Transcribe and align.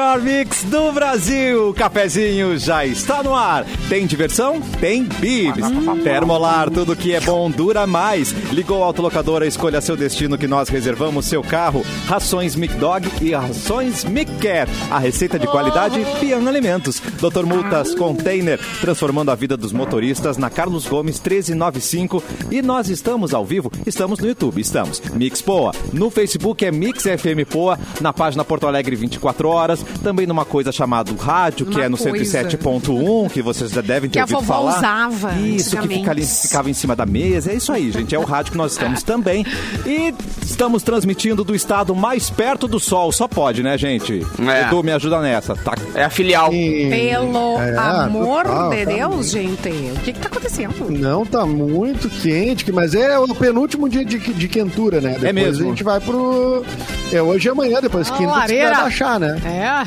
melhor 0.00 0.22
mix 0.22 0.64
do 0.64 0.92
Brasil. 0.92 1.68
O 1.68 1.74
cafezinho 1.74 2.58
já 2.58 2.86
está 2.86 3.22
no 3.22 3.34
ar. 3.34 3.66
Tem 3.86 4.06
diversão? 4.06 4.58
Tem 4.80 5.04
bibs. 5.04 5.66
Termolar, 6.02 6.70
tudo 6.70 6.96
que 6.96 7.14
é 7.14 7.20
bom 7.20 7.50
dura 7.50 7.86
mais. 7.86 8.30
Ligou 8.50 8.82
a 8.82 8.86
autolocadora, 8.86 9.46
escolha 9.46 9.78
seu 9.82 9.98
destino 9.98 10.38
que 10.38 10.46
nós 10.46 10.70
reservamos 10.70 11.26
seu 11.26 11.42
carro. 11.42 11.84
Rações 12.06 12.56
Mic 12.56 12.72
Dog 12.76 13.06
e 13.20 13.34
rações 13.34 14.02
Mic 14.04 14.30
Cat. 14.38 14.72
A 14.90 14.98
receita 14.98 15.38
de 15.38 15.46
qualidade 15.46 16.02
Pian 16.18 16.48
Alimentos. 16.48 16.98
Doutor 17.20 17.44
Multas 17.44 17.94
Container, 17.94 18.58
transformando 18.80 19.30
a 19.30 19.34
vida 19.34 19.54
dos 19.54 19.70
motoristas 19.70 20.38
na 20.38 20.48
Carlos 20.48 20.86
Gomes 20.86 21.20
1395. 21.20 22.22
E 22.50 22.62
nós 22.62 22.88
estamos 22.88 23.34
ao 23.34 23.44
vivo, 23.44 23.70
estamos 23.86 24.18
no 24.18 24.26
YouTube, 24.26 24.62
estamos. 24.62 25.02
Mix 25.12 25.42
Poa. 25.42 25.72
No 25.92 26.10
Facebook 26.10 26.64
é 26.64 26.72
Mix 26.72 27.02
FM 27.02 27.46
Poa. 27.50 27.78
Na 28.00 28.14
página 28.14 28.42
Porto 28.46 28.66
Alegre 28.66 28.96
24 28.96 29.46
horas. 29.46 29.89
Também 30.02 30.26
numa 30.26 30.44
coisa 30.44 30.72
chamada 30.72 31.12
rádio, 31.18 31.66
que 31.66 31.76
Uma 31.76 31.84
é 31.84 31.88
no 31.88 31.98
coisa. 31.98 32.16
107.1, 32.48 33.30
que 33.30 33.42
vocês 33.42 33.70
já 33.70 33.80
devem 33.80 34.08
ter 34.08 34.24
Que 34.24 34.34
ouvido 34.34 34.46
falar. 34.48 34.78
usava 34.78 35.32
Isso, 35.40 35.76
que 35.76 35.88
fica 35.88 36.10
ali, 36.10 36.24
ficava 36.24 36.70
em 36.70 36.74
cima 36.74 36.94
da 36.96 37.04
mesa. 37.06 37.52
É 37.52 37.54
isso 37.54 37.72
aí, 37.72 37.90
gente. 37.90 38.14
É 38.14 38.18
o 38.18 38.24
rádio 38.24 38.52
que 38.52 38.58
nós 38.58 38.72
estamos 38.72 39.02
também. 39.02 39.44
E 39.86 40.14
estamos 40.42 40.82
transmitindo 40.82 41.44
do 41.44 41.54
estado 41.54 41.94
mais 41.94 42.30
perto 42.30 42.66
do 42.66 42.78
sol. 42.80 43.12
Só 43.12 43.26
pode, 43.28 43.62
né, 43.62 43.76
gente? 43.76 44.24
É. 44.46 44.62
Edu, 44.62 44.82
me 44.82 44.92
ajuda 44.92 45.20
nessa. 45.20 45.54
Tá 45.54 45.74
É 45.94 46.04
a 46.04 46.10
filial. 46.10 46.50
Pelo 46.50 47.58
É, 47.60 47.76
amor 47.76 48.44
total, 48.44 48.70
de 48.70 48.84
tá 48.84 48.90
Deus, 48.92 49.30
gente. 49.30 49.68
O 49.68 50.00
que 50.00 50.12
que 50.12 50.18
tá 50.20 50.28
acontecendo? 50.28 50.90
Não, 50.90 51.24
tá 51.26 51.44
muito 51.46 52.08
quente, 52.08 52.64
que- 52.64 52.72
mas 52.72 52.94
é 52.94 53.18
o 53.18 53.34
penúltimo 53.34 53.88
dia 53.88 54.04
de, 54.04 54.18
de 54.18 54.48
quentura, 54.48 55.00
né? 55.00 55.12
Depois 55.12 55.34
mesmo. 55.34 55.66
a 55.66 55.68
gente 55.70 55.82
vai 55.84 56.00
pro. 56.00 56.64
É 57.12 57.20
hoje 57.20 57.48
e 57.48 57.50
amanhã, 57.50 57.80
depois 57.80 58.08
A 58.08 58.12
quinta 58.12 58.30
que 58.32 58.38
lareira. 58.38 58.70
vai 58.72 58.82
baixar, 58.82 59.18
né? 59.20 59.40
É. 59.44 59.79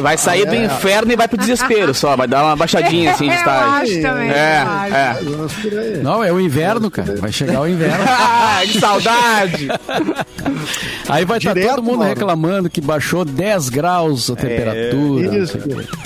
Vai 0.00 0.16
sair 0.16 0.44
do 0.46 0.54
É. 0.54 0.64
inferno 0.66 1.12
e 1.12 1.16
vai 1.16 1.26
pro 1.26 1.36
desespero 1.38 1.92
só. 1.94 2.16
Vai 2.16 2.28
dar 2.28 2.44
uma 2.44 2.54
baixadinha 2.56 3.12
assim 3.12 3.24
de 3.28 3.34
Eu 3.34 3.38
estágio. 3.38 3.68
acho 3.94 4.02
também. 4.02 4.30
É, 4.30 4.64
eu 5.22 5.46
é. 5.94 5.96
Não, 6.02 6.22
é 6.24 6.32
o 6.32 6.40
inverno, 6.40 6.90
cara. 6.90 7.16
Vai 7.16 7.32
chegar 7.32 7.60
o 7.60 7.68
inverno. 7.68 8.04
Ah, 8.50 8.60
que 8.64 8.80
saudade! 8.80 9.68
Aí 11.08 11.24
vai 11.24 11.38
estar 11.38 11.54
Direto, 11.54 11.70
todo 11.76 11.82
mundo 11.84 11.98
Mauro. 11.98 12.08
reclamando 12.10 12.68
que 12.70 12.80
baixou 12.80 13.24
10 13.24 13.68
graus 13.68 14.30
a 14.30 14.36
temperatura. 14.36 15.36
Isso. 15.38 15.58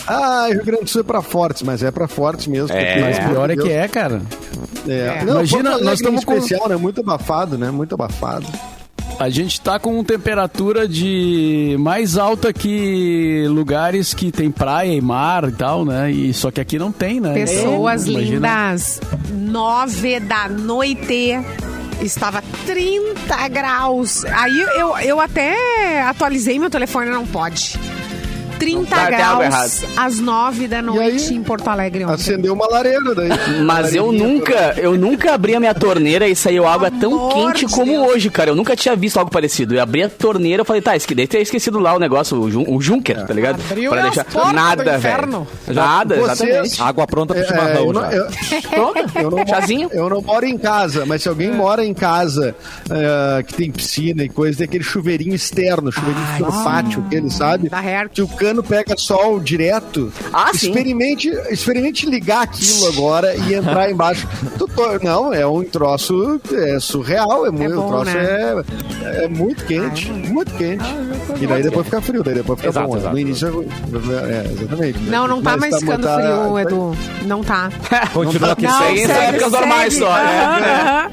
Ah, 0.06 0.46
Rio 0.50 0.64
Grande 0.64 0.84
do 0.84 0.90
Sul 0.90 1.00
é 1.00 1.04
pra 1.04 1.22
fortes, 1.22 1.62
mas 1.62 1.82
é 1.82 1.90
pra 1.90 2.06
fortes 2.08 2.46
mesmo. 2.46 2.76
É. 2.76 2.84
porque, 2.84 3.00
Mas 3.00 3.18
pior 3.30 3.50
é 3.50 3.56
que 3.56 3.70
é, 3.70 3.88
cara. 3.88 4.20
É. 4.88 4.92
É. 4.92 5.24
Não, 5.24 5.34
Imagina, 5.34 5.70
nós 5.78 5.82
em 5.92 5.94
estamos 5.94 6.24
com- 6.24 6.34
especial, 6.34 6.68
né? 6.68 6.76
Muito 6.76 7.00
abafado, 7.00 7.56
né? 7.56 7.70
Muito 7.70 7.94
abafado. 7.94 8.46
A 9.22 9.30
gente 9.30 9.60
tá 9.60 9.78
com 9.78 10.02
temperatura 10.02 10.88
de 10.88 11.76
mais 11.78 12.18
alta 12.18 12.52
que 12.52 13.46
lugares 13.48 14.12
que 14.12 14.32
tem 14.32 14.50
praia 14.50 14.92
e 14.92 15.00
mar 15.00 15.48
e 15.48 15.52
tal, 15.52 15.84
né? 15.84 16.10
E 16.10 16.34
só 16.34 16.50
que 16.50 16.60
aqui 16.60 16.76
não 16.76 16.90
tem, 16.90 17.20
né? 17.20 17.32
Pessoas 17.32 18.06
Então, 18.08 18.20
lindas. 18.20 19.00
Nove 19.30 20.18
da 20.18 20.48
noite. 20.48 21.38
Estava 22.00 22.42
30 22.66 23.48
graus. 23.48 24.24
Aí 24.24 24.60
eu, 24.76 24.98
eu 24.98 25.20
até 25.20 26.02
atualizei 26.02 26.58
meu 26.58 26.68
telefone, 26.68 27.08
não 27.08 27.24
pode. 27.24 27.78
30 28.62 28.86
Tá, 28.94 29.10
graus 29.10 29.82
às 29.96 30.20
9 30.20 30.68
da 30.68 30.80
noite 30.80 31.30
aí? 31.30 31.36
em 31.36 31.42
Porto 31.42 31.68
Alegre 31.68 32.04
ontem. 32.04 32.14
Acendeu 32.14 32.54
uma 32.54 32.68
lareira 32.68 33.14
daí. 33.14 33.28
Mas 33.66 33.92
eu 33.94 34.12
nunca, 34.12 34.74
eu 34.76 34.96
nunca 34.96 35.34
abri 35.34 35.56
a 35.56 35.60
minha 35.60 35.74
torneira 35.74 36.28
e 36.28 36.36
saiu 36.36 36.66
água 36.66 36.90
tão 36.90 37.12
Amor 37.14 37.32
quente 37.52 37.66
de 37.66 37.72
como 37.72 37.90
Deus. 37.92 38.08
hoje, 38.08 38.30
cara. 38.30 38.50
Eu 38.50 38.54
nunca 38.54 38.76
tinha 38.76 38.94
visto 38.94 39.16
algo 39.18 39.30
parecido. 39.30 39.74
Eu 39.74 39.82
abri 39.82 40.02
a 40.04 40.08
torneira 40.08 40.62
e 40.62 40.64
falei, 40.66 40.80
tá, 40.82 40.92
deve 40.92 41.26
ter 41.26 41.40
esquecido 41.40 41.78
lá 41.80 41.94
o 41.94 41.98
negócio, 41.98 42.38
o, 42.38 42.50
Jun- 42.50 42.64
o 42.68 42.80
Junker, 42.80 43.26
tá 43.26 43.34
ligado? 43.34 43.60
Abriu 43.68 43.90
portas 43.90 44.24
do 44.32 44.52
Nada, 44.52 44.98
velho. 44.98 45.46
Nada, 45.68 46.14
Vocês- 46.16 46.40
exatamente. 46.50 46.82
água 46.82 47.06
pronta 47.06 47.34
pro 47.34 47.42
É, 47.42 47.46
chimarrão 47.46 47.84
eu, 47.86 47.92
não, 47.92 48.00
já. 48.02 48.12
eu, 48.12 48.26
Pronto, 48.70 48.98
eu 49.16 49.22
não 49.30 49.38
moro- 49.38 49.48
chazinho. 49.48 49.88
eu 49.92 50.08
não 50.08 50.22
moro 50.22 50.46
em 50.46 50.58
casa, 50.58 51.04
mas 51.06 51.22
se 51.22 51.28
alguém 51.28 51.48
É. 51.48 51.52
mora 51.52 51.84
em 51.84 51.94
casa 51.94 52.54
é, 52.90 53.42
que 53.42 53.54
tem 53.54 53.70
piscina 53.70 54.22
e 54.22 54.28
coisa, 54.28 54.58
tem 54.58 54.64
aquele 54.66 54.84
chuveirinho 54.84 55.34
externo, 55.34 55.90
chuveirinho 55.90 56.24
que 56.26 56.32
fica 56.34 56.50
no 56.50 56.64
pátio, 56.64 57.04
aquele, 57.06 57.30
sabe? 57.30 57.68
Da 57.68 57.80
Hertz. 57.80 58.14
Que 58.14 58.22
o 58.22 58.28
cano 58.52 58.62
pega 58.62 58.96
sol 58.96 59.40
direto. 59.40 60.12
Ah, 60.32 60.50
sim. 60.54 60.68
experimente, 60.68 61.28
experimente 61.50 62.06
ligar 62.06 62.42
aquilo 62.42 62.88
agora 62.88 63.34
e 63.34 63.54
entrar 63.54 63.88
embaixo. 63.90 64.28
Não, 65.02 65.32
é 65.32 65.46
um 65.46 65.64
troço 65.64 66.40
é 66.52 66.78
surreal, 66.78 67.46
é 67.46 67.50
muito, 67.50 67.74
bom, 67.74 67.86
o 67.86 67.88
troço 67.88 68.16
né? 68.16 68.64
é, 69.04 69.24
é 69.24 69.28
muito 69.28 69.64
quente, 69.64 70.10
muito 70.10 70.52
quente. 70.54 70.84
e 71.40 71.46
daí 71.46 71.62
depois 71.62 71.86
fica 71.86 72.00
frio, 72.00 72.22
daí 72.22 72.34
depois 72.34 72.58
fica 72.58 72.70
Exato, 72.70 72.88
bom. 72.88 72.96
exato. 72.96 73.12
No 73.14 73.18
início, 73.20 73.66
é, 74.28 74.52
exatamente. 74.52 74.98
Não, 75.00 75.26
não 75.28 75.42
tá 75.42 75.56
mais 75.56 75.78
ficando 75.78 76.02
tá- 76.02 76.14
frio, 76.16 76.58
Edu. 76.58 76.96
Não 77.24 77.42
tá. 77.42 77.70
Continua 78.12 78.52
aqui 78.52 78.62
Não, 78.64 78.78
sem. 78.78 79.04
É 79.10 79.28
épocas 79.28 79.52
normais 79.52 79.94
só, 79.96 80.10
né? 80.14 81.10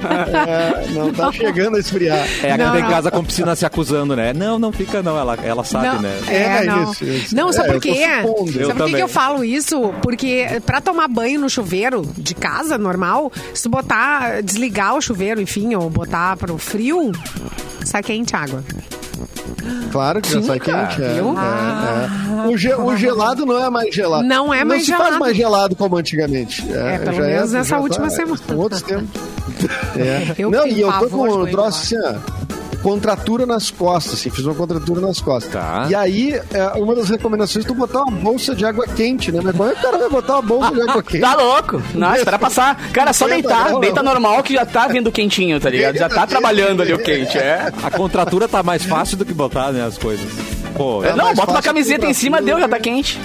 É, 0.47 0.87
não 0.91 1.13
tá 1.13 1.31
chegando 1.31 1.77
a 1.77 1.79
esfriar. 1.79 2.27
É, 2.43 2.51
aqui 2.53 2.63
Não, 2.63 2.77
em 2.77 2.81
não. 2.81 2.89
casa 2.89 3.11
com 3.11 3.23
piscina 3.23 3.55
se 3.55 3.65
acusando, 3.65 4.15
né? 4.15 4.33
Não, 4.33 4.57
não 4.57 4.71
fica 4.71 5.01
não, 5.03 5.17
ela, 5.17 5.37
ela 5.43 5.63
sabe, 5.63 5.87
Não, 5.87 6.01
né? 6.01 6.19
É, 6.27 6.39
É, 6.39 6.63
não. 6.65 6.91
isso, 6.91 7.05
isso. 7.19 7.35
Não, 7.35 7.51
sabe 7.53 7.69
É, 7.69 7.71
por 7.73 7.81
quê? 7.81 7.89
Sabe 7.95 8.59
Eu 8.63 8.75
por 8.75 8.87
que 8.89 8.95
eu 9.03 9.07
falo 9.07 9.43
isso? 9.43 9.93
Porque 10.01 10.45
pra 10.65 10.81
tomar 10.81 11.07
banho 11.07 11.39
no 11.39 11.49
chuveiro 11.49 12.01
de 12.17 12.33
casa, 12.35 12.77
normal, 12.77 13.31
se 13.53 13.67
botar, 13.69 14.41
desligar 14.41 14.95
o 14.95 15.01
chuveiro, 15.01 15.41
enfim, 15.41 15.75
ou 15.75 15.89
botar 15.89 16.35
pro 16.37 16.57
frio, 16.57 17.11
sai 17.83 18.01
quente 18.03 18.35
a 18.35 18.39
água. 18.39 18.63
Claro 19.91 20.21
que 20.21 20.31
já 20.31 20.41
sai 20.41 20.59
quente. 20.59 21.01
É, 21.01 21.05
é, 21.05 22.45
é. 22.45 22.47
O, 22.47 22.57
ge- 22.57 22.73
o 22.75 22.95
gelado 22.95 23.45
não 23.45 23.57
é 23.63 23.69
mais 23.69 23.93
gelado. 23.93 24.23
Não 24.23 24.53
é 24.53 24.63
mais 24.63 24.81
se 24.81 24.87
gelado. 24.87 25.07
faz 25.09 25.19
mais 25.19 25.35
gelado 25.37 25.75
como 25.75 25.97
antigamente. 25.97 26.65
É, 26.71 26.97
pelo 26.99 27.17
já 27.17 27.21
menos 27.23 27.51
nessa 27.51 27.69
já 27.75 27.79
última 27.79 28.05
tá- 28.07 28.11
semana. 28.15 28.39
Outros 28.55 28.81
tempos. 28.81 29.09
É. 29.97 30.41
Não, 30.41 30.65
e 30.65 30.79
eu 30.79 30.91
tô 30.93 31.09
com 31.09 31.27
um 31.27 31.45
troço 31.47 31.95
assim, 31.95 31.97
ó. 32.07 32.38
Contratura 32.81 33.45
nas 33.45 33.69
costas, 33.69 34.13
assim, 34.13 34.29
fiz 34.29 34.45
uma 34.45 34.55
contratura 34.55 35.01
nas 35.01 35.19
costas. 35.19 35.51
Tá. 35.51 35.87
E 35.89 35.95
aí, 35.95 36.33
é, 36.53 36.67
uma 36.77 36.95
das 36.95 37.09
recomendações 37.09 37.65
é 37.65 37.67
tu 37.67 37.73
botar 37.73 38.03
uma 38.03 38.11
bolsa 38.11 38.55
de 38.55 38.65
água 38.65 38.85
quente, 38.87 39.31
né? 39.31 39.41
Mas 39.43 39.55
como 39.55 39.69
é 39.69 39.73
que 39.73 39.79
o 39.79 39.81
cara 39.83 39.97
vai 39.97 40.09
botar 40.09 40.33
uma 40.33 40.41
bolsa 40.41 40.71
de 40.73 40.81
água 40.81 41.01
quente? 41.03 41.21
Tá 41.21 41.35
louco? 41.35 41.81
Não, 41.93 42.15
espera 42.15 42.39
passar. 42.39 42.89
Cara, 42.91 43.11
só 43.13 43.27
deitar. 43.27 43.71
não, 43.71 43.79
Deita 43.79 44.01
normal 44.01 44.41
que 44.43 44.53
já 44.53 44.65
tá 44.65 44.87
vindo 44.87 45.11
quentinho, 45.11 45.59
tá 45.59 45.69
ligado? 45.69 45.97
Já 45.97 46.07
tá 46.09 46.25
trabalhando 46.25 46.81
ali 46.81 46.93
o 46.93 46.99
quente, 46.99 47.37
é. 47.37 47.71
A 47.83 47.91
contratura 47.91 48.47
tá 48.47 48.63
mais 48.63 48.83
fácil 48.83 49.17
do 49.17 49.25
que 49.25 49.33
botar, 49.33 49.71
né, 49.71 49.85
as 49.85 49.97
coisas. 49.97 50.27
Pô, 50.75 51.03
É 51.03 51.13
Não, 51.13 51.33
bota 51.33 51.51
uma 51.51 51.61
camiseta 51.61 52.05
em 52.05 52.13
cima, 52.13 52.41
deu, 52.41 52.59
já 52.59 52.67
tá 52.67 52.79
quente. 52.79 53.19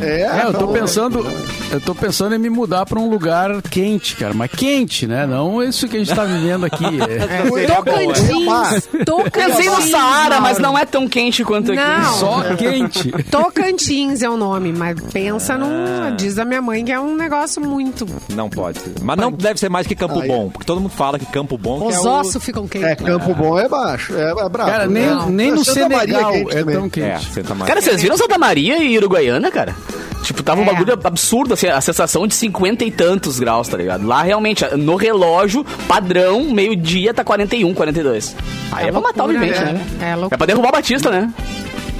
É, 0.00 0.22
É, 0.22 0.42
eu 0.44 0.52
tô 0.52 0.66
tá 0.66 0.72
pensando, 0.72 1.24
eu 1.72 1.80
tô 1.80 1.94
pensando 1.94 2.34
em 2.34 2.38
me 2.38 2.48
mudar 2.50 2.84
pra 2.86 2.98
um 2.98 3.08
lugar 3.08 3.60
quente, 3.62 4.14
cara, 4.16 4.32
mas 4.34 4.50
quente, 4.50 5.06
né? 5.06 5.26
Não 5.26 5.62
isso 5.62 5.88
que 5.88 5.96
a 5.96 5.98
gente 6.04 6.14
tá 6.14 6.24
vivendo 6.24 6.64
aqui. 6.66 6.82
É. 7.02 7.62
é. 7.62 7.66
Tocantins. 7.66 8.86
Pensei 8.88 8.98
no 8.98 9.04
Tocantins. 9.04 9.90
Saara, 9.90 10.40
mas 10.40 10.58
não 10.58 10.76
é 10.78 10.84
tão 10.84 11.08
quente 11.08 11.44
quanto 11.44 11.72
aqui. 11.72 11.80
Não. 11.80 12.12
Só 12.14 12.42
quente. 12.56 13.10
Tocantins 13.30 14.22
é 14.22 14.28
o 14.28 14.36
nome, 14.36 14.72
mas 14.72 15.00
pensa 15.12 15.56
num. 15.58 16.14
Diz 16.16 16.38
a 16.38 16.44
minha 16.44 16.60
mãe 16.62 16.84
que 16.84 16.92
é 16.92 17.00
um 17.00 17.16
negócio 17.16 17.60
muito. 17.62 18.06
Não 18.34 18.48
pode. 18.48 18.78
ser. 18.78 18.92
Mas 19.02 19.16
não 19.16 19.32
deve 19.32 19.58
ser 19.58 19.68
mais 19.68 19.86
que 19.86 19.94
Campo 19.94 20.20
Aí. 20.20 20.28
Bom, 20.28 20.50
porque 20.50 20.66
todo 20.66 20.80
mundo 20.80 20.90
fala 20.92 21.18
que 21.18 21.26
Campo 21.26 21.56
Bom 21.58 21.80
que 21.80 21.86
Os 21.88 21.94
é 21.96 22.00
o... 22.00 22.08
ossos 22.20 22.44
ficam 22.44 22.64
É, 22.64 22.68
quentes. 22.68 23.06
Campo 23.06 23.34
Bom 23.34 23.58
é 23.58 23.68
baixo, 23.68 24.14
é, 24.16 24.30
é 24.30 24.48
bravo. 24.48 24.70
Cara, 24.70 24.86
nem, 24.86 25.06
Não. 25.06 25.28
nem 25.30 25.50
no 25.50 25.64
Santa 25.64 25.88
Maria 25.88 26.14
Senegal 26.18 26.32
quente 26.32 26.50
é 26.56 26.60
também. 26.60 26.76
tão 26.76 26.86
É, 26.86 26.88
quente. 26.90 27.32
Santa 27.32 27.54
Maria. 27.54 27.66
Cara, 27.66 27.80
vocês 27.82 28.02
viram 28.02 28.16
Santa 28.16 28.38
Maria 28.38 28.78
e 28.82 28.96
Uruguaiana, 28.98 29.50
cara? 29.50 29.74
Tipo, 30.22 30.42
tava 30.42 30.60
um 30.60 30.64
É. 30.64 30.66
bagulho 30.72 30.92
absurdo, 31.04 31.54
assim, 31.54 31.61
a 31.68 31.80
sensação 31.80 32.26
de 32.26 32.34
50 32.34 32.84
e 32.84 32.90
tantos 32.90 33.38
graus, 33.38 33.68
tá 33.68 33.76
ligado? 33.76 34.06
Lá, 34.06 34.22
realmente, 34.22 34.64
no 34.76 34.96
relógio, 34.96 35.64
padrão, 35.86 36.44
meio-dia 36.52 37.12
tá 37.14 37.24
41, 37.24 37.72
42. 37.74 38.34
Aí 38.72 38.88
é, 38.88 38.92
pra 38.92 39.00
matar 39.00 39.24
o 39.24 39.26
loucura, 39.26 39.46
vivente, 39.46 39.64
né? 39.64 39.72
né? 39.72 39.86
É 40.00 40.10
É 40.10 40.14
loucura. 40.16 40.38
pra 40.38 40.46
derrubar 40.46 40.68
o 40.68 40.72
Batista, 40.72 41.10
né? 41.10 41.32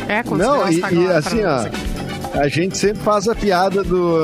É, 0.08 0.22
Não, 0.24 0.70
e, 0.70 0.80
tá 0.80 0.92
e 0.92 1.06
assim, 1.08 1.44
ó, 1.44 1.66
a 2.40 2.48
gente 2.48 2.76
sempre 2.76 3.02
faz 3.02 3.28
a 3.28 3.34
piada 3.34 3.82
do. 3.84 4.16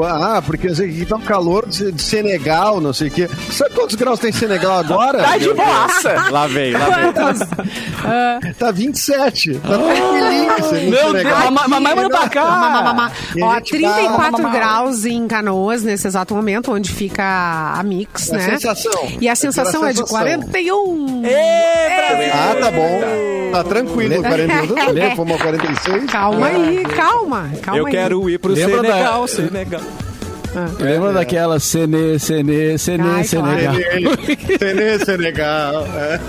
Uh, 0.00 0.04
Ah, 0.04 0.42
porque 0.44 0.68
que 0.68 1.06
tá 1.06 1.16
um 1.16 1.20
calor 1.20 1.68
de, 1.68 1.92
de 1.92 2.02
Senegal, 2.02 2.80
não 2.80 2.92
sei 2.92 3.08
o 3.08 3.10
quê. 3.10 3.28
Sabe 3.50 3.74
quantos 3.74 3.94
graus 3.96 4.18
tem 4.18 4.30
em 4.30 4.32
Senegal 4.32 4.78
agora? 4.78 5.22
Tá 5.22 5.38
de 5.38 5.52
boaça! 5.52 6.12
Lá 6.30 6.46
vem, 6.46 6.72
lá 6.72 6.86
vem. 6.86 7.12
Tá 8.58 8.70
27. 8.70 9.54
Tá 9.58 9.68
tranquilinho. 9.78 10.52
você 10.58 10.76
em 10.78 10.90
Meu 10.90 11.06
Senegal. 11.10 11.40
Deus, 11.40 11.50
ma- 11.52 11.68
mamãe 11.68 11.94
manda 11.94 12.10
pra 12.10 12.28
cá! 12.28 13.12
Ó, 13.42 13.54
gente 13.56 13.70
34 13.70 14.42
vai- 14.42 14.52
graus 14.52 15.04
em 15.04 15.26
Canoas 15.28 15.82
nesse 15.82 16.06
exato 16.06 16.34
momento, 16.34 16.72
onde 16.72 16.90
fica 16.92 17.22
a 17.76 17.82
Mix, 17.82 18.30
A 18.30 18.36
né? 18.36 18.50
sensação. 18.58 19.08
E 19.20 19.28
a 19.28 19.34
sensação 19.34 19.84
é 19.86 19.90
de 19.92 19.98
sensação. 19.98 20.18
41. 20.18 21.22
Ah, 22.32 22.56
tá 22.60 22.70
bom. 22.70 23.00
Tá 23.52 23.64
tranquilo. 23.64 24.22
41 24.22 24.66
tudo 24.66 24.92
bem, 24.94 25.16
fomos 25.16 25.36
a 25.40 25.42
46. 25.44 26.04
Calma 26.10 26.46
aí, 26.46 26.82
calma. 26.96 27.50
calma 27.62 27.78
Eu 27.80 27.86
aí. 27.86 27.92
quero 27.92 28.30
ir 28.30 28.38
pro 28.38 28.52
Lembra 28.52 28.76
Senegal, 28.82 29.26
da- 30.54 30.68
Senegal. 30.68 30.86
Lembra 30.92 31.12
daquela 31.12 31.58
Sene, 31.60 32.18
Sene, 32.18 32.78
Sene, 32.78 33.02
Ai, 33.08 33.24
Senegal? 33.24 33.74
Senegal. 33.74 35.06
Senegal. 35.06 35.86
É. 35.86 36.20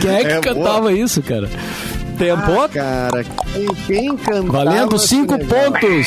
Quem 0.00 0.10
é 0.14 0.24
que 0.24 0.26
É, 0.32 0.40
cantava 0.40 0.92
isso, 0.92 1.22
cara? 1.22 1.48
Tempo. 2.18 2.68
Cara, 2.72 3.24
quem, 3.52 3.66
quem 3.86 4.16
cantava 4.16 4.52
Valendo 4.64 4.98
cinco 4.98 5.34
Senegal? 5.36 5.72
pontos. 5.72 6.06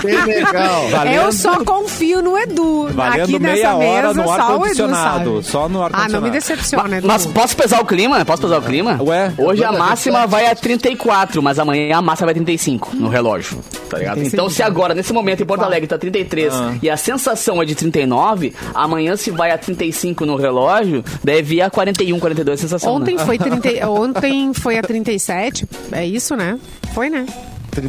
Senegal. 0.00 0.88
Valendo- 0.90 1.14
Eu 1.16 1.32
só 1.32 1.64
confio 1.64 2.22
no 2.22 2.36
Edu. 2.38 2.88
Valendo 2.92 3.22
Aqui 3.24 3.38
meia 3.38 3.54
nessa 3.56 3.74
hora 3.76 4.08
mesa, 4.08 4.14
no 4.14 4.24
só 4.24 4.30
o 4.30 4.34
Edu 4.34 4.42
ar-condicionado. 4.52 5.34
sabe. 5.42 5.46
Só 5.46 5.58
no 5.60 5.64
Ah, 5.64 5.68
não 5.68 5.82
ar-condicionado. 5.84 6.24
me 6.24 6.30
decepciona, 6.30 6.98
Edu. 6.98 7.06
Mas 7.06 7.26
posso 7.26 7.56
pesar 7.56 7.80
o 7.80 7.84
clima? 7.84 8.24
Posso 8.24 8.42
pesar 8.42 8.58
o 8.58 8.62
clima? 8.62 8.98
Ué? 9.02 9.32
Hoje 9.38 9.64
a 9.64 9.72
máxima 9.72 10.26
vai 10.26 10.46
a 10.46 10.54
34, 10.54 11.42
mas 11.42 11.58
amanhã 11.58 11.96
a 11.96 12.02
máxima 12.02 12.26
vai 12.26 12.32
a 12.32 12.34
35 12.34 12.94
no 12.96 13.08
relógio. 13.08 13.58
Tá 13.88 13.98
ligado? 13.98 14.22
Então, 14.22 14.48
se 14.48 14.62
agora, 14.62 14.94
nesse 14.94 15.12
momento, 15.12 15.42
em 15.42 15.46
Porto 15.46 15.62
Alegre 15.64 15.86
tá 15.88 15.98
33 15.98 16.52
Ah. 16.54 16.74
e 16.82 16.88
a 16.88 16.96
sensação 16.96 17.60
é 17.60 17.64
de 17.64 17.74
39, 17.74 18.54
amanhã, 18.74 19.16
se 19.16 19.30
vai 19.30 19.50
a 19.50 19.58
35 19.58 20.24
no 20.24 20.36
relógio, 20.36 21.04
deve 21.24 21.56
ir 21.56 21.62
a 21.62 21.70
41, 21.70 22.18
42 22.20 22.58
a 22.58 22.62
sensação. 22.62 22.94
Ontem 22.94 23.16
né? 23.16 23.24
foi, 23.26 23.36
30, 23.38 23.88
ontem 23.90 24.52
foi 24.54 24.78
a 24.78 24.82
37, 24.82 25.66
é 25.92 26.06
isso, 26.06 26.36
né? 26.36 26.58
Foi, 26.94 27.10
né? 27.10 27.26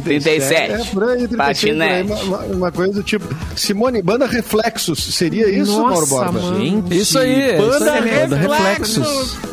37. 0.00 0.54
É, 0.54 0.84
por 0.92 1.04
aí, 1.04 1.28
36, 1.28 1.30
por 1.30 1.34
aí, 1.34 1.36
Patinete. 1.36 2.24
uma, 2.24 2.38
uma- 2.38 2.72
coisa 2.72 2.92
do 2.94 3.02
tipo. 3.02 3.26
Simone, 3.56 4.00
banda 4.02 4.26
Reflexos, 4.26 5.02
seria 5.14 5.48
isso, 5.48 5.72
Mauro 5.72 5.90
Nossa, 6.00 6.06
Borba? 6.14 6.32
mano. 6.32 6.58
Gente, 6.60 6.96
Isso 6.98 7.18
aí, 7.18 7.40
é 7.50 7.56
Banda 7.58 7.76
isso 7.76 7.90
aí, 7.90 8.00
Banda 8.20 8.36
Reflexos. 8.36 8.96
Reflexos. 8.96 9.52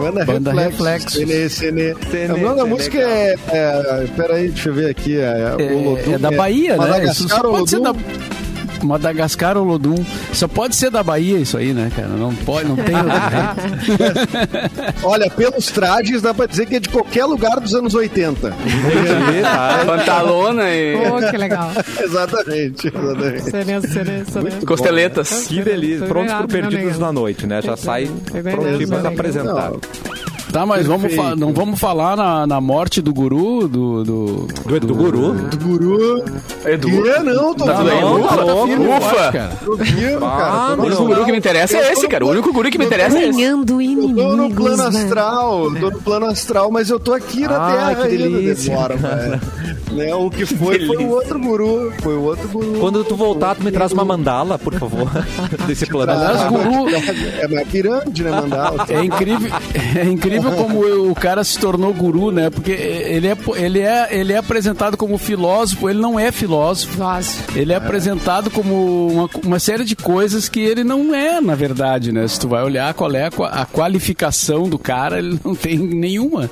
Banda, 0.00 0.24
Banda 0.24 0.52
Reflexos. 0.52 1.14
Reflexos. 1.18 1.60
O 1.62 2.38
nome 2.38 2.42
da 2.56 2.56
Cene, 2.56 2.64
música 2.68 2.98
é, 2.98 3.36
é. 3.48 4.06
Peraí, 4.16 4.48
deixa 4.48 4.68
eu 4.68 4.74
ver 4.74 4.90
aqui. 4.90 5.16
É, 5.18 5.54
É, 5.58 5.72
Olodum, 5.72 6.14
é 6.14 6.18
da 6.18 6.30
Bahia, 6.30 6.76
né? 6.76 6.84
Isso 7.10 7.26
Madagascar, 7.28 7.42
pode 7.42 7.70
ser 7.70 7.80
da... 7.80 7.92
Madagascar 8.82 9.56
ou 9.56 9.64
Lodum. 9.64 9.96
Só 10.32 10.46
pode 10.48 10.76
ser 10.76 10.90
da 10.90 11.02
Bahia 11.02 11.38
isso 11.38 11.56
aí, 11.56 11.72
né, 11.72 11.90
cara? 11.94 12.08
Não 12.08 12.34
pode, 12.34 12.68
não 12.68 12.76
tem 12.76 12.94
outro 12.96 13.10
jeito. 13.86 14.08
Olha, 15.02 15.30
pelos 15.30 15.66
trajes 15.66 16.22
dá 16.22 16.32
pra 16.34 16.46
dizer 16.46 16.66
que 16.66 16.76
é 16.76 16.80
de 16.80 16.88
qualquer 16.88 17.24
lugar 17.24 17.60
dos 17.60 17.74
anos 17.74 17.94
80. 17.94 18.50
tá? 18.50 18.56
Pantalona 19.86 20.70
e 20.70 20.96
Oh, 21.08 21.30
que 21.30 21.36
legal. 21.36 21.70
exatamente, 22.00 22.88
exatamente. 22.88 23.42
Sereno, 23.50 23.80
sereno, 23.88 24.24
sereno. 24.30 24.66
costeletas. 24.66 25.46
Que 25.46 25.62
delícia. 25.62 26.06
Prontos 26.06 26.34
pro 26.34 26.48
Perdidos 26.48 26.98
na 26.98 27.12
Noite, 27.12 27.46
né? 27.46 27.60
Já 27.62 27.76
sai 27.76 28.10
prontinho 28.42 28.88
pra 28.88 29.00
se 29.00 29.06
apresentar. 29.06 29.70
Não, 29.70 29.80
Tá, 30.52 30.64
mas 30.64 30.86
vamos 30.86 31.02
Perfeito. 31.12 31.36
não 31.36 31.52
vamos 31.52 31.78
falar 31.78 32.16
na, 32.16 32.46
na 32.46 32.60
morte 32.60 33.02
do 33.02 33.12
guru, 33.12 33.68
do... 33.68 34.02
Do, 34.04 34.48
Do 34.66 34.76
Edu 34.76 34.94
Guru? 34.94 35.32
do 35.34 35.58
guru. 35.58 36.24
Edu. 36.64 36.88
Que 36.88 37.18
não, 37.22 37.54
tô 37.54 37.64
Tá 37.66 37.74
tudo 37.74 37.90
aí? 37.90 38.00
falando. 38.00 38.24
Ufa, 38.24 38.36
tá 38.36 38.98
ufa. 38.98 39.32
cara. 39.32 39.52
Tô 39.64 39.72
O 40.82 40.86
único 40.86 41.04
guru 41.04 41.24
que 41.26 41.32
me 41.32 41.38
interessa 41.38 41.76
é 41.76 41.92
esse, 41.92 42.08
cara. 42.08 42.24
O 42.24 42.30
único 42.30 42.52
guru 42.52 42.70
que 42.70 42.78
me 42.78 42.86
interessa 42.86 43.18
é 43.18 43.28
esse. 43.28 43.38
Ganhando 43.38 43.80
Eu 43.82 44.14
tô 44.14 44.36
no 44.36 44.50
plano 44.54 44.82
astral, 44.84 45.62
tô 45.80 45.90
no 45.90 45.98
plano 46.00 46.26
astral, 46.26 46.70
mas 46.70 46.88
eu 46.90 46.98
tô 46.98 47.12
aqui 47.12 47.42
na 47.42 47.56
Ah, 47.56 47.70
Terra 47.70 47.94
que 48.08 48.12
ainda, 48.14 48.38
delícia. 48.38 48.70
demora. 48.70 49.40
Né, 49.98 50.14
o 50.14 50.30
que 50.30 50.46
foi 50.46 50.86
foi 50.86 50.96
o 50.98 51.08
outro 51.10 51.38
guru, 51.38 51.92
foi 52.02 52.14
o 52.16 52.22
outro 52.22 52.48
guru. 52.48 52.78
Quando 52.80 53.04
tu 53.04 53.16
voltar, 53.16 53.54
tu 53.54 53.62
me 53.64 53.70
traz 53.72 53.92
uma 53.92 54.04
mandala, 54.04 54.58
por 54.58 54.74
favor. 54.74 55.08
Desse 55.66 55.86
plano. 55.86 56.12
Aliás, 56.12 56.40
Ah, 56.42 56.48
guru- 56.48 56.88
É 57.40 57.46
uma 57.46 57.64
pirâmide, 57.64 58.22
né, 58.22 58.30
mandala? 58.30 58.86
É 58.88 59.02
incrível, 59.04 59.50
é 59.96 60.04
incrível 60.04 60.52
como 60.52 61.10
o 61.10 61.14
cara 61.14 61.42
se 61.44 61.58
tornou 61.58 61.92
guru, 61.92 62.30
né? 62.30 62.50
Porque 62.50 62.70
ele 62.72 63.26
é, 63.28 63.36
ele 63.56 63.80
é, 63.80 64.08
ele 64.10 64.32
é 64.32 64.36
apresentado 64.38 64.96
como 64.96 65.18
filósofo, 65.18 65.88
ele 65.88 66.00
não 66.00 66.18
é 66.18 66.30
filósofo. 66.32 66.98
Ele 67.54 67.72
é 67.72 67.76
apresentado 67.76 68.50
como 68.50 69.06
uma, 69.08 69.30
uma 69.44 69.58
série 69.58 69.84
de 69.84 69.96
coisas 69.96 70.48
que 70.48 70.60
ele 70.60 70.84
não 70.84 71.14
é, 71.14 71.40
na 71.40 71.54
verdade, 71.54 72.12
né? 72.12 72.26
Se 72.28 72.38
tu 72.40 72.48
vai 72.48 72.62
olhar 72.62 72.92
qual 72.94 73.10
é 73.12 73.24
a, 73.26 73.62
a 73.62 73.66
qualificação 73.66 74.68
do 74.68 74.78
cara, 74.78 75.18
ele 75.18 75.38
não 75.44 75.54
tem 75.54 75.76
nenhuma. 75.78 76.50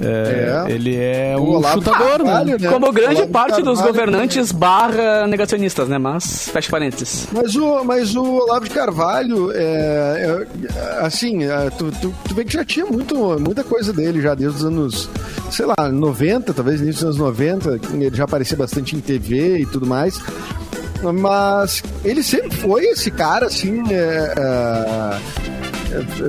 É, 0.00 0.64
É. 0.68 0.72
Ele 0.72 0.96
é 0.96 1.34
um 1.38 1.54
Olavo 1.56 1.78
chutador, 1.78 2.18
Carvalho, 2.18 2.50
né? 2.52 2.56
né? 2.60 2.70
Como 2.70 2.81
grande 2.90 3.16
Olavo 3.16 3.32
parte 3.32 3.62
dos 3.62 3.78
Carvalho, 3.78 3.92
governantes 3.92 4.50
barra 4.50 5.26
negacionistas, 5.26 5.88
né? 5.88 5.98
Mas, 5.98 6.48
fecha 6.48 6.70
parênteses. 6.70 7.28
Mas 7.30 7.54
o, 7.54 7.84
mas 7.84 8.16
o 8.16 8.24
Olavo 8.24 8.64
de 8.64 8.70
Carvalho, 8.70 9.52
é, 9.52 10.46
é, 10.74 10.98
assim, 11.00 11.44
é, 11.44 11.70
tu, 11.70 11.92
tu, 12.00 12.14
tu 12.26 12.34
vê 12.34 12.44
que 12.44 12.52
já 12.52 12.64
tinha 12.64 12.86
muito, 12.86 13.14
muita 13.38 13.62
coisa 13.62 13.92
dele 13.92 14.20
já 14.20 14.34
desde 14.34 14.58
os 14.58 14.64
anos, 14.64 15.08
sei 15.50 15.66
lá, 15.66 15.90
90, 15.90 16.54
talvez 16.54 16.80
início 16.80 17.06
dos 17.06 17.20
anos 17.20 17.36
90, 17.36 17.80
ele 17.92 18.16
já 18.16 18.24
aparecia 18.24 18.56
bastante 18.56 18.96
em 18.96 19.00
TV 19.00 19.58
e 19.58 19.66
tudo 19.66 19.86
mais. 19.86 20.20
Mas 21.14 21.82
ele 22.04 22.22
sempre 22.22 22.50
foi 22.56 22.84
esse 22.84 23.10
cara, 23.10 23.46
assim, 23.46 23.82
é, 23.90 24.34
é, 24.38 25.61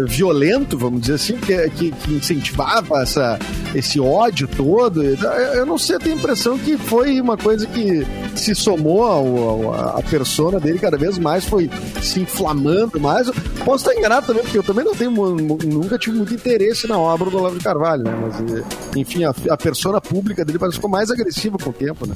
violento, 0.08 0.78
vamos 0.78 1.02
dizer 1.02 1.16
assim, 1.16 1.38
que, 1.38 1.70
que, 1.72 1.92
que 1.92 2.14
incentivava 2.14 3.02
essa, 3.02 3.40
esse 3.74 4.00
ódio 4.00 4.48
todo. 4.48 5.04
Eu 5.04 5.66
não 5.66 5.78
sei, 5.78 5.96
eu 5.96 6.00
tenho 6.00 6.16
a 6.16 6.20
impressão 6.20 6.58
que 6.58 6.78
foi 6.78 7.20
uma 7.20 7.38
coisa 7.38 7.66
que 7.68 8.06
se 8.36 8.54
somou 8.56 9.04
ao, 9.04 9.38
ao, 9.38 9.98
à 9.98 10.02
persona 10.02 10.60
dele 10.60 10.80
cada 10.80 10.98
vez 10.98 11.18
mais, 11.18 11.46
foi 11.46 11.70
se 12.02 12.22
inflamando 12.22 13.00
mais. 13.00 13.30
Posso 13.64 13.88
estar 13.88 13.98
enganado 13.98 14.28
também, 14.28 14.44
porque 14.44 14.58
eu 14.58 14.64
também 14.64 14.86
não 14.86 14.96
tenho, 14.96 15.12
nunca 15.12 15.98
tive 15.98 16.18
muito 16.18 16.34
interesse 16.34 16.88
na 16.88 16.98
obra 16.98 17.30
do 17.30 17.38
Olavo 17.38 17.58
de 17.58 17.64
Carvalho, 17.64 18.04
né? 18.04 18.12
Mas, 18.22 18.54
eh, 18.54 18.64
enfim, 18.96 19.24
a, 19.24 19.34
a 19.50 19.58
persona 19.58 20.02
pública 20.02 20.44
dele 20.44 20.60
parece 20.60 20.76
que 20.76 20.78
ficou 20.78 20.90
mais 20.90 21.10
agressiva 21.10 21.58
com 21.58 21.70
o 21.70 21.74
tempo, 21.74 22.06
né? 22.06 22.16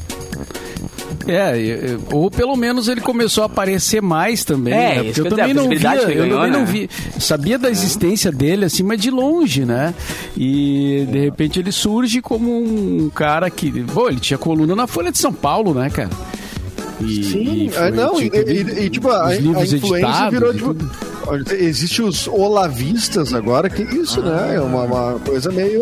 É, 1.27 1.97
ou 2.11 2.29
pelo 2.31 2.55
menos 2.55 2.87
ele 2.87 3.01
começou 3.01 3.43
a 3.43 3.45
aparecer 3.47 4.01
mais 4.01 4.43
também. 4.43 4.73
É, 4.73 4.95
né? 4.95 5.03
Porque 5.03 5.21
eu 5.21 5.29
também 5.29 5.53
não 5.53 5.67
via, 5.69 5.95
eu 5.95 6.07
ganhou, 6.07 6.37
também 6.37 6.51
não 6.51 6.59
né? 6.61 6.65
vi. 6.65 6.89
Sabia 7.19 7.57
da 7.59 7.69
existência 7.69 8.31
dele, 8.31 8.65
assim, 8.65 8.83
mas 8.83 9.01
de 9.01 9.11
longe, 9.11 9.65
né? 9.65 9.93
E 10.35 11.05
de 11.11 11.19
repente 11.19 11.59
ele 11.59 11.71
surge 11.71 12.21
como 12.21 12.57
um 12.57 13.09
cara 13.09 13.49
que. 13.49 13.69
Bom, 13.71 14.07
ele 14.09 14.19
tinha 14.19 14.37
coluna 14.37 14.75
na 14.75 14.87
Folha 14.87 15.11
de 15.11 15.17
São 15.17 15.33
Paulo, 15.33 15.73
né, 15.73 15.89
cara? 15.89 16.09
E, 17.01 17.23
Sim, 17.23 17.65
e 17.65 17.69
foi- 17.69 17.87
ah, 17.87 17.91
não, 17.91 18.19
e, 18.19 18.25
e- 18.25 18.85
e, 18.85 18.89
tipo, 18.89 19.07
a, 19.09 19.25
a 19.25 19.29
os 19.29 19.37
livros 19.37 19.73
influência 19.73 20.07
editados 20.07 20.31
virou 20.31 20.53
tipo. 20.53 21.53
Existe 21.53 22.01
os 22.01 22.25
olavistas 22.27 23.33
agora, 23.33 23.69
que 23.69 23.83
isso, 23.83 24.21
né? 24.21 24.55
É 24.55 24.61
uma, 24.61 24.83
uma 24.83 25.19
coisa 25.19 25.51
meio. 25.51 25.81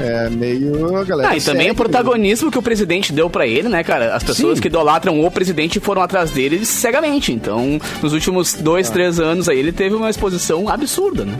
É 0.00 0.30
meio. 0.30 0.96
A 0.96 1.04
galera 1.04 1.28
Ah, 1.30 1.36
e 1.36 1.40
também 1.42 1.70
o 1.70 1.74
protagonismo 1.74 2.50
que 2.50 2.58
o 2.58 2.62
presidente 2.62 3.12
deu 3.12 3.28
pra 3.28 3.46
ele, 3.46 3.68
né, 3.68 3.84
cara? 3.84 4.14
As 4.14 4.22
pessoas 4.24 4.56
Sim. 4.56 4.62
que 4.62 4.68
idolatram 4.68 5.20
o 5.22 5.30
presidente 5.30 5.78
foram 5.78 6.00
atrás 6.02 6.30
dele 6.30 6.64
cegamente. 6.64 7.32
Então, 7.32 7.78
nos 8.02 8.12
últimos 8.12 8.54
dois, 8.54 8.88
Ah. 8.88 8.92
três 8.92 9.20
anos 9.20 9.48
aí, 9.48 9.58
ele 9.58 9.72
teve 9.72 9.94
uma 9.94 10.08
exposição 10.08 10.68
absurda, 10.68 11.24
né? 11.24 11.36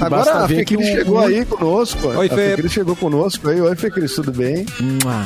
Agora 0.00 0.08
Basta 0.24 0.44
a 0.44 0.46
ver 0.46 0.56
Fê 0.58 0.64
que 0.64 0.76
Cris 0.76 0.88
o- 0.88 0.92
chegou 0.92 1.18
aí 1.18 1.44
conosco. 1.44 2.08
Oi, 2.08 2.26
a 2.26 2.28
Fê. 2.28 2.36
Fê 2.50 2.56
Cris 2.56 2.72
chegou 2.72 2.96
conosco 2.96 3.48
aí. 3.48 3.60
Oi, 3.60 3.74
Fê 3.76 3.90
Cris, 3.90 4.14
tudo 4.14 4.30
bem? 4.32 4.64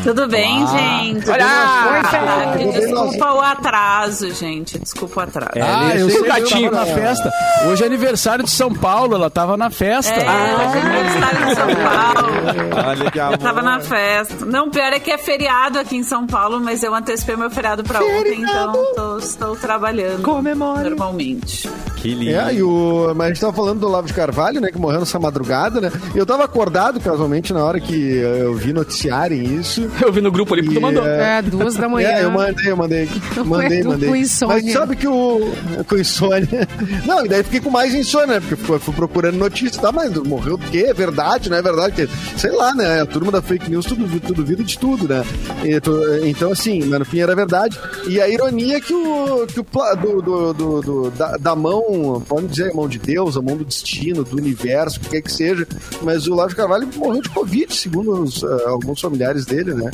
Tudo 0.03 0.27
bem, 0.29 0.67
gente? 0.67 1.29
Olha! 1.31 1.45
Ah, 1.47 2.03
Tudo 2.11 2.57
bem, 2.59 2.73
Desculpa 2.81 3.33
o 3.35 3.41
atraso, 3.41 4.31
gente. 4.35 4.79
Desculpa 4.79 5.21
o 5.21 5.23
atraso. 5.25 5.51
Ah, 5.61 5.95
eu 5.97 6.09
sei 6.09 6.23
que 6.23 6.29
ela 6.31 6.41
gatinho. 6.41 6.71
na 6.71 6.87
festa. 6.87 7.31
Hoje 7.67 7.83
é 7.83 7.87
aniversário 7.87 8.45
de 8.45 8.51
São 8.51 8.73
Paulo, 8.73 9.15
ela 9.15 9.29
tava 9.31 9.57
na 9.57 9.69
festa. 9.71 10.13
É, 10.15 10.27
Ah. 10.27 10.73
eu 10.79 11.15
estava 11.15 11.51
em 11.51 11.55
São 11.55 11.67
Paulo. 11.67 12.89
Olha 12.89 13.11
que 13.11 13.21
amor. 13.21 13.35
Eu 13.35 13.39
tava 13.39 13.63
na 13.63 13.81
festa. 13.81 14.45
Não, 14.47 14.71
pior 14.71 14.93
é 14.93 14.99
que 14.99 15.11
é 15.11 15.19
feriado 15.19 15.79
aqui 15.79 15.97
em 15.97 16.03
São 16.03 16.27
Paulo, 16.27 16.61
mas 16.61 16.83
eu 16.83 16.95
antecipei 16.95 17.37
meu 17.37 17.51
feriado 17.51 17.83
pra 17.85 18.01
ontem, 18.03 18.41
então 18.43 18.73
tô- 18.95 19.19
estou 19.19 19.57
trabalhando 19.57 20.23
Comemore. 20.23 20.89
normalmente. 20.89 21.69
Que 21.97 22.15
lindo. 22.15 22.35
É, 22.37 22.55
e 22.55 22.63
o, 22.63 23.13
mas 23.15 23.27
a 23.27 23.29
gente 23.29 23.41
tava 23.41 23.53
falando 23.53 23.81
do 23.81 23.87
Olavo 23.87 24.07
de 24.09 24.15
Carvalho, 24.15 24.61
né? 24.63 24.71
Que 24.73 24.79
morreu 24.79 25.01
nessa 25.01 25.19
madrugada, 25.19 25.81
né? 25.81 25.91
Eu 26.15 26.25
tava 26.25 26.45
acordado 26.45 26.99
casualmente 27.01 27.53
na 27.53 27.63
hora 27.65 27.79
que 27.81 27.95
eu 27.95 28.55
vi 28.55 28.73
noticiarem 28.73 29.43
isso. 29.59 29.89
Eu 30.01 30.13
vi 30.13 30.21
no 30.21 30.31
grupo 30.33 30.55
ali 30.55 30.63
que 30.67 30.75
tu 30.75 30.81
mandou. 30.81 31.07
é, 31.07 31.39
É, 31.39 31.43
duas 31.43 31.75
da 31.77 31.89
manhã. 31.89 32.09
É, 32.09 32.25
eu 32.25 32.31
mandei, 32.31 32.71
eu 32.71 32.77
mandei. 32.77 33.09
Mandei, 33.45 33.83
mandei. 33.83 34.09
com 34.09 34.17
insônia. 34.17 34.63
Mas 34.63 34.73
sabe 34.73 34.97
que 34.97 35.07
o. 35.09 35.53
Com 35.89 35.97
insônia. 35.99 36.69
Não, 37.07 37.25
e 37.25 37.29
daí 37.29 37.43
fiquei 37.43 37.61
com 37.61 37.71
mais 37.71 37.95
insônia, 37.95 38.35
né? 38.35 38.41
Porque 38.41 38.57
fui, 38.57 38.79
fui 38.79 38.95
procurando 38.95 39.37
notícia, 39.37 39.81
tá? 39.81 39.91
Mas 39.93 40.13
morreu 40.15 40.57
do 40.57 40.67
quê? 40.71 40.87
É 40.89 40.95
verdade, 40.95 41.51
não 41.51 41.57
é 41.57 41.63
verdade? 41.63 41.95
Que, 42.07 42.39
sei 42.39 42.51
lá, 42.53 42.75
né? 42.75 43.01
A 43.03 43.07
turma 43.07 43.33
da 43.33 43.43
fake 43.43 43.69
news, 43.71 43.85
tudo, 43.87 44.21
tudo 44.21 44.45
vira 44.45 44.63
de 44.63 44.79
tudo, 44.79 45.09
né? 45.09 45.25
E 45.65 45.81
tu- 45.81 46.01
então, 46.25 46.53
assim, 46.53 46.85
mas 46.85 46.99
no 47.01 47.05
fim 47.05 47.21
era 47.21 47.35
verdade. 47.35 47.79
E 48.07 48.21
a 48.21 48.29
ironia 48.29 48.77
é 48.77 48.81
que 48.81 48.93
o. 48.95 49.47
Que 49.47 49.61
o 49.61 49.67
do, 49.97 50.23
do, 50.23 50.53
do- 50.55 50.81
do- 50.83 51.11
da, 51.11 51.37
da 51.37 51.57
mão, 51.57 52.23
pode 52.29 52.47
dizer, 52.47 52.71
a 52.71 52.75
mão 52.75 52.89
de 52.89 52.99
Deus, 52.99 53.37
a 53.37 53.43
mão 53.43 53.57
do 53.57 53.65
destino, 53.65 54.23
do 54.25 54.37
universo, 54.37 54.52
o 54.97 55.01
que 55.01 55.09
quer 55.11 55.23
que 55.23 55.33
seja. 55.33 55.67
Mas 56.03 56.27
o 56.27 56.47
de 56.47 56.55
Carvalho 56.57 56.89
morreu 56.97 57.23
de 57.23 57.29
Covid, 57.31 57.75
segundo 57.75 58.13
os, 58.23 58.43
ah, 58.45 58.63
alguns 58.69 59.01
familiares 59.01 59.45
dele, 59.45 59.75
né? 59.75 59.91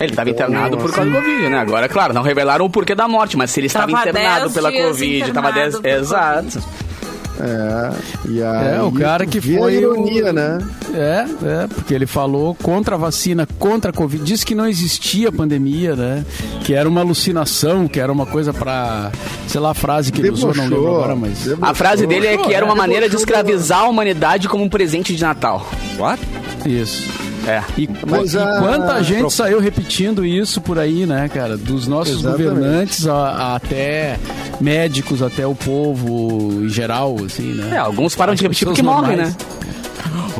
Ele 0.00 0.10
estava 0.10 0.30
internado 0.30 0.76
por 0.76 0.86
assim- 0.86 0.94
causa 0.94 1.10
do 1.10 1.16
Covid, 1.16 1.48
né? 1.48 1.58
Agora, 1.58 1.88
claro, 1.88 2.12
não 2.14 2.22
revelaram 2.22 2.64
o 2.64 2.70
porquê 2.70 2.94
da 2.94 3.08
morte, 3.08 3.36
mas 3.36 3.50
se 3.50 3.60
ele 3.60 3.66
estava 3.66 3.90
Tava 3.90 4.08
internado 4.10 4.40
10 4.42 4.52
pela 4.54 4.72
Covid, 4.72 5.32
tava 5.32 5.48
internado 5.50 5.54
10... 5.54 5.76
por 5.76 5.86
Exato. 5.86 6.64
É, 7.38 7.90
e 8.30 8.42
aí, 8.42 8.76
É, 8.76 8.82
o 8.82 8.90
cara 8.92 9.26
que 9.26 9.40
foi 9.40 9.76
a 9.76 9.78
ironia, 9.80 10.30
o- 10.30 10.32
né? 10.32 10.58
É, 10.94 11.26
é, 11.44 11.66
porque 11.66 11.92
ele 11.92 12.06
falou 12.06 12.54
contra 12.54 12.94
a 12.94 12.98
vacina, 12.98 13.46
contra 13.58 13.90
a 13.90 13.94
Covid. 13.94 14.24
Disse 14.24 14.44
que 14.46 14.54
não 14.54 14.66
existia 14.66 15.30
pandemia, 15.30 15.94
né? 15.94 16.24
Que 16.64 16.72
era 16.74 16.88
uma 16.88 17.00
alucinação, 17.02 17.86
que 17.86 18.00
era 18.00 18.10
uma 18.10 18.24
coisa 18.26 18.52
pra. 18.54 19.10
Sei 19.48 19.60
lá 19.60 19.70
a 19.70 19.74
frase 19.74 20.10
que 20.10 20.20
ele 20.20 20.30
usou, 20.30 20.54
não 20.54 20.62
lembro 20.64 20.76
Debochou, 20.80 20.96
agora, 20.96 21.16
mas. 21.16 21.48
A 21.60 21.74
frase 21.74 22.06
dele 22.06 22.26
é 22.26 22.36
que 22.38 22.54
era 22.54 22.64
uma 22.64 22.74
É, 22.74 22.78
maneira 22.78 23.06
de 23.06 23.10
debochou 23.16 23.36
escravizar 23.36 23.80
a 23.80 23.88
humanidade 23.88 24.48
como 24.48 24.64
um 24.64 24.68
presente 24.68 25.14
de 25.14 25.22
Natal. 25.22 25.66
What? 25.98 26.22
Isso. 26.64 27.25
É. 27.46 27.62
E, 27.78 27.88
Mas 28.06 28.34
e 28.34 28.38
a- 28.38 28.58
quanta 28.58 29.02
gente 29.02 29.32
saiu 29.32 29.60
repetindo 29.60 30.24
isso 30.24 30.60
por 30.60 30.78
aí, 30.78 31.06
né, 31.06 31.28
cara? 31.32 31.56
Dos 31.56 31.86
nossos 31.86 32.18
Exatamente. 32.20 32.48
governantes 32.48 33.06
a- 33.06 33.14
a- 33.14 33.56
até 33.56 34.18
médicos, 34.60 35.22
até 35.22 35.46
o 35.46 35.54
povo 35.54 36.64
em 36.64 36.68
geral, 36.68 37.16
assim, 37.24 37.54
né? 37.54 37.70
É, 37.74 37.78
alguns 37.78 38.14
param 38.16 38.34
de 38.34 38.38
As 38.40 38.42
repetir 38.42 38.66
pessoas 38.68 38.78
porque 38.78 39.00
morrem, 39.00 39.16
né? 39.18 39.34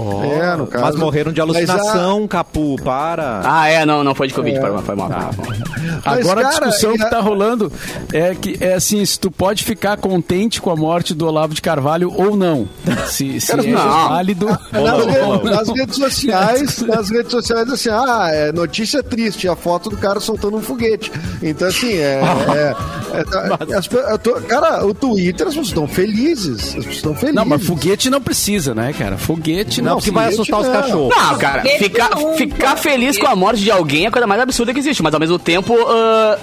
Normais. 0.05 0.33
É, 0.33 0.57
no 0.57 0.67
caso. 0.67 0.85
Mas 0.85 0.97
morreram 0.97 1.33
de 1.33 1.41
Mas 1.41 1.51
a- 1.71 1.75
alucinação, 1.75 2.29
Capu, 2.29 2.77
para. 2.83 3.41
Ah, 3.45 3.69
é, 3.69 3.85
não, 3.87 4.03
não 4.05 4.15
foi 4.15 4.29
de 4.29 4.35
Covid, 4.35 4.61
foi 4.61 4.71
mal, 4.71 4.83
foi 4.83 4.95
mal. 4.95 5.09
Mas, 6.05 6.05
Agora 6.05 6.41
a 6.41 6.45
cara, 6.51 6.67
discussão 6.67 6.95
e 6.95 6.99
que 6.99 7.03
a- 7.05 7.11
tá 7.11 7.21
rolando 7.21 7.73
é 8.13 8.35
que 8.35 8.57
é 8.61 8.75
assim, 8.75 9.05
se 9.05 9.19
tu 9.19 9.31
pode 9.31 9.65
ficar 9.65 9.97
contente 9.97 10.61
com 10.61 10.71
a 10.71 10.77
morte 10.77 11.15
do 11.15 11.27
Olavo 11.27 11.55
de 11.55 11.63
Carvalho 11.63 12.13
ou 12.15 12.37
não. 12.37 12.69
Se, 13.09 13.39
se 13.41 13.47
Cara, 13.49 13.65
é 13.65 13.71
não. 13.71 14.09
válido 14.09 14.47
Nas, 14.47 14.61
ou 14.73 15.07
não. 15.07 15.39
re- 15.43 15.51
nas 15.51 15.69
redes 15.71 15.97
sociais, 15.97 16.81
nas 16.83 17.11
redes 17.11 17.31
sociais, 17.31 17.69
assim, 17.71 17.89
ah, 17.91 18.29
é 18.31 18.53
notícia 18.53 19.03
triste, 19.03 19.49
a 19.49 19.57
foto 19.57 19.91
do 19.91 19.97
cara 19.97 20.21
soltando 20.21 20.57
um 20.57 20.61
foguete. 20.63 21.11
Então, 21.43 21.69
assim, 21.69 21.95
é. 21.95 22.21
é- 22.55 23.21
é- 23.21 23.25
tá- 23.25 23.59
as 23.79 23.87
tô- 24.23 24.41
cara, 24.43 24.85
o 24.87 24.93
Twitter, 24.95 25.47
as 25.47 25.55
pessoas 25.55 25.69
estão 25.69 25.89
felizes. 25.89 26.69
As 26.69 26.75
pessoas 26.75 26.97
estão 26.97 27.15
felizes. 27.15 27.35
Não, 27.37 27.45
mas 27.45 27.65
foguete 27.65 28.11
não 28.11 28.21
precisa, 28.21 28.75
né, 28.75 28.93
cara? 28.93 29.17
Foguete 29.17 29.81
não, 29.87 29.95
Não, 29.95 29.99
porque 29.99 30.11
vai 30.11 30.29
assustar 30.29 30.61
os 30.61 30.69
cachorros. 30.69 31.15
Não, 31.17 31.39
cara, 31.39 31.63
ficar, 31.79 32.11
ficar 32.37 32.77
feliz 32.77 33.19
com 33.19 33.27
a 33.27 33.37
morte 33.37 33.63
de 33.63 33.71
alguém 33.71 34.05
é 34.05 34.09
a 34.09 34.11
coisa 34.11 34.27
mais 34.27 34.41
absurda 34.41 34.73
que 34.73 34.81
existe, 34.81 35.03
mas 35.03 35.15
ao 35.15 35.21
mesmo 35.21 35.39
tempo 35.39 35.75
ah, 35.89 36.39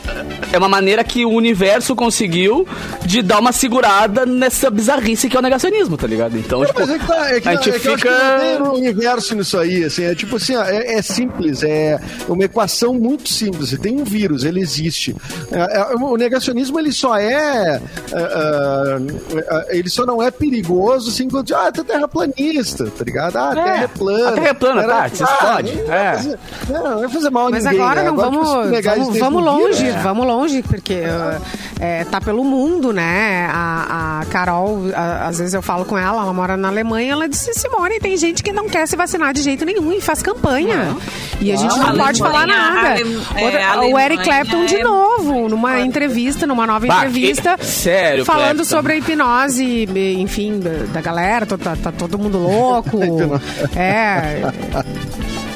é 0.53 0.57
uma 0.57 0.69
maneira 0.69 1.03
que 1.03 1.25
o 1.25 1.29
universo 1.31 1.95
conseguiu 1.95 2.65
de 3.05 3.21
dar 3.21 3.39
uma 3.39 3.51
segurada 3.51 4.25
nessa 4.25 4.69
bizarrice 4.69 5.27
que 5.29 5.35
é 5.35 5.39
o 5.39 5.43
negacionismo, 5.43 5.97
tá 5.97 6.07
ligado? 6.07 6.37
Então, 6.37 6.63
tipo, 6.65 6.79
Mas 6.79 6.89
é 6.89 6.99
que, 6.99 7.07
tá, 7.07 7.29
é 7.35 7.41
que, 7.41 7.49
a 7.49 7.55
gente 7.55 7.69
é 7.71 7.79
que 7.79 7.87
eu 7.87 7.93
acho 7.95 8.03
que 8.03 8.09
fica. 8.09 8.59
não 8.59 8.73
um 8.73 8.75
universo 8.77 9.35
nisso 9.35 9.57
aí, 9.57 9.83
assim, 9.83 10.03
é 10.03 10.15
tipo 10.15 10.35
assim, 10.37 10.55
ó, 10.55 10.63
é, 10.63 10.93
é 10.95 11.01
simples, 11.01 11.63
é 11.63 11.99
uma 12.27 12.43
equação 12.43 12.93
muito 12.93 13.27
simples. 13.29 13.69
Você 13.71 13.77
tem 13.77 13.99
um 13.99 14.03
vírus, 14.03 14.43
ele 14.45 14.61
existe. 14.61 15.15
É, 15.51 15.79
é, 15.79 15.95
o 15.95 16.15
negacionismo 16.17 16.79
ele 16.79 16.91
só 16.91 17.17
é, 17.17 17.81
é, 18.11 19.77
ele 19.77 19.89
só 19.89 20.05
não 20.05 20.21
é 20.21 20.29
perigoso 20.31 21.09
assim 21.09 21.27
quando 21.29 21.53
ah, 21.55 21.67
é 21.67 21.71
terraplanista, 21.83 22.85
tá 22.97 23.03
ligado? 23.03 23.37
Ah, 23.37 23.49
a 23.49 23.51
É, 23.51 23.63
terra 23.63 23.83
é 23.83 23.87
plana. 23.87 24.29
a 24.29 24.31
terra 24.33 24.47
é 24.49 24.53
plana, 24.53 24.83
tá, 24.83 25.09
não 25.09 25.85
vai 25.87 25.97
é. 25.97 26.13
fazer- 26.13 26.39
Não, 26.69 26.83
não 26.83 26.99
vai 26.99 27.09
fazer 27.09 27.29
mal 27.29 27.47
a 27.47 27.49
Mas 27.51 27.63
ninguém. 27.65 27.79
agora 27.81 28.03
né? 28.03 28.11
não 28.11 28.17
tipo, 28.17 28.31
vamos, 28.31 28.47
a 28.47 28.81
vamos, 28.95 29.17
vamos 29.19 29.43
longe, 29.43 29.85
É. 29.87 29.91
vamos 30.01 30.25
longe, 30.27 30.42
porque 30.63 30.93
uh, 31.01 31.41
é, 31.79 32.03
tá 32.05 32.19
pelo 32.19 32.43
mundo, 32.43 32.91
né? 32.91 33.47
A, 33.51 34.19
a 34.21 34.25
Carol, 34.25 34.79
a- 34.95 35.27
às 35.27 35.37
vezes 35.39 35.53
eu 35.53 35.61
falo 35.61 35.85
com 35.85 35.97
ela, 35.97 36.21
ela 36.21 36.33
mora 36.33 36.57
na 36.57 36.67
Alemanha, 36.67 37.13
ela 37.13 37.29
disse, 37.29 37.53
Simone, 37.53 37.99
tem 37.99 38.15
gente 38.17 38.43
que 38.43 38.51
não 38.51 38.67
quer 38.67 38.87
se 38.87 38.95
vacinar 38.95 39.33
de 39.33 39.41
jeito 39.41 39.65
nenhum 39.65 39.91
e 39.91 40.01
faz 40.01 40.21
campanha. 40.21 40.95
E 41.39 41.51
a 41.51 41.55
gente 41.55 41.75
não 41.77 41.87
Alemanha, 41.87 42.05
pode 42.05 42.19
falar 42.19 42.47
nada. 42.47 42.89
Ale- 42.91 43.01
é, 43.35 43.43
Outra- 43.45 43.59
o 43.59 43.79
Alemanha 43.79 44.05
Eric 44.05 44.23
Clapton 44.23 44.65
de 44.65 44.75
é- 44.75 44.83
novo, 44.83 45.49
numa 45.49 45.79
entrevista, 45.81 46.45
numa 46.47 46.65
nova 46.67 46.85
Bah, 46.85 46.97
entrevista, 46.97 47.57
que- 47.57 47.65
sério, 47.65 48.25
falando 48.25 48.57
Clapton. 48.57 48.63
sobre 48.65 48.93
a 48.93 48.95
hipnose, 48.97 49.87
enfim, 50.19 50.59
da, 50.59 50.85
da 50.93 51.01
galera, 51.01 51.45
tá, 51.45 51.57
tá- 51.57 51.75
tá 51.75 51.91
todo 51.91 52.17
mundo 52.17 52.37
louco. 52.37 52.99
é, 53.75 54.41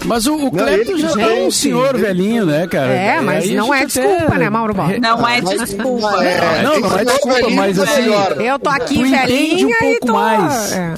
Mas 0.08 0.26
o, 0.26 0.36
o 0.36 0.44
Não, 0.46 0.50
Clepton 0.52 0.98
já 0.98 1.08
gente, 1.10 1.22
é 1.22 1.34
um 1.46 1.52
senhor 1.52 1.98
velhinho, 1.98 2.46
né, 2.46 2.66
cara? 2.68 2.92
É, 2.94 3.22
mas 3.22 3.44
Aí 3.44 3.58
a 3.58 3.62
não 3.62 3.74
é 3.74 3.86
desculpa, 3.86 4.24
até- 4.24 4.38
né, 4.38 4.50
Mauro 4.50 4.74
Borba? 4.74 4.98
Não 5.00 5.28
é 5.28 5.42
desculpa. 5.42 6.24
É, 6.24 6.64
Não, 6.64 6.72
tem 6.72 6.82
não 6.82 6.90
que 6.90 6.96
é 7.00 7.06
desculpa, 7.06 7.50
mas 7.52 7.80
assim, 7.80 8.02
eu 8.46 8.58
tô 8.60 8.70
aqui 8.70 8.96
Tu 8.96 9.06
entende 9.06 9.18
velhinha 9.28 9.68
um 9.68 9.70
e 9.70 9.76
pouco 9.76 10.08
tô... 10.08 10.14
mais. 10.14 10.72
é. 10.74 10.94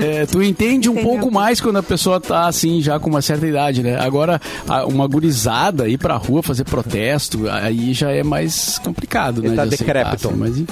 É, 0.00 0.26
tu 0.26 0.42
entende 0.42 0.88
um 0.88 0.92
Entendeu? 0.92 1.10
pouco 1.10 1.30
mais 1.32 1.60
quando 1.60 1.76
a 1.78 1.82
pessoa 1.82 2.20
tá 2.20 2.46
assim, 2.46 2.80
já 2.80 2.98
com 3.00 3.08
uma 3.10 3.22
certa 3.22 3.46
idade, 3.46 3.82
né? 3.82 3.98
Agora, 3.98 4.40
uma 4.88 5.06
gurizada 5.06 5.88
ir 5.88 5.98
pra 5.98 6.16
rua 6.16 6.42
fazer 6.42 6.64
protesto, 6.64 7.48
aí 7.50 7.92
já 7.92 8.10
é 8.10 8.22
mais 8.22 8.78
complicado, 8.80 9.40
né? 9.42 9.48
Ele 9.48 9.56
tá 9.56 9.64
de 9.64 9.74
aceitar, 9.74 9.94
decrépito. 9.94 10.28
assim, 10.28 10.36
mas, 10.36 10.62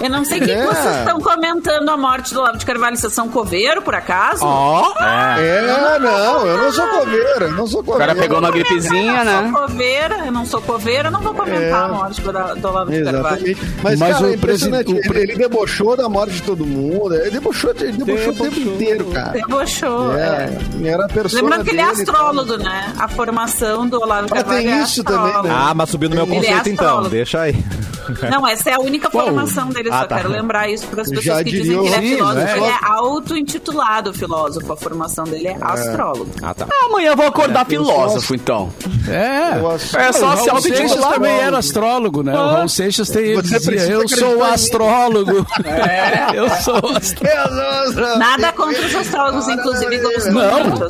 Eu 0.00 0.08
não 0.10 0.24
sei 0.24 0.38
o 0.40 0.44
que, 0.44 0.50
É. 0.50 0.56
que 0.66 0.74
vocês 0.74 0.96
estão 0.96 1.20
comentando 1.20 1.88
a 1.88 1.96
morte 1.96 2.32
do 2.32 2.40
Olavo 2.40 2.56
de 2.58 2.64
Carvalho. 2.64 2.96
Vocês 2.96 3.12
são 3.12 3.28
coveiro, 3.28 3.82
por 3.82 3.94
acaso? 3.94 4.44
Ó, 4.44 4.94
É, 5.00 5.98
não, 5.98 6.46
eu 6.46 6.58
não 6.58 6.72
sou 6.72 6.86
coveiro, 6.88 7.44
eu 7.44 7.52
não 7.52 7.66
sou 7.66 7.80
o 7.80 7.84
coveiro. 7.84 8.06
cara 8.06 8.18
pegou 8.20 8.38
uma 8.38 8.50
gripezinha, 8.50 9.18
eu 9.20 9.24
né? 9.24 9.40
não 9.42 9.50
sou 9.52 9.60
coveira, 9.68 10.18
eu 10.26 10.32
não 10.32 10.46
sou 10.46 10.62
coveira, 10.62 11.08
eu 11.08 11.12
não 11.12 11.20
vou 11.20 11.34
comentar 11.34 11.62
É. 11.82 11.84
a 11.84 11.88
morte 11.88 12.20
do, 12.20 12.28
Olavo 12.30 12.90
de 12.90 13.02
Carvalho. 13.04 13.56
Mas, 13.82 13.98
Mas 13.98 14.12
cara, 14.14 14.24
o 14.24 14.30
é 14.30 14.34
impressionante. 14.34 14.84
presi- 14.84 15.00
o 15.00 15.08
pre- 15.08 15.20
ele, 15.22 15.32
ele 15.32 15.38
debochou 15.42 15.96
da 15.96 16.08
morte 16.08 16.32
de 16.34 16.42
todo 16.42 16.64
mundo. 16.66 17.14
Ele 17.14 17.30
debochou, 17.30 17.70
ele 17.78 17.92
debochou, 17.92 18.32
o 18.32 18.36
tempo 18.36 18.60
inteiro, 18.60 19.04
cara. 19.06 19.30
Debochou, 19.32 20.14
é. 20.16 20.50
É, 20.82 20.88
era 20.88 21.04
a 21.04 21.08
persona 21.08 21.42
Lembrando 21.42 21.64
que 21.64 21.70
ele 21.70 21.80
é 21.80 21.84
astrólogo, 21.84 22.56
né? 22.56 22.92
A 22.98 23.08
formação 23.08 23.86
do 23.88 24.00
Olavo 24.00 24.26
de 24.26 24.32
Ah, 24.32 24.36
Carvalho 24.36 24.62
tem 24.62 24.72
é 24.72 24.82
isso 24.82 25.04
também, 25.04 25.42
né? 25.42 25.50
Ah, 25.52 25.74
mas 25.74 25.90
subiu 25.90 26.08
no 26.08 26.14
meu 26.16 26.24
é 26.24 26.28
conceito 26.28 26.68
então. 26.68 27.02
Deixa 27.08 27.40
aí. 27.42 27.62
Não, 28.30 28.46
essa 28.46 28.70
é 28.70 28.74
a 28.74 28.80
única 28.80 29.08
Qual? 29.08 29.26
formação 29.26 29.68
dele, 29.68 29.89
Ah, 29.92 30.00
só 30.00 30.06
tá. 30.06 30.16
quero 30.16 30.28
lembrar 30.30 30.68
isso 30.68 30.86
para 30.86 31.02
as 31.02 31.08
pessoas 31.08 31.24
Já 31.24 31.44
que 31.44 31.50
dizem 31.50 31.80
que 31.80 31.86
ele 31.86 31.94
é 31.94 32.00
filósofo. 32.00 32.40
Sim, 32.46 32.52
Ele 32.52 32.60
né? 32.60 32.78
é 32.82 32.86
auto-intitulado 32.86 34.12
filósofo, 34.12 34.72
a 34.72 34.76
formação 34.76 35.24
dele 35.24 35.48
é 35.48 35.56
astrólogo. 35.60 36.30
Ah, 36.42 36.54
tá. 36.54 36.66
Amanhã 36.86 37.10
eu 37.10 37.16
vou 37.16 37.26
acordar 37.26 37.62
eu 37.62 37.66
filósofo, 37.66 38.34
então. 38.34 38.72
É. 39.08 39.58
É 39.98 40.12
só 40.12 40.34
o 40.34 40.36
se 40.38 40.50
auto-intitular. 40.50 41.14
também 41.14 41.38
era 41.40 41.58
astrólogo, 41.58 42.22
né? 42.22 42.32
O 42.32 42.36
Raul 42.36 42.68
Seixas 42.68 43.08
tem, 43.08 43.24
ele 43.24 43.42
Você 43.42 43.58
dizia, 43.58 43.92
eu 43.94 44.08
sou 44.08 44.28
nisso." 44.36 44.42
astrólogo. 44.44 45.46
Eu 46.34 46.48
sou 46.62 46.76
astrólogo. 46.96 48.18
Nada 48.18 48.52
contra 48.52 48.86
os 48.86 48.94
astrólogos, 48.94 49.48
inclusive 49.48 49.98
Não. 50.30 50.88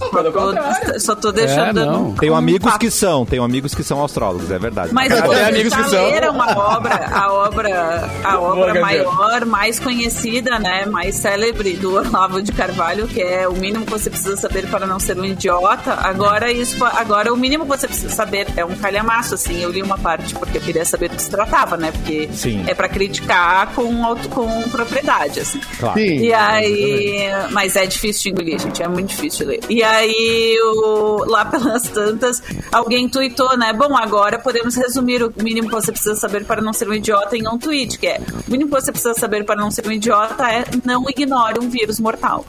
Só 0.99 1.15
tô, 1.15 1.33
deixando. 1.33 1.81
É, 1.81 1.85
não. 1.85 2.13
Tenho 2.15 2.35
amigos 2.35 2.77
que 2.77 2.91
são, 2.91 3.25
tenho 3.25 3.43
amigos 3.43 3.75
que 3.75 3.83
são 3.83 4.05
astrólogos, 4.05 4.51
é 4.51 4.59
verdade. 4.59 4.93
Mas 4.93 5.11
Eu 5.11 5.33
amigos 5.47 5.73
já 5.73 5.83
que 5.85 5.91
são. 5.91 6.05
leram 6.05 6.41
a 6.43 6.77
obra, 6.77 7.07
a 7.13 7.33
obra, 7.33 8.11
a 8.25 8.39
obra 8.39 8.73
Boa, 8.75 8.81
maior, 8.99 9.45
mais 9.45 9.79
conhecida, 9.79 10.59
né, 10.59 10.87
mais 10.87 11.15
célebre 11.17 11.75
do 11.75 11.95
Olavo 11.95 12.43
de 12.43 12.53
Carvalho, 12.53 13.07
que 13.09 13.21
é 13.21 13.47
o 13.49 13.53
mínimo 13.53 13.85
que 13.85 13.91
você 13.91 14.11
precisa 14.11 14.37
saber 14.37 14.67
para 14.69 14.87
não 14.87 14.99
ser 14.99 15.19
um 15.19 15.25
idiota. 15.25 15.95
Agora 15.95 16.51
isso, 16.51 16.83
agora 16.85 17.33
o 17.33 17.37
mínimo 17.37 17.65
que 17.65 17.71
você 17.71 17.87
precisa 17.87 18.09
saber 18.11 18.47
é 18.57 18.65
um 18.65 18.75
calhamaço, 18.77 19.35
assim. 19.35 19.61
Eu 19.63 19.71
li 19.71 19.83
uma 19.83 19.99
parte 19.99 20.35
porque 20.35 20.59
eu 20.59 20.63
queria 20.63 20.85
saber 20.85 21.09
do 21.11 21.17
que 21.17 21.23
se 21.23 21.31
tratava, 21.31 21.77
né? 21.77 21.93
Porque 21.93 22.29
Sim. 22.33 22.65
é 22.67 22.75
para 22.75 22.89
criticar 22.89 23.73
com 23.75 24.05
auto, 24.05 24.29
com 24.29 24.63
propriedade, 24.71 25.41
assim. 25.41 25.61
Claro. 25.79 25.99
Sim. 25.99 26.19
E 26.19 26.33
aí. 26.33 27.21
Mas 27.51 27.77
é 27.77 27.87
difícil 27.87 28.23
de 28.23 28.29
engolir, 28.31 28.59
gente. 28.61 28.83
É 28.83 28.89
muito 28.89 29.09
difícil 29.09 29.47
de 29.47 29.53
ler. 29.53 29.61
E 29.69 29.83
aí, 29.83 30.59
o- 30.63 31.25
lá 31.27 31.45
pelas 31.45 31.83
tantas, 31.89 32.43
alguém 32.73 33.09
tweetou, 33.09 33.57
né? 33.57 33.73
Bom, 33.73 33.97
agora 33.97 34.39
podemos 34.39 34.75
resumir 34.77 35.23
o 35.23 35.33
mínimo 35.43 35.69
que 35.69 35.75
você 35.75 35.93
precisa 35.93 36.15
saber 36.17 36.45
para 36.45 36.61
não 36.61 36.73
ser 36.73 36.89
um 36.89 36.95
idiota 36.95 37.37
em 37.37 37.47
um 37.49 37.59
tweet, 37.59 37.99
que 37.99 38.07
é 38.07 38.21
o 38.47 38.51
mínimo 38.51 38.71
que 38.71 38.80
você 38.81 38.93
precisa 38.93 39.15
saber 39.15 39.45
para 39.45 39.57
não 39.57 39.71
ser 39.71 39.87
um 39.87 39.93
idiota 39.93 40.45
é 40.51 40.65
não 40.85 41.05
ignore 41.09 41.59
um 41.61 41.69
vírus 41.69 41.99
mortal. 42.01 42.45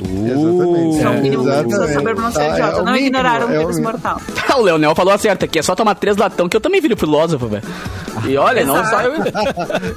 Exatamente. 0.00 0.96
Isso 0.98 1.06
é 1.06 1.10
o 1.10 1.20
mínimo 1.20 1.42
que 1.44 1.50
você 1.50 1.62
precisa 1.62 1.84
Exatamente. 1.84 1.94
saber 1.94 2.14
para 2.14 2.22
não 2.24 2.32
ser 2.32 2.40
Ah, 2.40 2.44
é 2.44 2.52
idiota. 2.52 2.72
o 2.82 2.84
não 2.84 2.92
mínimo, 2.92 3.06
ignorar 3.08 3.40
um 3.44 3.48
é 3.52 3.58
vírus 3.58 3.76
mínimo. 3.76 3.82
mortal. 3.92 4.20
o 4.58 4.62
Leonel 4.62 4.94
falou 4.94 5.18
certo 5.18 5.44
aqui, 5.44 5.58
é 5.58 5.62
só 5.62 5.74
tomar 5.74 5.94
três 5.96 6.16
latão, 6.16 6.48
que 6.48 6.56
eu 6.56 6.60
também 6.60 6.80
viro 6.80 6.96
filósofo, 6.96 7.46
velho. 7.48 7.64
E 8.26 8.36
olha, 8.36 8.64
não 8.64 8.84
saio. 8.84 9.12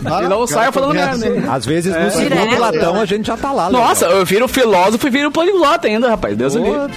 Ah, 0.06 0.24
E 0.25 0.28
não 0.28 0.46
saio 0.48 0.72
falando 0.72 0.94
merda. 0.94 1.51
Às 1.51 1.66
vezes 1.66 1.96
no 1.96 2.12
segundo 2.12 2.60
latão 2.60 3.00
a 3.00 3.06
gente 3.06 3.28
já 3.28 3.38
tá 3.38 3.51
lá. 3.51 3.68
Leonel. 3.68 3.88
Nossa, 3.88 4.06
eu 4.06 4.25
viro 4.25 4.48
filósofo 4.48 5.06
e 5.08 5.10
viro 5.10 5.32
poliglota 5.32 5.88
ainda, 5.88 6.10
rapaz. 6.10 6.36
Deus 6.36 6.56
o 6.56 6.60
livre. 6.60 6.92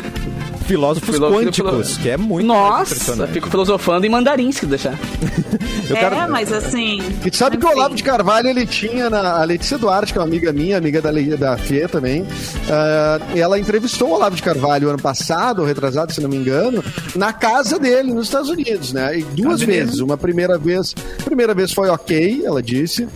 Filósofos 0.64 1.10
Filo- 1.14 1.30
quânticos, 1.30 1.92
filo- 1.92 2.02
que 2.02 2.08
é 2.10 2.16
muito 2.16 2.46
Nossa, 2.46 3.26
fico 3.28 3.48
filosofando 3.50 4.06
em 4.06 4.08
mandarim, 4.08 4.50
se 4.50 4.66
deixar. 4.66 4.98
Eu 5.88 5.96
é, 5.96 6.00
quero- 6.00 6.30
mas 6.32 6.52
assim. 6.52 7.00
E 7.24 7.36
sabe 7.36 7.56
que 7.58 7.64
o 7.64 7.68
enfim. 7.68 7.78
Olavo 7.78 7.94
de 7.94 8.02
Carvalho 8.02 8.48
ele 8.48 8.66
tinha 8.66 9.10
na 9.10 9.40
a 9.40 9.44
Letícia 9.44 9.76
Duarte, 9.76 10.12
que 10.12 10.18
é 10.18 10.22
uma 10.22 10.26
amiga 10.26 10.52
minha, 10.52 10.78
amiga 10.78 11.00
da, 11.02 11.10
Le- 11.10 11.36
da 11.36 11.56
Fê 11.58 11.86
também. 11.86 12.26
ah, 12.70 13.20
ela 13.36 13.58
entrevistou 13.58 14.08
o 14.08 14.12
Olavo 14.14 14.34
de 14.36 14.42
Carvalho 14.42 14.88
ano 14.88 14.98
passado, 15.00 15.60
ou 15.60 15.66
retrasado, 15.66 16.12
se 16.12 16.20
não 16.20 16.28
me 16.30 16.36
engano, 16.36 16.82
na 17.14 17.32
casa 17.32 17.78
dele, 17.78 18.12
nos 18.12 18.26
Estados 18.26 18.48
Unidos, 18.48 18.92
né? 18.92 19.18
E 19.18 19.22
duas 19.22 19.60
vezes. 19.60 20.00
Uma 20.00 20.16
primeira 20.16 20.56
vez, 20.58 20.94
a 21.20 21.22
primeira 21.24 21.54
vez 21.54 21.72
foi 21.72 21.88
ok, 21.90 22.42
ela 22.44 22.62
disse. 22.62 23.06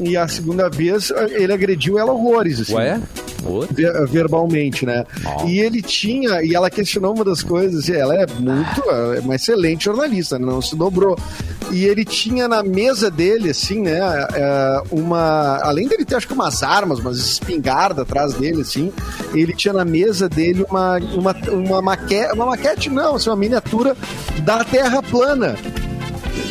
E 0.00 0.16
a 0.16 0.26
segunda 0.28 0.68
vez 0.68 1.10
ele 1.30 1.52
agrediu 1.52 1.98
ela 1.98 2.12
horrores. 2.12 2.60
Assim. 2.60 2.74
Ué? 2.74 3.00
Ver- 3.70 4.06
verbalmente, 4.06 4.84
né? 4.86 5.04
E 5.46 5.60
ele 5.60 5.80
tinha, 5.82 6.42
e 6.42 6.54
ela 6.54 6.70
questionou 6.70 7.14
uma 7.14 7.24
das 7.24 7.42
coisas, 7.42 7.88
e 7.88 7.94
ela 7.94 8.14
é 8.14 8.26
muito, 8.38 8.82
é 9.14 9.20
uma 9.20 9.34
excelente 9.34 9.84
jornalista, 9.84 10.38
né? 10.38 10.46
não 10.46 10.60
se 10.62 10.74
dobrou. 10.76 11.16
E 11.72 11.84
ele 11.84 12.04
tinha 12.04 12.46
na 12.46 12.62
mesa 12.62 13.10
dele, 13.10 13.50
assim, 13.50 13.82
né, 13.82 13.98
é, 14.34 14.82
uma. 14.90 15.58
Além 15.62 15.88
dele 15.88 16.04
ter, 16.04 16.14
acho 16.14 16.28
que 16.28 16.32
umas 16.34 16.62
armas, 16.62 17.00
umas 17.00 17.18
espingardas 17.18 18.02
atrás 18.02 18.34
dele, 18.34 18.62
assim, 18.62 18.92
ele 19.34 19.52
tinha 19.52 19.74
na 19.74 19.84
mesa 19.84 20.28
dele 20.28 20.64
uma, 20.70 20.96
uma, 20.98 21.34
uma, 21.50 21.82
maquete, 21.82 22.32
uma 22.34 22.46
maquete, 22.46 22.88
não, 22.88 23.16
assim, 23.16 23.28
uma 23.30 23.36
miniatura 23.36 23.96
da 24.44 24.62
Terra 24.62 25.02
plana. 25.02 25.56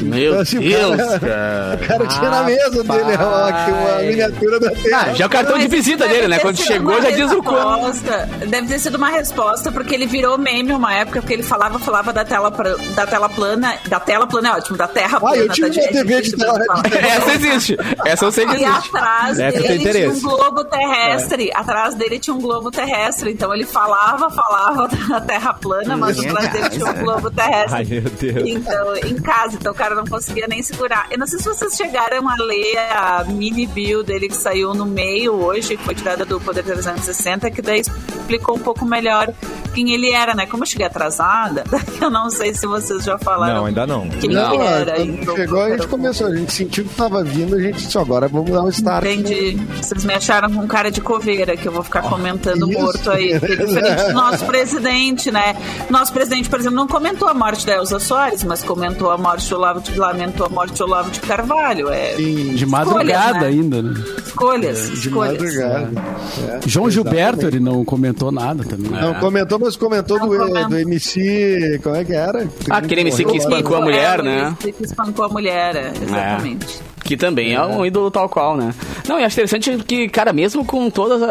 Meu 0.01 0.31
Então, 0.31 0.41
assim, 0.41 0.57
o 0.57 0.61
Deus, 0.61 0.97
cara- 0.97 1.19
cara. 1.19 1.75
O 1.75 1.87
cara 1.87 2.07
tinha 2.07 2.29
na 2.29 2.43
mesa 2.43 2.69
dele 2.83 3.15
uma, 3.15 3.67
uma 3.67 3.97
miniatura 4.01 4.59
da 4.59 4.71
Terra. 4.71 5.05
Ah, 5.09 5.13
já 5.13 5.23
é 5.23 5.27
o 5.27 5.29
cartão 5.29 5.57
de 5.57 5.67
visita 5.67 6.07
dele, 6.07 6.27
né? 6.27 6.39
Quando 6.39 6.57
chegou, 6.57 7.01
já 7.01 7.11
diz 7.11 7.31
o 7.31 7.41
quanto. 7.43 8.01
Deve 8.47 8.67
ter 8.67 8.79
sido 8.79 8.95
uma 8.95 9.09
resposta, 9.09 9.71
porque 9.71 9.93
ele 9.95 10.05
virou 10.05 10.37
meme 10.37 10.73
uma 10.73 10.93
época, 10.93 11.21
porque 11.21 11.33
ele 11.33 11.43
falava, 11.43 11.79
falava 11.79 12.11
da 12.13 12.23
tela, 12.25 12.51
pra- 12.51 12.75
da 12.95 13.05
tela 13.05 13.29
plana. 13.29 13.75
Da 13.87 13.99
tela 13.99 14.27
plana 14.27 14.49
é 14.49 14.51
ótimo, 14.53 14.77
da 14.77 14.87
terra 14.87 15.19
plana. 15.19 15.35
Ah, 15.35 15.39
eu 15.39 15.49
tive 15.49 15.69
tá, 15.71 15.81
uma 15.81 15.87
TV 15.91 16.21
de 16.21 16.31
tela- 16.37 16.59
tela- 16.59 16.83
Essa 17.15 17.31
existe. 17.33 17.77
Essa 18.05 18.25
eu 18.25 18.31
sei 18.31 18.45
que 18.45 18.55
E 18.57 18.63
existe. 18.63 18.87
atrás 18.95 19.37
Deve 19.37 19.61
ter 19.61 19.77
dele 19.79 19.91
tinha 19.91 20.09
um 20.11 20.19
globo 20.21 20.63
terrestre. 20.65 21.51
Atrás 21.53 21.95
dele 21.95 22.19
tinha 22.19 22.33
um 22.35 22.41
globo 22.41 22.71
terrestre. 22.71 23.31
Então 23.31 23.53
ele 23.53 23.65
falava, 23.65 24.29
falava 24.29 24.87
da 25.09 25.21
Terra 25.21 25.53
plana, 25.53 25.97
mas 25.97 26.17
atrás 26.19 26.51
dele 26.51 26.69
tinha 26.69 26.85
um 26.91 26.93
globo 27.03 27.31
terrestre. 27.31 27.75
Ai, 27.75 27.85
meu 27.85 28.01
Deus. 28.01 28.47
Então, 28.47 28.95
em 28.97 29.15
casa, 29.15 29.55
então 29.59 29.73
cara 29.75 29.95
não 29.95 30.05
conseguia 30.05 30.47
nem 30.47 30.63
segurar. 30.63 31.07
Eu 31.11 31.17
não 31.17 31.27
sei 31.27 31.39
se 31.39 31.45
vocês 31.45 31.75
chegaram 31.75 32.27
a 32.27 32.35
ler 32.35 32.77
a 32.77 33.23
mini 33.25 33.67
bio 33.67 34.03
dele 34.03 34.27
que 34.27 34.35
saiu 34.35 34.73
no 34.73 34.85
meio 34.85 35.33
hoje, 35.33 35.77
que 35.77 35.83
foi 35.83 35.93
tirada 35.95 36.25
do 36.25 36.39
Poder 36.39 36.63
360, 36.63 37.51
que 37.51 37.61
daí 37.61 37.81
explicou 37.81 38.55
um 38.55 38.59
pouco 38.59 38.85
melhor 38.85 39.33
quem 39.75 39.91
ele 39.93 40.09
era, 40.09 40.33
né? 40.33 40.45
Como 40.45 40.63
eu 40.63 40.67
cheguei 40.67 40.85
atrasada, 40.87 41.63
eu 42.01 42.09
não 42.09 42.29
sei 42.29 42.53
se 42.53 42.65
vocês 42.65 43.03
já 43.03 43.17
falaram. 43.17 43.55
Não, 43.55 43.65
ainda 43.65 43.85
não. 43.85 44.07
Quem 44.09 44.29
Não. 44.29 44.53
ele 44.53 44.63
Ah, 44.63 44.71
era. 44.79 45.01
então, 45.01 45.35
chegou, 45.35 45.61
a 45.61 45.69
gente 45.71 45.87
começou, 45.87 46.27
a 46.27 46.35
gente 46.35 46.51
sentiu 46.53 46.85
que 46.85 46.95
tava 46.95 47.23
vindo, 47.23 47.55
a 47.55 47.61
gente 47.61 47.77
disse, 47.83 47.97
agora 47.97 48.27
vamos 48.27 48.49
dar 48.51 48.63
um 48.63 48.69
start. 48.69 49.03
Entendi. 49.05 49.57
Vocês 49.81 50.05
me 50.05 50.13
acharam 50.13 50.51
com 50.51 50.65
cara 50.67 50.89
de 50.89 51.01
coveira, 51.01 51.57
que 51.57 51.67
eu 51.67 51.71
vou 51.71 51.83
ficar 51.83 52.01
comentando 52.03 52.69
isso. 52.71 52.79
morto 52.81 53.11
aí. 53.11 53.33
É 53.33 53.39
diferente 53.39 54.03
do 54.07 54.13
nosso 54.13 54.45
presidente, 54.45 55.31
né? 55.31 55.55
Nosso 55.89 56.13
presidente, 56.13 56.49
por 56.49 56.59
exemplo, 56.59 56.77
não 56.77 56.87
comentou 56.87 57.27
a 57.27 57.33
morte 57.33 57.65
da 57.65 57.73
Elza 57.75 57.99
Soares, 57.99 58.43
mas 58.43 58.63
comentou 58.63 59.11
a 59.11 59.17
morte 59.17 59.49
do 59.49 59.55
Olavo 59.57 59.81
de, 59.81 59.97
lamentou 59.99 60.45
a 60.45 60.49
morte 60.49 60.77
do 60.77 60.83
Olavo 60.85 61.11
de 61.11 61.19
Carvalho. 61.19 61.89
É 61.89 62.15
Sim, 62.15 62.53
De 62.55 62.65
madrugada 62.65 63.39
né? 63.41 63.47
ainda, 63.47 63.81
né? 63.81 63.93
escolhas, 64.25 64.87
de 64.89 65.07
escolhas. 65.07 65.33
madrugada. 65.41 65.91
É, 65.91 66.59
João 66.65 66.87
exatamente. 66.87 66.91
Gilberto, 66.93 67.45
ele 67.47 67.59
não 67.59 67.83
comentou 67.83 68.31
nada 68.31 68.63
também. 68.63 68.89
Não 68.91 69.13
comentou, 69.15 69.59
mas 69.65 69.75
comentou 69.75 70.19
do, 70.19 70.67
do 70.69 70.77
MC. 70.77 71.79
Como 71.83 71.95
é 71.95 72.03
que 72.05 72.13
era? 72.13 72.47
Ah, 72.69 72.77
aquele 72.77 73.01
MC 73.01 73.17
que 73.17 73.25
Morreu 73.25 73.39
espancou 73.41 73.75
agora. 73.77 73.81
a 73.81 73.83
mulher, 73.85 74.19
É, 74.19 74.23
né? 74.23 74.57
Que 74.61 74.83
espancou 74.83 75.25
a 75.25 75.29
mulher, 75.29 75.75
é, 75.75 75.91
exatamente. 76.01 76.79
Que 77.05 77.15
também 77.15 77.53
é. 77.53 77.61
um 77.63 77.85
ídolo 77.85 78.09
tal 78.09 78.27
qual, 78.27 78.57
né? 78.57 78.73
Não, 79.07 79.19
e 79.19 79.23
acho 79.23 79.35
interessante 79.35 79.77
que, 79.87 80.09
cara, 80.09 80.33
mesmo 80.33 80.65
com 80.65 80.89
todas 80.89 81.21
a- 81.21 81.29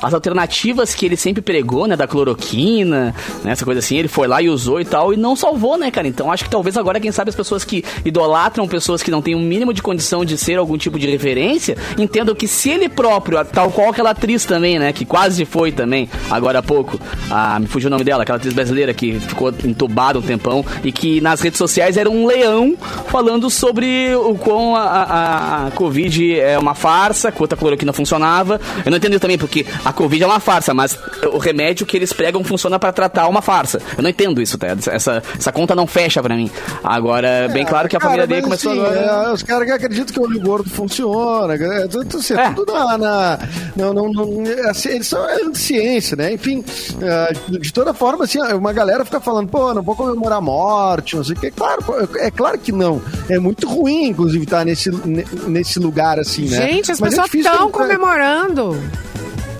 a- 0.00 0.06
as 0.06 0.14
alternativas 0.14 0.94
que 0.94 1.04
ele 1.04 1.16
sempre 1.16 1.42
pregou, 1.42 1.86
né? 1.86 1.94
Da 1.94 2.06
cloroquina, 2.06 3.14
né? 3.44 3.52
Essa 3.52 3.64
coisa 3.66 3.80
assim, 3.80 3.98
ele 3.98 4.08
foi 4.08 4.26
lá 4.26 4.40
e 4.40 4.48
usou 4.48 4.80
e 4.80 4.84
tal, 4.84 5.12
e 5.12 5.16
não 5.16 5.36
salvou, 5.36 5.76
né, 5.76 5.90
cara? 5.90 6.08
Então 6.08 6.32
acho 6.32 6.44
que 6.44 6.50
talvez 6.50 6.76
agora, 6.78 6.98
quem 6.98 7.12
sabe, 7.12 7.28
as 7.28 7.36
pessoas 7.36 7.64
que 7.64 7.84
idolatram 8.04 8.66
pessoas 8.66 9.02
que 9.02 9.10
não 9.10 9.20
têm 9.20 9.34
um 9.34 9.40
mínimo 9.40 9.74
de 9.74 9.82
condição 9.82 10.24
de 10.24 10.38
ser 10.38 10.56
algum 10.58 10.78
tipo 10.78 10.98
de 10.98 11.06
referência, 11.10 11.76
entendam 11.98 12.34
que 12.34 12.48
se 12.48 12.70
ele 12.70 12.88
próprio, 12.88 13.44
tal 13.44 13.70
qual 13.70 13.90
aquela 13.90 14.10
atriz 14.10 14.46
também, 14.46 14.78
né? 14.78 14.90
Que 14.92 15.04
quase 15.04 15.44
foi 15.44 15.70
também, 15.70 16.08
agora 16.30 16.60
há 16.60 16.62
pouco. 16.62 16.98
Me 17.60 17.66
fugiu 17.66 17.88
o 17.88 17.90
nome 17.90 18.04
dela, 18.04 18.22
aquela 18.22 18.38
atriz 18.38 18.54
brasileira 18.54 18.94
que 18.94 19.20
ficou 19.20 19.52
entubada 19.64 20.18
um 20.18 20.22
tempão 20.22 20.64
e 20.82 20.90
que 20.90 21.20
nas 21.20 21.42
redes 21.42 21.58
sociais 21.58 21.98
era 21.98 22.08
um 22.08 22.26
leão 22.26 22.74
falando 23.08 23.50
sobre 23.50 24.14
o 24.16 24.34
quão 24.36 24.74
a, 24.74 24.93
a, 25.02 25.66
a 25.66 25.70
Covid 25.72 26.38
é 26.40 26.58
uma 26.58 26.74
farsa, 26.74 27.30
quanto 27.32 27.54
a 27.54 27.56
cloroquina 27.56 27.92
funcionava. 27.92 28.60
Eu 28.84 28.90
não 28.90 28.98
entendo 28.98 29.18
também, 29.20 29.38
porque 29.38 29.66
a 29.84 29.92
Covid 29.92 30.22
é 30.22 30.26
uma 30.26 30.40
farsa, 30.40 30.72
mas 30.74 30.98
o 31.32 31.38
remédio 31.38 31.86
que 31.86 31.96
eles 31.96 32.12
pregam 32.12 32.42
funciona 32.44 32.78
pra 32.78 32.92
tratar 32.92 33.28
uma 33.28 33.42
farsa. 33.42 33.80
Eu 33.96 34.02
não 34.02 34.10
entendo 34.10 34.40
isso, 34.40 34.56
tá? 34.58 34.68
Essa, 34.68 35.22
essa 35.38 35.52
conta 35.52 35.74
não 35.74 35.86
fecha 35.86 36.22
pra 36.22 36.34
mim. 36.36 36.50
Agora, 36.82 37.26
é 37.26 37.48
bem 37.48 37.64
claro 37.64 37.88
que 37.88 37.96
a 37.96 38.00
Cara, 38.00 38.10
família 38.12 38.26
dele 38.26 38.42
começou 38.42 38.72
assim, 38.72 38.80
agora. 38.80 39.28
é, 39.28 39.32
os 39.32 39.42
caras 39.42 39.66
que 39.66 39.72
acreditam 39.72 40.12
que 40.14 40.20
o 40.20 40.22
olho 40.24 40.40
gordo 40.40 40.70
funciona. 40.70 41.54
É, 41.54 41.86
tudo, 41.88 42.16
assim, 42.18 42.34
É. 42.34 42.50
tudo 42.52 42.72
na. 42.72 42.98
na- 42.98 43.38
não, 43.76 43.92
não, 43.92 44.12
não, 44.12 44.42
é, 44.46 44.70
assim, 44.70 44.90
eles 44.90 45.06
são 45.06 45.28
é, 45.28 45.38
ciência, 45.54 46.16
né? 46.16 46.32
Enfim, 46.32 46.64
é, 47.00 47.32
de 47.58 47.72
toda 47.72 47.92
forma, 47.94 48.24
assim, 48.24 48.40
uma 48.54 48.72
galera 48.72 49.04
fica 49.04 49.20
falando, 49.20 49.48
pô, 49.48 49.72
não 49.74 49.82
vou 49.82 49.96
comemorar 49.96 50.38
a 50.38 50.40
morte, 50.40 51.16
não 51.16 51.24
sei 51.24 51.34
o 51.36 51.40
que. 51.40 51.50
Claro, 51.50 51.82
é 52.18 52.30
claro 52.30 52.58
que 52.58 52.72
não. 52.72 53.00
É 53.28 53.38
muito 53.38 53.68
ruim, 53.68 54.08
inclusive, 54.08 54.44
estar 54.44 54.64
nesse, 54.64 54.83
ne- 54.90 55.24
nesse 55.48 55.78
lugar 55.78 56.18
assim, 56.18 56.48
né? 56.48 56.68
Gente, 56.68 56.92
as 56.92 57.00
Mas 57.00 57.14
é 57.14 57.22
pessoas 57.22 57.34
estão 57.34 57.66
ter- 57.66 57.72
comemorando. 57.72 58.76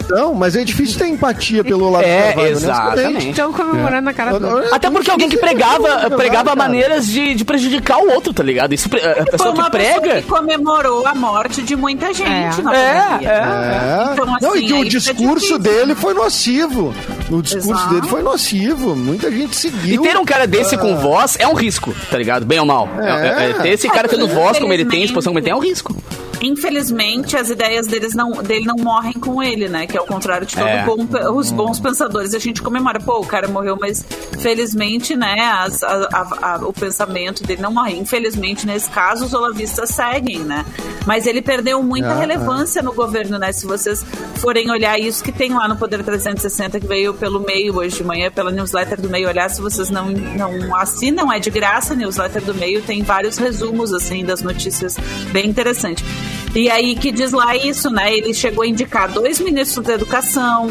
Não, 0.09 0.35
mas 0.35 0.57
é 0.57 0.65
difícil 0.65 0.99
ter 0.99 1.07
empatia 1.09 1.63
pelo 1.65 1.91
lado 1.91 2.05
É, 2.05 2.29
Carvalho, 2.33 2.49
exatamente. 2.49 2.91
honestamente. 2.93 3.31
Estão 3.31 3.53
comemorando 3.53 4.03
na 4.03 4.13
cara 4.13 4.39
do 4.39 4.75
Até 4.75 4.91
porque 4.91 5.11
alguém 5.11 5.29
que 5.29 5.37
pregava, 5.37 5.89
Cara. 5.89 6.11
pregava 6.11 6.55
maneiras 6.57 7.07
de, 7.07 7.35
de 7.35 7.45
prejudicar 7.45 7.99
o 7.99 8.11
outro, 8.13 8.33
tá 8.33 8.43
ligado? 8.43 8.73
Isso, 8.75 8.89
a 8.89 9.15
Foi 9.15 9.25
pessoa 9.27 9.51
uma 9.53 9.65
que 9.71 9.77
pessoa 9.79 10.01
prega. 10.01 10.23
que 10.23 10.29
comemorou 10.29 11.07
a 11.07 11.15
morte 11.15 11.63
de 11.63 11.77
muita 11.77 12.13
gente 12.13 12.61
É. 12.61 12.63
na 12.63 12.75
É, 12.75 13.19
é. 13.23 13.29
É. 13.29 14.13
Então, 14.13 14.27
não, 14.27 14.35
assim, 14.37 14.59
e 14.59 14.67
que 14.67 14.73
o 14.75 14.85
discurso 14.85 15.59
dele 15.59 15.87
né? 15.87 15.95
foi 15.95 16.15
nocivo. 16.15 16.95
O 17.31 17.41
discurso 17.43 17.71
Exato. 17.73 17.95
dele 17.95 18.07
foi 18.09 18.23
nocivo. 18.23 18.95
Muita 18.97 19.31
gente 19.31 19.53
E 19.53 19.57
seguiu. 19.57 20.03
ter 20.03 20.17
um 20.17 20.25
cara 20.25 20.47
desse 20.47 20.77
com 20.77 20.97
voz 20.97 21.37
é 21.39 21.47
um 21.49 21.55
risco, 21.55 21.95
tá 22.11 22.19
ligado? 22.19 22.45
Bem 22.45 22.59
ou 22.61 22.67
mal. 22.67 22.89
É, 23.01 23.47
é- 23.47 23.51
é- 23.51 23.53
ter 23.55 23.69
esse 23.71 23.89
cara 23.89 24.09
tendo 24.09 24.27
voz 24.29 24.59
como 24.59 24.73
ele 24.73 24.85
tem, 24.85 25.03
exposição 25.05 25.33
como 25.33 25.39
ele 25.39 25.45
tem, 25.45 25.53
é 25.53 25.57
um 25.57 25.61
risco. 25.61 25.95
Infelizmente, 26.45 27.37
as 27.37 27.49
ideias 27.51 27.87
deles 27.87 28.15
não, 28.15 28.31
dele 28.43 28.65
não 28.67 28.77
morrem 28.77 29.15
com 29.15 29.43
ele, 29.43 29.69
né? 29.69 29.87
Que 29.87 29.97
é 29.97 30.01
o 30.01 30.07
contrário 30.07 30.47
de 30.47 30.55
todo 30.55 30.67
É. 30.67 30.85
bom, 30.85 31.07
os 31.35 31.51
bons 31.51 31.81
pensadores. 31.81 32.35
A 32.35 32.39
gente 32.39 32.61
comemora, 32.63 33.01
pô, 33.01 33.19
o 33.21 33.27
cara 33.27 33.49
morreu, 33.49 33.77
mas 33.81 34.05
felizmente, 34.41 35.17
né, 35.17 35.37
as- 35.41 35.83
a- 35.83 36.09
a- 36.13 36.55
a- 36.55 36.69
o 36.69 36.73
pensamento 36.73 37.43
dele 37.45 37.63
não 37.63 37.73
morre. 37.73 37.97
Infelizmente, 37.97 38.67
nesse 38.67 38.91
caso, 38.91 39.25
os 39.25 39.33
olavistas 39.35 39.89
seguem, 39.91 40.41
né? 40.41 40.65
Mas 41.07 41.27
ele 41.27 41.41
perdeu 41.43 41.83
muita 41.83 42.13
Ah, 42.13 42.15
relevância 42.15 42.83
no 42.83 42.93
governo, 42.93 43.39
né? 43.39 43.53
Se 43.53 43.67
vocês 43.67 44.05
forem 44.37 44.71
olhar 44.71 44.99
isso 44.99 45.23
que 45.25 45.33
tem 45.33 45.53
lá 45.55 45.67
no 45.67 45.77
Poder 45.77 46.03
360, 46.05 46.79
que 46.79 46.87
veio 46.87 47.15
pelo 47.15 47.41
meio 47.41 47.77
hoje 47.77 47.97
de 47.97 48.05
manhã, 48.05 48.31
pela 48.31 48.51
newsletter 48.51 49.01
do 49.01 49.09
meio, 49.09 49.29
olhar 49.29 49.49
se 49.51 49.61
vocês 49.61 49.91
não, 49.91 50.09
não 50.11 50.77
assinam, 50.77 51.33
é 51.33 51.39
de 51.39 51.51
graça 51.51 51.93
a 51.95 51.97
newsletter 51.97 52.43
do 52.43 52.55
meio, 52.55 52.83
tem 52.83 53.03
vários 53.03 53.37
resumos, 53.39 53.93
assim, 53.93 54.25
das 54.25 54.43
notícias 54.43 54.97
bem 55.33 55.47
interessantes. 55.49 56.05
E 56.55 56.71
aí 56.71 56.95
que 56.95 57.11
diz 57.11 57.33
lá 57.33 57.57
isso, 57.57 57.91
né? 57.91 58.17
Ele 58.17 58.33
chegou 58.33 58.63
a 58.63 58.67
indicar 58.67 59.11
dois 59.11 59.41
ministros 59.41 59.85
da 59.85 59.95
educação, 59.95 60.69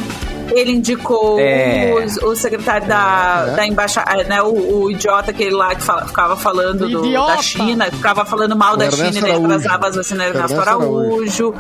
ele 0.52 0.72
indicou 0.72 1.40
É. 1.40 1.94
os- 2.06 2.18
o, 2.18 2.36
secretário 2.36 2.88
da, 2.88 3.46
É. 3.50 3.56
da 3.56 3.68
embaixada, 3.68 4.24
né? 4.26 4.42
O, 4.42 4.84
o 4.84 4.92
idiota 4.92 5.32
aquele 5.32 5.52
lá 5.56 5.74
que 5.76 5.82
fala- 5.84 6.06
ficava 6.06 6.36
falando 6.36 6.88
do- 6.90 7.12
da 7.12 7.38
China, 7.38 7.86
ficava 7.86 8.26
falando 8.26 8.56
mal 8.56 8.76
da 8.78 8.86
Ernesto 8.86 9.14
China 9.16 9.28
e 9.28 9.32
Araújo. 9.32 9.46
atrasava 9.48 9.88
as 9.88 9.96
vacinas 9.96 10.28
Ernesto 10.28 10.54
Ernesto 10.54 10.70
Araújo. 10.70 11.54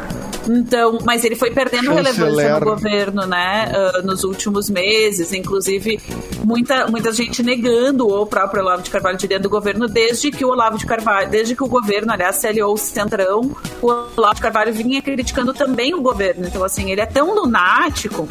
Então, 0.49 0.97
mas 1.05 1.23
ele 1.23 1.35
foi 1.37 1.51
perdendo 1.51 1.93
relevância 1.93 2.25
Chanceler. 2.25 2.59
no 2.59 2.65
governo, 2.65 3.25
né? 3.25 3.71
ah, 3.73 4.01
nos 4.03 4.25
últimos 4.25 4.69
meses, 4.69 5.31
inclusive 5.31 5.99
muita, 6.43 6.85
muita 6.87 7.13
gente 7.13 7.41
negando 7.41 8.07
o 8.09 8.25
próprio 8.25 8.61
Olavo 8.61 8.81
de 8.81 8.89
Carvalho 8.89 9.17
de 9.17 9.25
dentro 9.25 9.43
do 9.43 9.49
governo 9.49 9.87
desde 9.87 10.31
que 10.31 10.43
o 10.43 10.49
Olavo 10.49 10.77
de 10.77 10.85
Carvalho, 10.85 11.29
desde 11.29 11.55
que 11.55 11.63
o 11.63 11.67
governo, 11.67 12.11
aliás, 12.11 12.35
se 12.35 12.47
aliou 12.47 12.71
ao 12.71 12.77
Centrão, 12.77 13.55
o 13.81 13.87
Olavo 14.17 14.35
de 14.35 14.41
Carvalho 14.41 14.73
vinha 14.73 15.01
criticando 15.01 15.53
também 15.53 15.93
o 15.93 16.01
governo. 16.01 16.45
Então, 16.45 16.61
assim, 16.63 16.91
ele 16.91 16.99
é 16.99 17.05
tão 17.05 17.33
lunático 17.33 18.27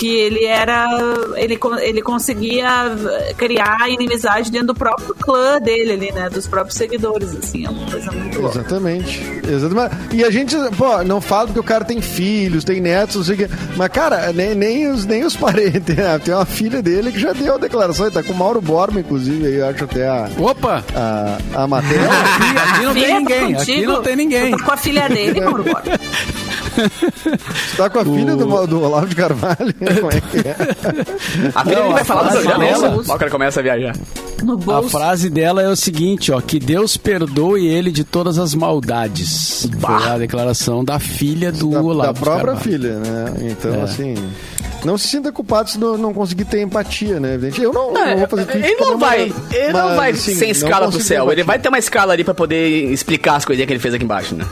que 0.00 0.16
ele 0.16 0.46
era 0.46 0.88
ele, 1.36 1.58
ele 1.82 2.00
conseguia 2.00 2.90
criar 3.36 3.76
inimizade 3.90 4.50
dentro 4.50 4.68
do 4.68 4.74
próprio 4.74 5.14
clã 5.14 5.60
dele 5.60 5.92
ali, 5.92 6.12
né, 6.12 6.30
dos 6.30 6.46
próprios 6.46 6.78
seguidores, 6.78 7.36
assim, 7.36 7.66
é 7.66 7.68
uma 7.68 7.84
coisa 7.90 8.10
muito 8.10 8.40
louca. 8.40 8.60
Exatamente. 8.60 9.20
Exatamente. 9.46 10.16
E 10.16 10.24
a 10.24 10.30
gente, 10.30 10.56
pô, 10.78 11.04
não 11.04 11.20
fala 11.20 11.48
porque 11.48 11.60
o 11.60 11.64
cara 11.64 11.84
tem 11.84 12.00
filhos, 12.00 12.64
tem 12.64 12.80
netos, 12.80 13.16
não 13.16 13.24
sei 13.24 13.34
o 13.34 13.38
quê. 13.38 13.48
Mas, 13.76 13.88
cara, 13.88 14.32
nem, 14.32 14.54
nem, 14.54 14.90
os, 14.90 15.04
nem 15.04 15.22
os 15.22 15.36
parentes. 15.36 15.94
né? 15.94 16.18
Tem 16.18 16.32
uma 16.32 16.46
filha 16.46 16.80
dele 16.80 17.12
que 17.12 17.18
já 17.20 17.34
deu 17.34 17.56
a 17.56 17.58
declaração, 17.58 18.06
ele 18.06 18.14
tá 18.14 18.22
com 18.22 18.32
o 18.32 18.36
Mauro 18.36 18.62
Borba, 18.62 19.00
inclusive, 19.00 19.46
aí 19.46 19.56
eu 19.56 19.68
acho 19.68 19.84
até 19.84 20.08
a, 20.08 20.30
Opa! 20.38 20.82
a, 20.96 21.38
a 21.62 21.66
matéria. 21.66 22.08
Aqui, 22.08 22.58
aqui 22.58 22.84
não 22.86 22.94
tem 22.94 23.14
ninguém. 23.18 23.44
Aqui 23.44 23.54
contigo? 23.54 23.92
não 23.92 24.02
tem 24.02 24.16
ninguém. 24.16 24.50
Tu 24.52 24.56
tá 24.56 24.64
com 24.64 24.72
a 24.72 24.76
filha 24.78 25.08
dele, 25.10 25.40
Mauro 25.42 25.62
Borba. 25.62 25.82
tá 27.76 27.90
com 27.90 27.98
a 27.98 28.04
filha 28.04 28.36
do, 28.36 28.66
do 28.66 28.82
Olavo 28.82 29.06
de 29.06 29.14
Carvalho. 29.16 29.74
Como 30.00 30.10
é 30.12 30.20
que 30.20 30.38
é? 30.48 30.56
A 31.54 31.64
filha 31.64 31.76
Não, 31.78 31.84
ele 31.84 31.92
vai 31.92 32.02
a 32.02 32.04
falar 32.04 32.22
do 32.22 32.28
fase 32.30 32.42
programa, 32.42 32.64
dela- 32.64 33.00
isso? 33.02 33.12
Ó, 33.12 33.14
o 33.14 33.18
cara 33.18 33.30
começa 33.30 33.60
a 33.60 33.62
viajar. 33.62 33.96
no 34.42 34.72
A 34.72 34.82
frase 34.84 35.30
dela 35.30 35.62
é 35.62 35.68
o 35.68 35.76
seguinte, 35.76 36.32
ó, 36.32 36.40
que 36.40 36.58
Deus 36.58 36.96
perdoe 36.96 37.66
ele 37.66 37.90
de 37.90 38.04
todas 38.04 38.38
as 38.38 38.54
maldades. 38.54 39.68
Foi 39.80 39.94
a 40.08 40.18
declaração 40.18 40.84
da 40.84 40.98
filha 40.98 41.50
do 41.52 41.70
da, 41.70 41.82
Olavo 41.82 42.06
da 42.08 42.12
de 42.12 42.20
própria 42.20 42.56
filha, 42.56 42.98
né? 42.98 43.34
Então, 43.50 43.74
É. 43.74 43.82
assim. 43.82 44.14
Não 44.84 44.96
se 44.98 45.08
sinta 45.08 45.30
culpado 45.30 45.68
se 45.70 45.78
não, 45.78 45.96
não 45.98 46.12
conseguir 46.14 46.44
ter 46.44 46.60
empatia, 46.62 47.20
né? 47.20 47.34
Evidente. 47.34 47.60
Eu 47.62 47.72
não, 47.72 47.92
não 47.92 48.16
vou 48.18 48.28
fazer 48.28 48.46
tweet 48.46 48.66
ele 48.66 48.76
não 48.80 48.98
vai, 48.98 49.32
ele 49.52 49.72
não 49.72 49.86
mas, 49.88 49.96
vai 49.96 50.10
assim, 50.12 50.34
sem 50.34 50.48
não 50.48 50.52
escala 50.52 50.90
pro 50.90 51.00
céu. 51.00 51.16
empatia. 51.24 51.32
Ele 51.34 51.42
vai 51.44 51.58
ter 51.58 51.68
uma 51.68 51.78
escala 51.78 52.12
ali 52.14 52.24
pra 52.24 52.32
poder 52.34 52.90
explicar 52.92 53.36
as 53.36 53.44
coisinhas 53.44 53.66
que 53.66 53.72
ele 53.74 53.80
fez 53.80 53.92
aqui 53.94 54.04
embaixo, 54.04 54.34
né? 54.34 54.46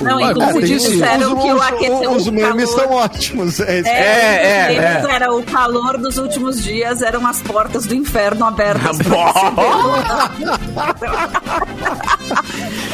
Não, 0.00 0.18
Ah, 0.24 0.30
inclusive 0.32 0.66
disse, 0.66 0.90
disseram 0.92 1.34
os, 1.36 1.42
que 1.42 1.50
o 1.52 1.56
os, 1.56 1.62
aqueceu 1.62 2.10
os 2.12 2.26
o 2.26 2.32
memes 2.32 2.70
calor. 2.74 2.80
são 2.88 2.92
ótimos. 2.96 3.60
É, 3.60 3.78
isso. 3.80 3.88
É, 3.88 3.92
É, 3.92 4.72
é, 4.72 4.72
eles 4.96 5.10
era 5.14 5.32
o 5.34 5.42
calor 5.42 5.98
dos 5.98 6.18
últimos 6.18 6.62
dias, 6.62 7.00
eram 7.02 7.26
as 7.26 7.40
portas 7.42 7.86
do 7.86 7.94
inferno 7.94 8.44
abertas. 8.44 8.98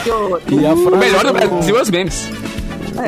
Que 0.05 0.11
horror. 0.11 0.41
E 0.49 0.67
a 0.67 0.73
O 0.73 0.77
frase 0.83 0.97
melhor 0.97 1.21
do 1.25 1.27
do- 1.29 1.33
Brasil 1.35 1.79
é 1.79 1.83
os 1.83 1.91
memes. 1.91 2.29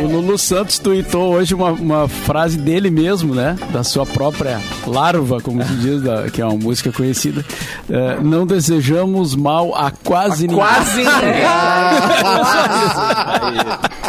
O 0.00 0.06
Lulu 0.06 0.38
Santos 0.38 0.78
tweetou 0.78 1.34
hoje 1.34 1.54
uma, 1.54 1.70
uma 1.72 2.08
frase 2.08 2.56
dele 2.56 2.90
mesmo, 2.90 3.34
né? 3.34 3.56
Da 3.72 3.82
sua 3.84 4.06
própria 4.06 4.60
larva, 4.86 5.40
como 5.40 5.62
se 5.64 5.74
diz, 5.74 6.02
da- 6.02 6.30
que 6.30 6.40
é 6.40 6.44
uma 6.46 6.56
música 6.56 6.90
conhecida. 6.92 7.44
É, 7.90 8.20
não 8.20 8.46
desejamos 8.46 9.34
mal 9.34 9.74
a 9.74 9.90
quase 9.90 10.46
ninguém. 10.46 10.64
Quase 10.64 10.96
ninguém. 11.04 11.42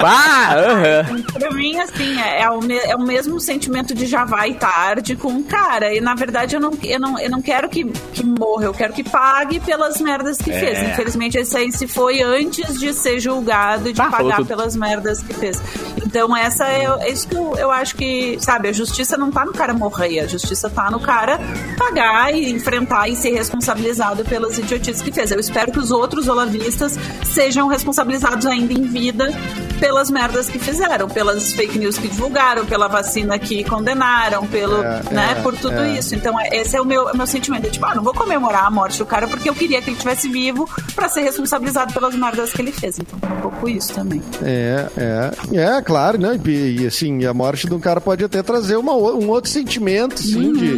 Ah. 0.06 1.04
Pra 1.40 1.52
mim, 1.52 1.78
assim, 1.80 2.20
é, 2.20 2.42
é 2.44 2.50
o, 2.50 2.60
me- 2.62 2.78
é 2.78 2.96
o 2.96 3.02
mesmo 3.02 3.40
sentimento 3.40 3.94
de 3.94 4.06
já 4.06 4.26
vai 4.26 4.54
tarde 4.54 5.16
com 5.16 5.30
o 5.38 5.44
cara. 5.44 5.94
E 5.94 6.02
na 6.02 6.16
verdade 6.16 6.56
eu 6.56 6.60
não, 6.60 6.72
eu 6.84 7.00
não, 7.00 7.20
eu 7.20 7.30
não 7.30 7.42
quero 7.42 7.70
que, 7.70 7.86
que 8.14 8.24
morra, 8.26 8.66
eu 8.66 8.74
quero 8.74 8.94
que 8.94 9.04
pague 9.04 9.60
pelas 9.60 10.00
merdas 10.02 10.38
que 10.38 10.52
fez. 10.52 10.82
Infelizmente, 10.92 11.38
esse 11.38 11.56
aí 11.58 11.72
se 11.72 11.88
foi 11.88 12.22
antes 12.22 12.80
de 12.80 12.94
ser 12.94 13.20
julgado 13.20 13.90
e 13.90 13.94
de 13.94 14.02
Ah, 14.02 14.10
falou 14.12 14.32
pagar 14.32 14.46
pelas 14.46 14.76
merdas 14.76 15.22
que 15.22 15.34
fez. 15.34 15.62
Então, 16.06 16.36
essa 16.36 16.66
é, 16.68 16.86
é 17.02 17.12
isso 17.12 17.28
que 17.28 17.36
eu, 17.36 17.56
eu 17.58 17.72
acho 17.72 17.96
que, 17.96 18.38
sabe, 18.40 18.68
a 18.70 18.74
justiça 18.74 19.18
não 19.18 19.32
tá 19.32 19.46
no 19.46 19.54
cara 19.54 19.74
morrer, 19.74 20.20
a 20.20 20.28
justiça 20.28 20.70
tá 20.70 20.90
no 20.92 21.00
cara 21.00 21.40
pagar 21.78 22.34
e 22.34 22.52
enfrentar 22.52 23.08
e 23.08 23.16
ser 23.16 23.32
responsabilizado 23.32 24.24
pelas 24.24 24.58
idiotices 24.58 25.02
que 25.02 25.12
fez. 25.12 25.32
Eu 25.32 25.40
espero 25.40 25.72
que 25.72 25.80
os 25.80 25.92
outros 25.92 26.28
olavistas 26.28 26.98
sejam 27.34 27.68
responsabilizados 27.68 28.46
ainda 28.46 28.74
em 28.74 28.84
vida 28.84 29.32
pelas 29.80 30.10
merdas 30.10 30.48
que 30.50 30.60
fizeram, 30.60 31.10
pelas 31.10 31.52
fake 31.54 31.78
news 31.78 31.98
que 31.98 32.08
divulgaram, 32.08 32.66
pela 32.66 32.88
vacina 32.88 33.38
que 33.40 33.64
condenaram, 33.64 34.46
pelo, 34.48 34.82
É, 34.82 35.02
né, 35.12 35.36
é, 35.38 35.42
por 35.42 35.56
tudo 35.58 35.80
é. 35.82 35.98
isso. 35.98 36.16
Então, 36.16 36.40
é- 36.40 36.50
esse 36.56 36.76
é 36.78 36.82
o 36.82 36.86
meu, 36.86 37.10
é 37.10 37.12
o 37.12 37.18
meu 37.18 37.28
sentimento. 37.28 37.68
É 37.68 37.70
tipo, 37.70 37.86
ah, 37.86 37.96
não 37.96 38.04
vou 38.04 38.14
comemorar 38.14 38.66
a 38.66 38.72
morte 38.72 38.98
do 39.00 39.06
cara 39.06 39.28
porque 39.28 39.50
eu 39.50 39.56
queria 39.56 39.82
que 39.82 39.90
ele 39.90 39.98
estivesse 39.98 40.30
vivo 40.30 40.70
pra 40.96 41.10
ser 41.10 41.22
responsabilizado 41.22 41.92
pelas 41.94 42.16
merdas 42.16 42.54
que 42.54 42.62
ele 42.62 42.72
fez. 42.72 43.00
Então, 43.00 43.20
é 43.24 43.34
um 43.34 43.42
pouco 43.42 43.68
isso 43.68 43.94
também. 43.94 44.22
É, 44.42 44.88
é, 44.96 45.32
é, 45.64 45.82
claro, 45.82 46.18
né? 46.20 46.40
E, 46.46 46.82
e, 46.82 46.88
assim, 46.88 47.26
a 47.26 47.34
morte 47.34 47.68
de 47.68 47.74
um 47.74 47.80
cara 47.80 48.00
pode 48.02 48.24
até 48.24 48.42
trazer 48.44 48.76
uma, 48.76 48.94
um 48.94 49.30
outro 49.30 49.50
sentimento, 49.50 50.16
assim, 50.16 50.54
de 50.54 50.76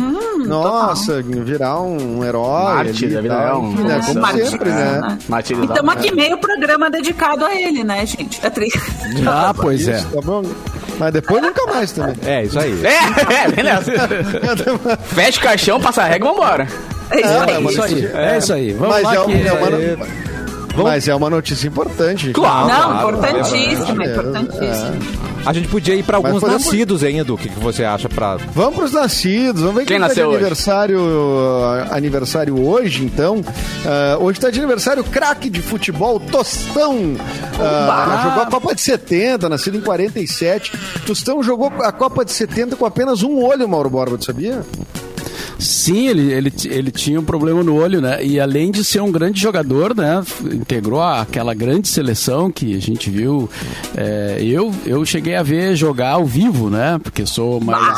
nossa, 0.47 1.21
virar 1.21 1.81
um 1.81 2.23
herói. 2.23 2.73
Mártir, 2.75 3.05
ali 3.07 3.15
da 3.15 3.21
vida 3.21 3.33
tal. 3.35 3.43
real, 3.43 3.63
Enfim, 3.71 3.83
né? 3.83 4.01
Como 4.05 4.21
Martir, 4.21 4.45
sempre, 4.47 4.69
né? 4.69 5.17
Martirizado. 5.27 5.67
E 5.67 5.73
estamos 5.73 5.93
aqui 5.95 6.15
meio 6.15 6.37
programa 6.37 6.89
dedicado 6.89 7.45
a 7.45 7.53
ele, 7.55 7.83
né, 7.83 8.05
gente? 8.05 8.45
A 8.45 8.49
tri- 8.49 8.69
Ah, 9.27 9.53
pois 9.55 9.87
é. 9.87 9.97
Isso, 9.97 10.07
tá 10.07 10.21
bom? 10.21 10.43
Mas 10.99 11.11
depois 11.13 11.41
nunca 11.41 11.65
mais 11.65 11.91
também. 11.91 12.15
É, 12.25 12.43
isso 12.43 12.57
aí. 12.59 12.79
É, 12.85 13.33
é, 13.43 13.51
beleza. 13.51 13.91
Fecha 15.13 15.39
o 15.39 15.43
caixão, 15.43 15.79
passa 15.81 16.03
a 16.03 16.05
regra 16.05 16.29
e 16.29 16.31
vambora. 16.31 16.67
É 17.11 17.19
isso 17.19 17.29
É, 17.29 17.37
aí. 17.55 17.63
mas- 17.63 17.73
Isso 17.73 17.83
aí, 17.83 18.05
é 18.13 18.37
isso 18.37 18.53
aí. 18.53 18.73
Vamos 18.73 18.95
Mas 18.95 19.03
lá 19.03 19.13
é, 19.13 19.15
que... 19.17 19.31
um- 19.31 19.33
é 19.33 19.97
uma, 20.81 20.89
mas 20.91 21.07
é 21.07 21.15
uma 21.15 21.29
notícia 21.29 21.67
importante. 21.67 22.31
Claro. 22.31 22.67
Não, 22.67 22.99
claro, 23.01 23.17
importantíssimo, 23.17 24.01
é, 24.03 24.05
importantíssimo. 24.11 25.25
A 25.45 25.53
gente 25.53 25.67
podia 25.67 25.93
ir 25.93 26.01
pra 26.01 26.17
Mas 26.17 26.25
alguns 26.25 26.41
podemos- 26.41 26.65
nascidos, 26.65 27.03
hein, 27.03 27.19
Edu? 27.19 27.35
O 27.35 27.37
que, 27.37 27.49
que 27.49 27.59
você 27.59 27.83
acha 27.83 28.09
pra. 28.09 28.35
Vamos 28.53 28.75
pros 28.75 28.91
nascidos, 28.93 29.61
vamos 29.61 29.75
ver 29.75 29.85
Quem 29.85 29.97
quem, 29.97 29.99
tá 29.99 30.05
de 30.05 30.09
nasceu 30.09 30.27
hoje? 30.29 30.37
aniversário, 30.37 30.99
uh, 30.99 31.93
aniversário 31.93 32.67
hoje, 32.67 33.03
então. 33.05 33.35
Uh, 33.37 34.23
hoje 34.23 34.39
tá 34.39 34.49
de 34.49 34.57
aniversário 34.57 35.03
craque 35.03 35.47
de 35.49 35.61
futebol, 35.61 36.19
Tostão. 36.19 36.95
Uh, 36.95 38.23
jogou 38.23 38.41
a 38.41 38.45
Copa 38.47 38.73
de 38.73 38.81
70, 38.81 39.47
nascido 39.47 39.77
em 39.77 39.81
47. 39.81 40.71
Tostão 41.05 41.43
jogou 41.43 41.71
a 41.79 41.91
Copa 41.91 42.25
de 42.25 42.31
70 42.31 42.75
com 42.75 42.85
apenas 42.85 43.21
um 43.21 43.43
olho, 43.43 43.69
Mauro 43.69 43.89
Borba, 43.89 44.17
tu 44.17 44.25
sabia? 44.25 44.63
Sim, 45.57 46.07
ele, 46.09 46.33
ele, 46.33 46.53
ele 46.65 46.91
tinha 46.91 47.19
um 47.19 47.23
problema 47.23 47.63
no 47.63 47.75
olho, 47.75 48.01
né? 48.01 48.23
E 48.23 48.39
além 48.39 48.71
de 48.71 48.83
ser 48.83 49.01
um 49.01 49.11
grande 49.11 49.39
jogador, 49.39 49.95
né? 49.95 50.21
Integrou 50.51 51.01
aquela 51.01 51.53
grande 51.53 51.87
seleção 51.87 52.51
que 52.51 52.75
a 52.75 52.79
gente 52.81 53.09
viu. 53.09 53.49
É, 53.95 54.37
eu, 54.41 54.73
eu 54.85 55.05
cheguei 55.05 55.35
a 55.35 55.43
ver 55.43 55.75
jogar 55.75 56.11
ao 56.11 56.25
vivo, 56.25 56.69
né? 56.69 56.99
Porque 57.01 57.25
sou 57.25 57.59
mais. 57.61 57.97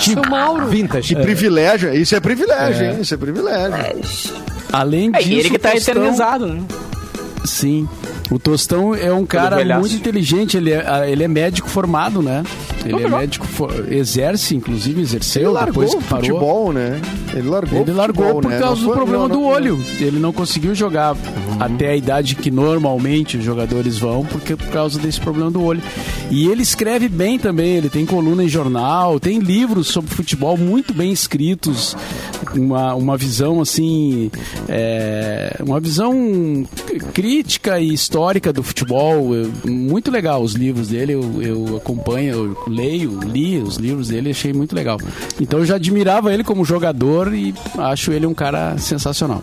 Tio 0.00 0.22
Mauro. 0.30 0.68
Vintage. 0.68 1.14
Que 1.14 1.20
privilégio, 1.20 1.92
isso 1.94 2.14
é 2.14 2.20
privilégio, 2.20 2.86
hein? 2.86 2.98
Isso 3.00 3.14
é 3.14 3.16
privilégio. 3.16 4.34
Além 4.72 5.10
É, 5.14 5.18
disso. 5.18 5.32
ele 5.32 5.50
que 5.50 5.58
tá 5.58 5.70
Tostão- 5.72 5.94
eternizado, 5.94 6.46
né? 6.46 6.60
Sim. 7.44 7.88
O 8.30 8.38
Tostão 8.38 8.94
é 8.94 9.10
um 9.12 9.24
cara 9.24 9.56
muito 9.78 9.94
inteligente, 9.94 10.56
ele 10.56 10.70
é, 10.70 11.10
ele 11.10 11.24
é 11.24 11.28
médico 11.28 11.68
formado, 11.68 12.20
né? 12.22 12.42
Ele 12.88 13.04
é 13.04 13.08
médico, 13.08 13.46
exerce, 13.90 14.54
inclusive, 14.56 15.00
exerceu 15.00 15.42
Ele 15.42 15.50
largou 15.50 15.84
depois 15.84 15.94
que 16.02 16.08
parou. 16.10 16.24
futebol, 16.24 16.72
né? 16.72 17.00
Ele 17.34 17.48
largou 17.48 17.80
Ele 17.80 17.92
largou 17.92 18.24
futebol, 18.24 18.42
por 18.42 18.50
né? 18.50 18.58
causa 18.58 18.74
Não 18.76 18.80
do 18.80 18.86
foi- 18.86 18.96
problema 18.96 19.28
não- 19.28 19.36
do 19.36 19.40
não- 19.42 19.44
olho. 19.44 19.78
Ele 20.00 20.18
não 20.18 20.32
conseguiu 20.32 20.74
jogar 20.74 21.16
até 21.60 21.90
a 21.90 21.96
idade 21.96 22.34
que 22.34 22.50
normalmente 22.50 23.36
os 23.36 23.44
jogadores 23.44 23.98
vão, 23.98 24.24
porque 24.24 24.56
por 24.56 24.68
causa 24.68 24.98
desse 24.98 25.20
problema 25.20 25.50
do 25.50 25.62
olho. 25.62 25.82
E 26.30 26.46
ele 26.48 26.62
escreve 26.62 27.08
bem 27.08 27.38
também, 27.38 27.76
ele 27.76 27.88
tem 27.88 28.04
coluna 28.06 28.44
em 28.44 28.48
jornal, 28.48 29.18
tem 29.20 29.38
livros 29.38 29.88
sobre 29.88 30.10
futebol 30.14 30.56
muito 30.56 30.92
bem 30.94 31.10
escritos, 31.12 31.96
uma, 32.54 32.94
uma 32.94 33.16
visão 33.16 33.60
assim, 33.60 34.30
é, 34.68 35.56
uma 35.64 35.80
visão 35.80 36.66
crítica 37.12 37.80
e 37.80 37.92
histórica 37.92 38.52
do 38.52 38.62
futebol. 38.62 39.30
Muito 39.64 40.10
legal 40.10 40.42
os 40.42 40.52
livros 40.54 40.88
dele, 40.88 41.12
eu, 41.14 41.42
eu 41.42 41.76
acompanho, 41.76 42.56
eu 42.66 42.72
leio, 42.78 43.18
li 43.24 43.58
os 43.58 43.76
livros 43.76 44.08
dele, 44.08 44.30
achei 44.30 44.52
muito 44.52 44.74
legal. 44.74 44.98
Então 45.40 45.58
eu 45.58 45.66
já 45.66 45.74
admirava 45.74 46.32
ele 46.32 46.44
como 46.44 46.64
jogador 46.64 47.34
e 47.34 47.54
acho 47.76 48.12
ele 48.12 48.26
um 48.26 48.34
cara 48.34 48.78
sensacional. 48.78 49.42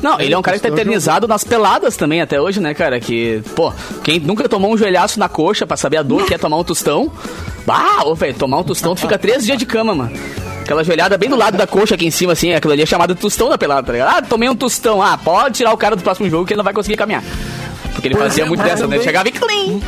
Não, 0.00 0.20
ele 0.20 0.32
é 0.32 0.38
um 0.38 0.42
cara 0.42 0.56
que 0.56 0.62
tá 0.62 0.68
eternizado 0.68 1.26
nas 1.26 1.42
peladas 1.42 1.96
também 1.96 2.20
até 2.20 2.40
hoje, 2.40 2.60
né, 2.60 2.72
cara? 2.72 3.00
Que, 3.00 3.42
pô, 3.56 3.72
quem 4.04 4.20
nunca 4.20 4.48
tomou 4.48 4.72
um 4.72 4.78
joelhaço 4.78 5.18
na 5.18 5.28
coxa 5.28 5.66
pra 5.66 5.76
saber 5.76 5.96
a 5.96 6.02
dor 6.02 6.24
que 6.24 6.34
é 6.34 6.38
tomar 6.38 6.56
um 6.56 6.64
tostão. 6.64 7.10
Ah, 7.66 8.06
ô, 8.06 8.14
velho, 8.14 8.34
tomar 8.34 8.58
um 8.58 8.64
tostão, 8.64 8.94
tu 8.94 9.00
fica 9.00 9.18
três 9.18 9.44
dias 9.44 9.58
de 9.58 9.66
cama, 9.66 9.94
mano. 9.94 10.12
Aquela 10.62 10.84
joelhada 10.84 11.18
bem 11.18 11.28
do 11.28 11.36
lado 11.36 11.56
da 11.56 11.66
coxa 11.66 11.96
aqui 11.96 12.06
em 12.06 12.10
cima, 12.10 12.32
assim, 12.32 12.52
aquilo 12.52 12.72
ali 12.72 12.82
é 12.82 12.86
chamado 12.86 13.14
de 13.14 13.20
tostão 13.20 13.48
da 13.48 13.58
pelada, 13.58 13.82
tá 13.82 13.92
ligado? 13.92 14.18
Ah, 14.18 14.22
tomei 14.22 14.48
um 14.48 14.54
tostão. 14.54 15.02
Ah, 15.02 15.18
pode 15.18 15.56
tirar 15.56 15.72
o 15.72 15.76
cara 15.76 15.96
do 15.96 16.02
próximo 16.02 16.30
jogo 16.30 16.46
que 16.46 16.52
ele 16.52 16.58
não 16.58 16.64
vai 16.64 16.74
conseguir 16.74 16.96
caminhar. 16.96 17.24
Porque 17.92 18.06
ele 18.06 18.14
fazia 18.14 18.46
muito 18.46 18.62
dessa, 18.62 18.86
né? 18.86 18.96
Ele 18.96 19.04
chegava 19.04 19.28
e 19.28 19.32
clean. 19.32 19.80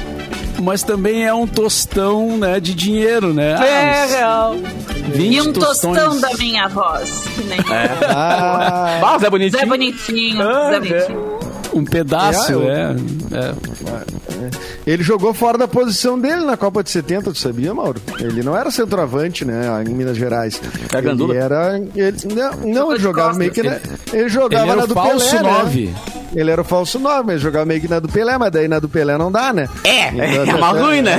Mas 0.62 0.82
também 0.82 1.24
é 1.26 1.32
um 1.32 1.46
tostão, 1.46 2.36
né, 2.36 2.60
de 2.60 2.74
dinheiro, 2.74 3.32
né? 3.32 3.52
É, 3.52 4.02
Ah, 4.02 4.06
real. 4.06 4.54
uns 4.54 5.16
20 5.16 5.34
E 5.34 5.40
um 5.40 5.52
tostões. 5.52 5.98
tostão 5.98 6.20
da 6.20 6.36
minha 6.36 6.68
voz. 6.68 7.24
Que 7.34 7.42
nem 7.44 7.58
Ah, 8.06 9.00
Ah, 9.02 9.18
Zé 9.18 9.30
Bonitinho. 9.30 9.58
Zé 9.60 9.66
Bonitinho. 9.66 10.42
Ah, 10.48 10.70
Zé 10.70 10.80
Bonitinho. 10.80 11.40
Um 11.72 11.84
pedaço, 11.84 12.50
É, 12.50 12.54
eu- 12.54 12.68
é. 12.70 12.96
é. 13.32 14.50
ele 14.84 15.02
jogou 15.04 15.32
fora 15.32 15.56
da 15.56 15.68
posição 15.68 16.18
dele 16.18 16.44
na 16.44 16.56
Copa 16.56 16.82
de 16.82 16.90
70, 16.90 17.30
tu 17.32 17.38
sabia, 17.38 17.72
Mauro? 17.72 18.00
Ele 18.18 18.42
não 18.42 18.56
era 18.56 18.70
centroavante, 18.72 19.44
né, 19.44 19.66
em 19.86 19.94
Minas 19.94 20.16
Gerais. 20.16 20.60
É 20.92 20.98
ele 20.98 21.36
era... 21.36 21.78
Ele, 21.94 22.16
não, 22.34 22.52
não, 22.72 22.92
ele 22.92 23.00
jogava 23.00 23.28
costas. 23.28 23.38
meio 23.38 23.52
que... 23.52 23.62
Na, 23.62 23.78
ele 24.12 24.28
jogava 24.28 24.64
Ele 24.64 24.72
era 24.72 24.80
na 24.80 24.86
do 24.86 24.94
falso 24.94 25.30
Pelé, 25.36 25.42
né? 25.42 25.94
Ele 26.34 26.50
era 26.50 26.60
o 26.60 26.64
falso 26.64 26.98
9, 26.98 27.24
mas 27.26 27.40
jogava 27.40 27.64
meio 27.66 27.80
que 27.80 27.88
na 27.88 27.98
do 27.98 28.08
Pelé, 28.08 28.38
mas 28.38 28.50
daí 28.52 28.68
na 28.68 28.78
do 28.78 28.88
Pelé 28.88 29.18
não 29.18 29.32
dá, 29.32 29.52
né? 29.52 29.68
É, 29.84 30.08
Então, 30.08 30.56
é 30.56 30.60
mais 30.60 30.80
ruim, 30.82 31.02
né? 31.02 31.12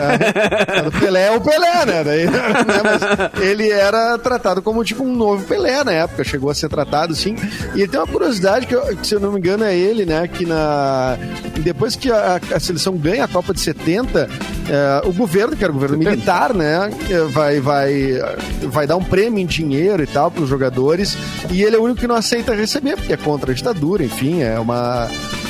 é, 0.73 0.79
a 0.79 0.81
do 0.83 0.91
Pelé 0.91 1.27
é 1.27 1.31
o 1.31 1.41
Pelé, 1.41 1.85
né? 1.85 2.03
Daí, 2.03 2.25
né? 2.31 3.31
Mas 3.33 3.41
ele 3.41 3.69
era 3.69 4.17
tratado 4.17 4.61
como 4.61 4.83
tipo 4.83 5.03
um 5.03 5.13
novo 5.15 5.43
Pelé 5.45 5.83
na 5.83 5.91
época, 5.91 6.23
chegou 6.23 6.49
a 6.49 6.55
ser 6.55 6.69
tratado 6.69 7.13
assim. 7.13 7.35
E 7.75 7.87
tem 7.87 7.99
uma 7.99 8.07
curiosidade 8.07 8.65
que, 8.65 8.73
eu- 8.75 8.95
que, 8.97 9.05
se 9.05 9.13
eu 9.15 9.19
não 9.19 9.31
me 9.33 9.39
engano, 9.39 9.63
é 9.65 9.75
ele, 9.75 10.05
né? 10.05 10.27
Que 10.27 10.45
na 10.45 11.17
depois 11.59 11.95
que 11.95 12.11
a, 12.11 12.39
a 12.55 12.59
seleção 12.59 12.95
ganha 12.97 13.25
a 13.25 13.27
Copa 13.27 13.53
de 13.53 13.59
70, 13.59 14.29
é, 14.69 15.07
o 15.07 15.11
governo, 15.13 15.55
que 15.55 15.63
era 15.63 15.71
o 15.71 15.75
governo 15.75 15.97
militar, 15.97 16.53
né? 16.53 16.89
é, 17.09 17.19
Vai, 17.31 17.59
vai, 17.59 18.19
vai 18.63 18.87
dar 18.87 18.95
um 18.97 19.03
prêmio 19.03 19.39
em 19.39 19.45
dinheiro 19.45 20.01
e 20.03 20.07
tal 20.07 20.31
para 20.31 20.43
os 20.43 20.49
jogadores. 20.49 21.17
E 21.49 21.63
ele 21.63 21.75
é 21.75 21.79
o 21.79 21.83
único 21.83 21.99
que 21.99 22.07
não 22.07 22.15
aceita 22.15 22.53
receber, 22.55 22.95
porque 22.95 23.13
é 23.13 23.17
contra 23.17 23.51
a 23.51 23.53
ditadura, 23.53 24.03
enfim, 24.03 24.41
é 24.41 24.59
uma. 24.59 25.00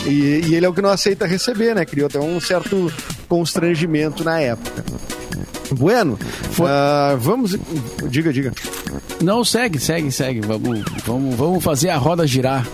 E, 0.06 0.42
e 0.48 0.56
ele 0.56 0.66
é 0.66 0.70
o 0.70 0.74
que 0.74 0.82
não 0.82 0.90
aceita 0.90 1.26
receber, 1.26 1.76
né? 1.76 1.86
Criou 1.86 2.08
até 2.08 2.20
um 2.20 2.40
certo 2.40 2.92
constrangimento 3.28 4.24
na 4.24 4.40
época. 4.40 4.84
Bueno, 5.72 6.20
ah, 6.66 7.16
vamos. 7.20 7.58
Diga, 8.10 8.34
diga. 8.34 8.52
Não, 9.22 9.44
segue, 9.44 9.80
segue, 9.80 10.12
segue. 10.12 10.42
Vamos, 10.42 10.82
vamos, 11.06 11.36
vamos 11.36 11.64
fazer 11.64 11.90
a 11.90 11.98
roda 11.98 12.28
girar. 12.28 12.68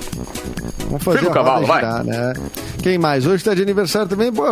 Vamos 0.88 1.04
fazer 1.04 1.19
Fica 1.19 1.30
o 1.30 1.32
a 1.32 1.36
cavalo, 1.36 1.65
vai. 1.67 1.80
girar, 1.82 2.04
né? 2.04 2.34
Quem 2.82 2.97
mais? 2.97 3.26
Hoje 3.26 3.36
está 3.38 3.54
de 3.54 3.62
aniversário 3.62 4.08
também, 4.08 4.32
pô, 4.32 4.43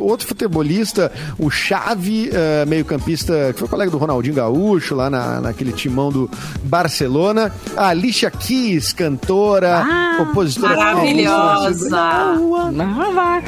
outro 0.00 0.26
futebolista, 0.26 1.12
o 1.38 1.48
Xavi, 1.50 2.30
eh, 2.32 2.64
meio-campista, 2.66 3.52
que 3.52 3.60
foi 3.60 3.68
colega 3.68 3.90
do 3.90 3.98
Ronaldinho 3.98 4.34
Gaúcho, 4.34 4.94
lá 4.96 5.08
na, 5.08 5.40
naquele 5.40 5.72
timão 5.72 6.10
do 6.10 6.28
Barcelona. 6.64 7.52
A 7.76 7.88
Alicia 7.88 8.30
Keys, 8.30 8.92
cantora, 8.92 9.84
Ah, 9.86 10.14
compositora. 10.18 10.76
Maravilhosa. 10.76 11.90
Não 12.72 13.14
vai. 13.14 13.42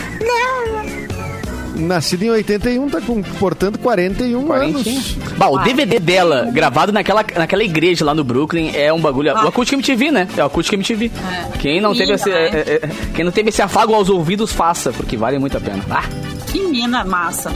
Nascida 1.79 2.25
em 2.25 2.31
81, 2.31 2.89
tá 2.89 3.01
com, 3.01 3.23
portanto, 3.23 3.79
41 3.79 4.53
anos. 4.53 5.17
Bah, 5.37 5.49
o 5.49 5.59
DVD 5.59 6.01
dela, 6.01 6.49
gravado 6.53 6.93
naquela, 6.93 7.25
naquela 7.37 7.63
igreja 7.63 8.05
lá 8.05 8.15
no 8.15 8.25
Brooklyn, 8.25 8.71
é 8.75 8.93
um 8.93 9.01
bagulho. 9.01 9.33
O 9.35 9.49
Acústico 9.49 9.77
MTV, 9.77 10.11
né? 10.11 10.29
É 10.37 10.43
o 10.43 10.47
Acústico 10.47 10.75
MTV. 10.75 11.11
Quem 11.59 11.81
não, 11.81 11.95
teve 11.95 12.13
esse, 12.13 12.31
é, 12.31 12.45
é, 12.47 12.81
é, 12.83 12.91
quem 13.15 13.25
não 13.25 13.33
teve 13.33 13.51
esse 13.51 13.63
afago 13.63 13.95
aos 13.95 14.09
ouvidos, 14.09 14.53
faça, 14.53 14.93
porque 14.93 15.17
vale 15.17 15.39
muito 15.39 15.57
a 15.57 15.61
pena. 15.61 15.83
Ah, 15.91 16.05
Que 16.51 16.61
mina 16.61 17.05
massa. 17.05 17.53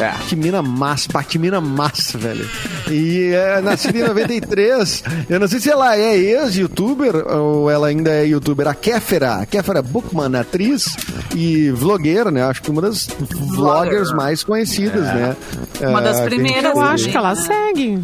É. 0.00 0.12
Que 0.28 0.34
mina 0.36 0.62
massa, 0.62 1.08
pá, 1.12 1.22
que 1.22 1.38
mina 1.38 1.60
massa, 1.60 2.16
velho. 2.18 2.48
E 2.90 3.32
é 3.34 3.60
nascida 3.60 3.98
em 3.98 4.02
93. 4.02 5.04
Eu 5.28 5.38
não 5.40 5.48
sei 5.48 5.60
se 5.60 5.70
ela 5.70 5.96
é 5.96 6.16
ex-youtuber 6.16 7.14
ou 7.28 7.70
ela 7.70 7.88
ainda 7.88 8.10
é 8.10 8.26
youtuber. 8.26 8.66
A 8.68 8.74
Kéfera, 8.74 9.36
a 9.36 9.46
Kéfera 9.46 9.82
Bookman, 9.82 10.34
atriz 10.38 10.96
e 11.34 11.70
vlogueira, 11.70 12.30
né? 12.30 12.42
Acho 12.42 12.62
que 12.62 12.70
uma 12.70 12.82
das 12.82 13.08
vloggers 13.30 14.12
mais 14.12 14.42
conhecidas, 14.42 15.04
né? 15.04 15.36
Uma 15.80 16.00
das 16.00 16.18
É, 16.20 16.24
primeiras. 16.24 16.72
Eu 16.74 16.80
acho 16.80 17.08
que 17.08 17.16
ela 17.16 17.34
segue 17.34 18.02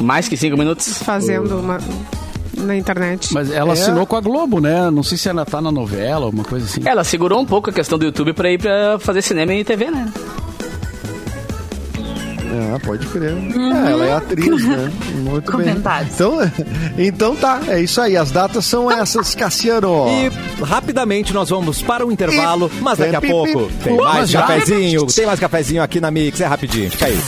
Mais 0.00 0.28
que 0.28 0.36
cinco 0.36 0.56
minutos. 0.56 0.98
fazendo 1.02 1.58
uma 1.58 1.78
na 2.56 2.76
internet. 2.76 3.32
Mas 3.32 3.50
ela 3.50 3.72
assinou 3.72 4.06
com 4.06 4.16
a 4.16 4.20
Globo, 4.20 4.60
né? 4.60 4.90
Não 4.90 5.02
sei 5.02 5.16
se 5.16 5.28
ela 5.28 5.44
tá 5.46 5.60
na 5.60 5.70
novela, 5.72 6.26
alguma 6.26 6.44
coisa 6.44 6.66
assim. 6.66 6.82
Ela 6.84 7.04
segurou 7.04 7.40
um 7.40 7.46
pouco 7.46 7.70
a 7.70 7.72
questão 7.72 7.98
do 7.98 8.04
YouTube 8.04 8.32
pra 8.34 8.50
ir 8.50 8.58
pra 8.58 8.98
fazer 8.98 9.22
cinema 9.22 9.54
e 9.54 9.64
TV, 9.64 9.90
né? 9.90 10.12
Ah, 12.52 12.78
pode 12.84 13.06
crer. 13.06 13.32
É, 13.32 13.90
ela 13.92 14.04
é 14.06 14.12
atriz, 14.14 14.64
né? 14.64 14.90
Muito 15.22 15.56
bem. 15.56 15.66
Comentários. 15.66 16.14
Então, 16.14 16.38
então 16.98 17.36
tá, 17.36 17.60
é 17.68 17.80
isso 17.80 18.00
aí. 18.00 18.16
As 18.16 18.30
datas 18.30 18.64
são 18.64 18.90
essas, 18.90 19.34
Cassiano. 19.34 20.06
E 20.08 20.64
rapidamente 20.64 21.32
nós 21.32 21.50
vamos 21.50 21.80
para 21.82 22.04
o 22.04 22.10
intervalo, 22.10 22.70
mas 22.80 22.98
daqui 22.98 23.16
a 23.16 23.20
pouco 23.20 23.70
tem 23.82 23.96
mais 23.96 24.32
cafezinho, 24.32 25.06
tem 25.06 25.26
mais 25.26 25.40
cafezinho 25.40 25.82
aqui 25.82 26.00
na 26.00 26.10
Mix, 26.10 26.40
é 26.40 26.46
rapidinho, 26.46 26.90
fica 26.90 27.06
aí. 27.06 27.18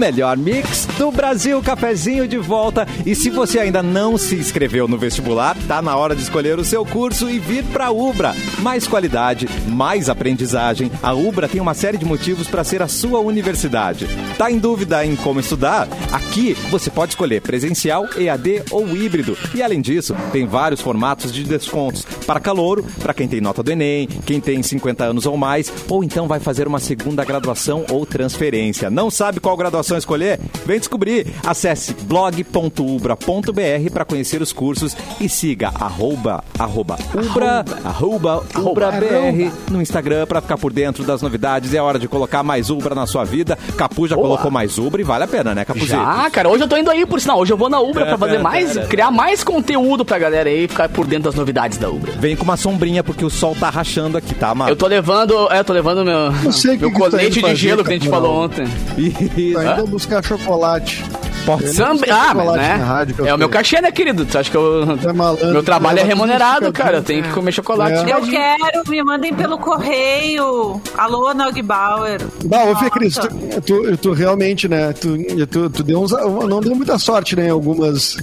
Melhor 0.00 0.34
mix 0.38 0.86
do 0.96 1.12
Brasil, 1.12 1.60
cafezinho 1.62 2.26
de 2.26 2.38
volta. 2.38 2.88
E 3.04 3.14
se 3.14 3.28
você 3.28 3.58
ainda 3.58 3.82
não 3.82 4.16
se 4.16 4.34
inscreveu 4.34 4.88
no 4.88 4.96
vestibular, 4.96 5.54
tá 5.68 5.82
na 5.82 5.94
hora 5.94 6.16
de 6.16 6.22
escolher 6.22 6.58
o 6.58 6.64
seu 6.64 6.86
curso 6.86 7.28
e 7.28 7.38
vir 7.38 7.62
para 7.64 7.90
Ubra. 7.90 8.34
Mais 8.60 8.88
qualidade, 8.88 9.46
mais 9.68 10.08
aprendizagem. 10.08 10.90
A 11.02 11.12
Ubra 11.12 11.46
tem 11.46 11.60
uma 11.60 11.74
série 11.74 11.98
de 11.98 12.06
motivos 12.06 12.48
para 12.48 12.64
ser 12.64 12.80
a 12.80 12.88
sua 12.88 13.20
universidade. 13.20 14.08
Tá 14.38 14.50
em 14.50 14.58
dúvida 14.58 15.04
em 15.04 15.14
como 15.16 15.38
estudar? 15.38 15.86
Aqui 16.10 16.54
você 16.70 16.88
pode 16.88 17.12
escolher 17.12 17.42
presencial, 17.42 18.08
EAD 18.16 18.62
ou 18.70 18.88
híbrido. 18.96 19.36
E 19.54 19.62
além 19.62 19.82
disso, 19.82 20.16
tem 20.32 20.46
vários 20.46 20.80
formatos 20.80 21.30
de 21.30 21.44
descontos 21.44 22.06
para 22.26 22.40
calouro, 22.40 22.86
para 23.00 23.12
quem 23.12 23.28
tem 23.28 23.42
nota 23.42 23.62
do 23.62 23.70
Enem, 23.70 24.06
quem 24.06 24.40
tem 24.40 24.62
50 24.62 25.04
anos 25.04 25.26
ou 25.26 25.36
mais, 25.36 25.70
ou 25.90 26.02
então 26.02 26.26
vai 26.26 26.40
fazer 26.40 26.66
uma 26.66 26.80
segunda 26.80 27.22
graduação 27.22 27.84
ou 27.90 28.06
transferência. 28.06 28.88
Não 28.88 29.10
sabe 29.10 29.40
qual 29.40 29.58
graduação 29.58 29.89
escolher? 29.98 30.38
Vem 30.66 30.78
descobrir. 30.78 31.26
Acesse 31.46 31.94
blog.ubra.br 31.94 33.90
para 33.92 34.04
conhecer 34.04 34.42
os 34.42 34.52
cursos 34.52 34.96
e 35.20 35.28
siga 35.28 35.68
arroba, 35.68 36.42
arroba 36.58 36.98
ubra, 37.14 37.64
arroba, 37.84 38.42
ubra 38.56 38.90
BR 38.92 39.50
no 39.70 39.80
Instagram 39.80 40.26
para 40.26 40.40
ficar 40.40 40.58
por 40.58 40.72
dentro 40.72 41.04
das 41.04 41.22
novidades. 41.22 41.74
É 41.74 41.80
hora 41.80 41.98
de 41.98 42.08
colocar 42.08 42.42
mais 42.42 42.70
Ubra 42.70 42.94
na 42.94 43.06
sua 43.06 43.24
vida. 43.24 43.58
Capu 43.76 44.06
já 44.06 44.16
colocou 44.16 44.50
mais 44.50 44.78
Ubra 44.78 45.00
e 45.00 45.04
vale 45.04 45.24
a 45.24 45.28
pena, 45.28 45.54
né, 45.54 45.64
Capuzinho? 45.64 45.88
Já, 45.88 46.30
cara, 46.30 46.48
hoje 46.48 46.64
eu 46.64 46.68
tô 46.68 46.76
indo 46.76 46.90
aí, 46.90 47.04
por 47.06 47.20
sinal. 47.20 47.38
Hoje 47.38 47.52
eu 47.52 47.56
vou 47.56 47.68
na 47.68 47.80
Ubra 47.80 48.06
pra 48.06 48.18
fazer 48.18 48.38
mais, 48.38 48.76
criar 48.88 49.10
mais 49.10 49.44
conteúdo 49.44 50.04
pra 50.04 50.18
galera 50.18 50.48
aí, 50.48 50.66
ficar 50.68 50.88
por 50.88 51.06
dentro 51.06 51.24
das 51.24 51.34
novidades 51.34 51.78
da 51.78 51.88
Ubra. 51.88 52.12
Vem 52.12 52.36
com 52.36 52.44
uma 52.44 52.56
sombrinha 52.56 53.02
porque 53.02 53.24
o 53.24 53.30
sol 53.30 53.56
tá 53.58 53.70
rachando 53.70 54.18
aqui, 54.18 54.34
tá, 54.34 54.54
mano? 54.54 54.70
Eu 54.70 54.76
tô 54.76 54.86
levando, 54.86 55.50
é, 55.50 55.60
eu 55.60 55.64
tô 55.64 55.72
levando 55.72 56.04
meu, 56.04 56.32
meu 56.32 56.90
tá 56.92 56.98
colete 56.98 57.42
de 57.42 57.54
gelo 57.54 57.84
que 57.84 57.90
a 57.90 57.94
gente 57.94 58.08
falou 58.08 58.44
ontem. 58.44 58.64
Isso. 58.96 59.54
Tá 59.54 59.79
buscar 59.86 60.22
chocolate. 60.22 61.19
Eu 61.46 61.56
não 61.56 61.72
Sambi... 61.72 61.98
sei 62.00 62.10
Ah, 62.10 62.34
mas, 62.34 62.52
né? 62.56 62.74
rádio 62.74 63.14
eu 63.18 63.26
é 63.26 63.34
o 63.34 63.38
meu 63.38 63.48
cachê, 63.48 63.80
né, 63.80 63.90
querido? 63.90 64.24
Tu 64.24 64.38
acha 64.38 64.50
que 64.50 64.56
eu... 64.56 64.82
É 64.82 65.12
malandro, 65.12 65.52
meu 65.52 65.62
trabalho 65.62 65.98
é 65.98 66.02
tudo 66.02 66.08
remunerado, 66.08 66.72
cara. 66.72 66.98
Eu 66.98 67.02
tenho 67.02 67.22
que 67.22 67.30
comer 67.30 67.52
chocolate. 67.52 68.10
É. 68.10 68.14
Eu 68.14 68.22
quero, 68.22 68.82
me 68.88 69.02
mandem 69.02 69.34
pelo 69.34 69.58
correio. 69.58 70.80
Alô, 70.96 71.32
Nog 71.34 71.60
Bauer. 71.62 72.20
Bah, 72.44 72.64
ô 72.64 72.76
Fê. 72.76 72.90
Cris, 72.90 73.14
tu, 73.14 73.60
tu, 73.60 73.96
tu 73.96 74.12
realmente, 74.12 74.68
né? 74.68 74.92
Tu, 74.92 75.16
tu, 75.46 75.70
tu 75.70 75.82
deu 75.82 76.02
uns, 76.02 76.12
não 76.12 76.60
deu 76.60 76.74
muita 76.74 76.98
sorte, 76.98 77.36
né? 77.36 77.46
em 77.46 77.50
Algumas. 77.50 78.16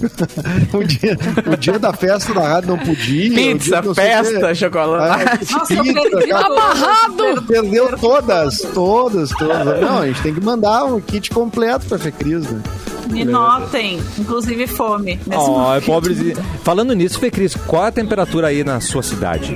o, 0.72 0.84
dia, 0.84 1.18
o 1.46 1.56
dia 1.56 1.78
da 1.78 1.92
festa 1.92 2.32
da 2.34 2.46
rádio 2.46 2.70
não 2.70 2.78
podia. 2.78 3.34
Pizza, 3.34 3.82
não 3.82 3.94
festa, 3.94 4.54
chocolate. 4.54 5.24
Ah, 5.24 5.58
Nossa, 5.58 5.74
eu 5.74 5.82
pizza, 5.82 6.00
perdi 6.10 6.28
cara. 6.28 6.46
todas. 7.16 7.44
Perdeu 7.46 7.98
todas, 7.98 8.58
todas, 8.74 9.30
todas. 9.30 9.80
Não, 9.80 9.98
a 10.00 10.06
gente 10.06 10.22
tem 10.22 10.34
que 10.34 10.40
mandar 10.40 10.84
um 10.84 11.00
kit 11.00 11.30
completo 11.30 11.86
pra 11.86 11.98
Fê 11.98 12.10
Cris, 12.10 12.50
né? 12.50 12.62
Me 13.10 13.24
notem, 13.24 14.00
inclusive 14.18 14.66
fome. 14.66 15.18
Ó, 15.32 15.74
é 15.76 15.80
pobrezinho. 15.80 16.36
Falando 16.62 16.92
nisso, 16.94 17.18
Fê 17.18 17.30
Cris, 17.30 17.54
qual 17.54 17.84
a 17.84 17.90
temperatura 17.92 18.48
aí 18.48 18.62
na 18.64 18.80
sua 18.80 19.02
cidade? 19.02 19.54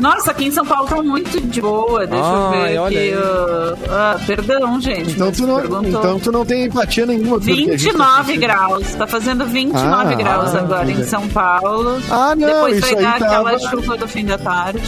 Nossa, 0.00 0.32
aqui 0.32 0.46
em 0.46 0.50
São 0.50 0.66
Paulo 0.66 0.88
tá 0.88 1.00
muito 1.02 1.40
de 1.40 1.60
boa. 1.62 2.06
Deixa 2.06 2.24
Ai, 2.24 2.76
eu 2.76 2.84
ver 2.86 3.14
aqui. 3.14 3.16
uh, 3.16 3.78
ah, 3.90 4.20
perdão, 4.26 4.80
gente. 4.80 5.12
Então 5.12 5.30
tu, 5.32 5.46
não, 5.46 5.56
perguntou. 5.60 5.88
então 6.00 6.20
tu 6.20 6.32
não 6.32 6.44
tem 6.44 6.64
empatia 6.64 7.06
nenhuma. 7.06 7.40
pelo 7.40 7.56
que 7.56 7.70
a 7.70 7.76
gente 7.78 7.96
tá 7.96 8.20
29 8.22 8.36
graus. 8.36 8.94
Tá 8.96 9.06
fazendo 9.06 9.46
29 9.46 10.12
Ah, 10.12 10.16
graus 10.16 10.54
ah, 10.54 10.58
agora 10.58 10.90
em. 10.90 11.04
São 11.04 11.26
Paulo. 11.28 11.98
Ah, 12.10 12.34
não, 12.36 12.46
Depois 12.48 12.78
isso 12.78 12.86
vai 12.86 12.96
aí 12.96 13.02
dar 13.02 13.14
aquela 13.14 13.52
tava- 13.58 13.70
chuva 13.70 13.96
do 13.96 14.08
fim 14.08 14.24
da 14.26 14.36
tarde. 14.36 14.82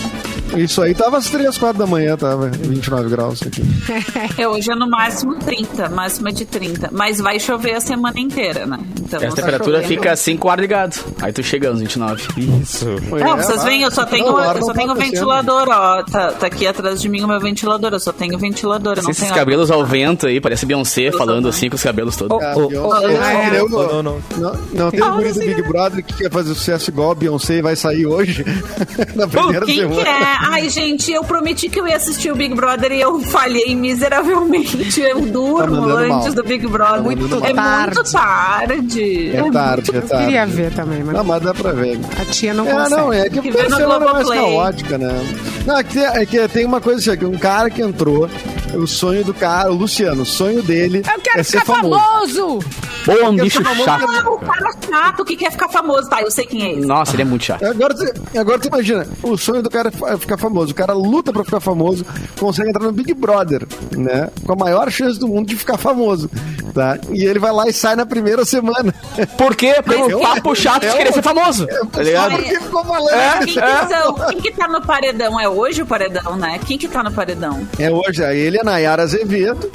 Isso 0.57 0.81
aí 0.83 0.95
tava 0.95 1.19
às 1.19 1.29
3, 1.29 1.57
4 1.59 1.79
da 1.79 1.87
manhã, 1.87 2.17
tava 2.17 2.49
29 2.49 3.09
graus 3.09 3.43
aqui. 3.43 3.63
É, 4.39 4.47
hoje 4.47 4.71
é 4.71 4.75
no 4.75 4.89
máximo 4.89 5.35
30, 5.37 5.89
máxima 5.91 6.33
de 6.33 6.45
30. 6.45 6.91
Mas 6.93 7.19
vai 7.21 7.39
chover 7.41 7.75
a 7.75 7.81
semana 7.81 8.19
inteira, 8.19 8.67
né? 8.67 8.79
Então, 9.01 9.19
A 9.19 9.29
tá 9.29 9.37
temperatura 9.37 9.83
chovendo. 9.83 10.01
fica 10.03 10.15
5 10.17 10.49
horas 10.49 10.61
ligado. 10.63 11.05
Aí 11.23 11.33
tu 11.33 11.43
chega 11.43 11.69
aos 11.69 11.81
29. 11.81 12.23
Isso. 12.63 12.87
Não, 13.11 13.37
vocês 13.37 13.63
veem, 13.65 13.83
eu 13.83 13.91
só 13.91 14.05
tenho, 14.05 14.27
Não, 14.27 14.41
eu 14.55 14.61
só 14.63 14.67
tá 14.73 14.75
tenho 14.75 14.91
aquecendo. 14.93 15.13
ventilador, 15.17 15.69
ó. 15.69 16.03
Tá, 16.03 16.33
tá 16.33 16.47
aqui 16.47 16.67
atrás 16.67 17.01
de 17.01 17.09
mim 17.09 17.23
o 17.23 17.29
meu 17.29 17.41
ventilador. 17.41 17.93
Eu 17.93 18.01
só 18.01 18.13
tenho 18.13 18.39
ventilador. 18.39 18.97
Eu 18.99 19.03
não 19.05 19.11
Esses 19.11 19.23
tenho 19.25 19.35
cabelos 19.35 19.71
ao 19.71 19.85
vento 19.87 20.27
aí, 20.27 20.41
parece 20.41 20.67
Beyoncé 20.67 21.11
falando 21.13 21.49
assim 21.49 21.69
com 21.71 21.77
os 21.77 21.83
cabelos 21.83 22.17
todos. 22.17 22.37
Oh, 22.37 22.69
oh, 22.69 22.97
é, 22.97 23.59
Não, 23.59 23.69
não, 23.69 24.03
não. 24.03 24.23
Não, 24.37 24.53
não 24.73 24.91
tem 24.91 25.03
o 25.03 25.33
do 25.35 25.41
Big 25.41 25.63
Brother 25.63 26.05
que 26.05 26.15
quer 26.15 26.31
fazer 26.31 26.55
sucesso 26.55 26.91
igual 26.91 27.11
a 27.13 27.15
Beyoncé 27.15 27.59
e 27.59 27.63
vai 27.63 27.77
sair 27.77 28.07
hoje 28.07 28.45
na 29.15 29.27
primeira 29.27 29.65
Quem 29.65 29.77
semana. 29.81 30.03
que 30.03 30.09
é? 30.09 30.46
Ai, 30.49 30.69
gente, 30.69 31.13
eu 31.13 31.23
prometi 31.25 31.69
que 31.69 31.79
eu 31.81 31.87
ia 31.87 31.97
assistir 31.97 32.31
o 32.31 32.37
Big 32.37 32.55
Brother 32.55 32.93
e 32.93 33.01
eu 33.01 33.19
falhei 33.21 33.75
miseravelmente. 33.75 35.01
Eu 35.01 35.21
Tá 35.21 35.27
durmo 35.27 35.81
mandando 35.83 36.15
antes 36.15 36.27
mal. 36.27 36.35
do 36.35 36.45
Big 36.45 36.67
Brother. 36.67 37.03
Muito 37.03 37.25
é 37.45 37.53
tarde. 37.53 37.97
muito 37.97 38.13
tarde. 38.13 39.31
É 39.37 39.51
tarde, 39.51 39.93
é 39.93 39.99
Eu 39.99 40.03
tarde. 40.03 40.25
queria 40.25 40.47
ver 40.47 40.73
também, 40.73 41.03
mas 41.03 41.15
Não, 41.17 41.25
mas 41.25 41.43
dá 41.43 41.53
pra 41.55 41.73
ver. 41.73 41.99
a 42.21 42.25
tia 42.27 42.55
não 42.55 42.67
É, 42.67 42.73
consegue. 42.73 42.91
não, 42.97 43.13
é 43.13 43.29
que 43.29 43.41
Que 43.43 43.49
a 43.49 43.53
vê 43.53 43.69
no 43.69 43.77
semana 43.77 44.05
é 44.07 44.13
mais 44.13 44.29
caótica, 44.29 44.99
né? 44.99 45.37
Não, 45.67 45.79
é 45.79 45.85
que, 45.85 45.99
é 45.99 46.27
que 46.27 46.49
tem 46.49 46.65
uma 46.65 46.81
coisa 46.81 47.01
assim, 47.11 47.19
que 47.19 47.25
um 47.27 47.39
cara 47.39 47.69
que 47.69 47.83
entrou, 47.83 48.29
o 48.75 48.87
sonho 48.87 49.25
do 49.25 49.35
cara, 49.35 49.71
o 49.71 49.75
Luciano, 49.75 50.23
o 50.23 50.27
sonho 50.27 50.63
dele 50.63 50.99
Eu 50.99 51.21
quero 51.21 51.41
é 51.41 51.43
ser 51.43 51.61
ficar 51.61 51.75
famoso. 51.75 52.01
famoso! 52.01 52.59
Pô, 53.05 53.13
um 53.29 53.37
bicho 53.37 53.63
chato. 53.63 54.05
Ah, 54.09 54.31
o 54.31 54.39
cara 54.41 54.71
chato 54.91 55.25
que 55.25 55.37
quer 55.37 55.53
ficar 55.53 55.69
famoso. 55.69 56.09
Tá, 56.11 56.23
eu 56.23 56.31
sei 56.31 56.45
quem 56.45 56.63
é 56.65 56.73
esse. 56.73 56.87
Nossa, 56.89 57.15
ele 57.15 57.23
é 57.23 57.25
muito 57.25 57.45
chato. 57.45 57.65
Agora, 57.65 57.95
tu- 57.95 58.39
agora 58.39 58.59
tu 58.59 58.67
imagina, 58.67 59.07
o 59.23 59.37
sonho 59.37 59.63
do 59.63 59.71
cara 59.71 59.91
é 59.91 60.13
é 60.13 60.17
ficar 60.27 60.37
famoso. 60.39 60.73
O 60.73 60.75
cara 60.75 60.93
luta 60.93 61.33
pra 61.33 61.45
ficar 61.45 61.61
famoso, 61.61 62.05
consegue 62.39 62.69
entrar 62.71 62.85
no 62.85 62.93
Big 62.93 63.15
Brother, 63.15 63.67
né? 63.97 64.29
Com 64.45 64.53
a 64.53 64.57
maior 64.57 64.91
chance 64.91 65.19
do 65.19 65.27
mundo 65.29 65.47
de 65.49 65.57
ficar 65.57 65.79
famoso, 65.79 66.31
tá? 66.75 66.99
E 67.11 67.25
ele 67.25 67.39
vai 67.39 67.53
lá 67.53 67.67
e 67.69 67.73
sai 67.73 67.97
na 67.97 68.05
primeira 68.05 68.45
semana. 68.45 68.95
Por 69.39 69.55
quê? 69.55 69.77
Pelo 69.87 70.11
Eu- 70.11 70.21
papo 70.21 70.55
chato 70.55 70.83
de 70.83 70.89
eu- 70.89 70.97
querer 70.97 71.13
ser 71.13 71.23
famoso. 71.23 71.67
Tá 71.93 72.03
ligado? 72.03 72.33
Porque 72.37 72.61
ficou 72.61 72.85
falando. 72.85 73.45
Quem 73.45 73.55
que, 73.55 73.61
são? 73.95 74.15
Quem 74.15 74.41
que 74.41 74.53
tá 74.53 74.69
no 74.69 74.83
paredão? 74.83 75.41
É 75.41 75.49
hoje 75.49 75.83
o 75.83 75.87
paredão, 75.87 76.37
né? 76.37 76.59
Quem 76.67 76.77
que 76.77 76.89
tá 76.89 77.03
no 77.03 77.13
paredão? 77.13 77.67
É 77.79 77.91
hoje, 77.91 78.25
aí 78.25 78.39
ele 78.39 78.59
é 78.59 78.65
Nayara 78.65 79.03
Azevedo, 79.05 79.71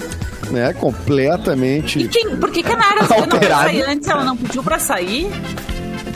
né? 0.52 0.72
E 0.72 0.74
Completamente. 0.74 2.08
quem, 2.10 2.36
por 2.38 2.52
que, 2.52 2.62
que 2.64 2.72
a 2.72 2.76
Nara 2.78 3.02
Azevedo 3.04 3.20
não 3.22 3.28
quer 3.40 3.52
Alterado. 3.52 3.64
sair 3.64 3.82
antes? 3.84 4.08
Ela 4.08 4.24
não 4.24 4.36
pediu 4.38 4.64
pra 4.64 4.78
sair? 4.80 5.30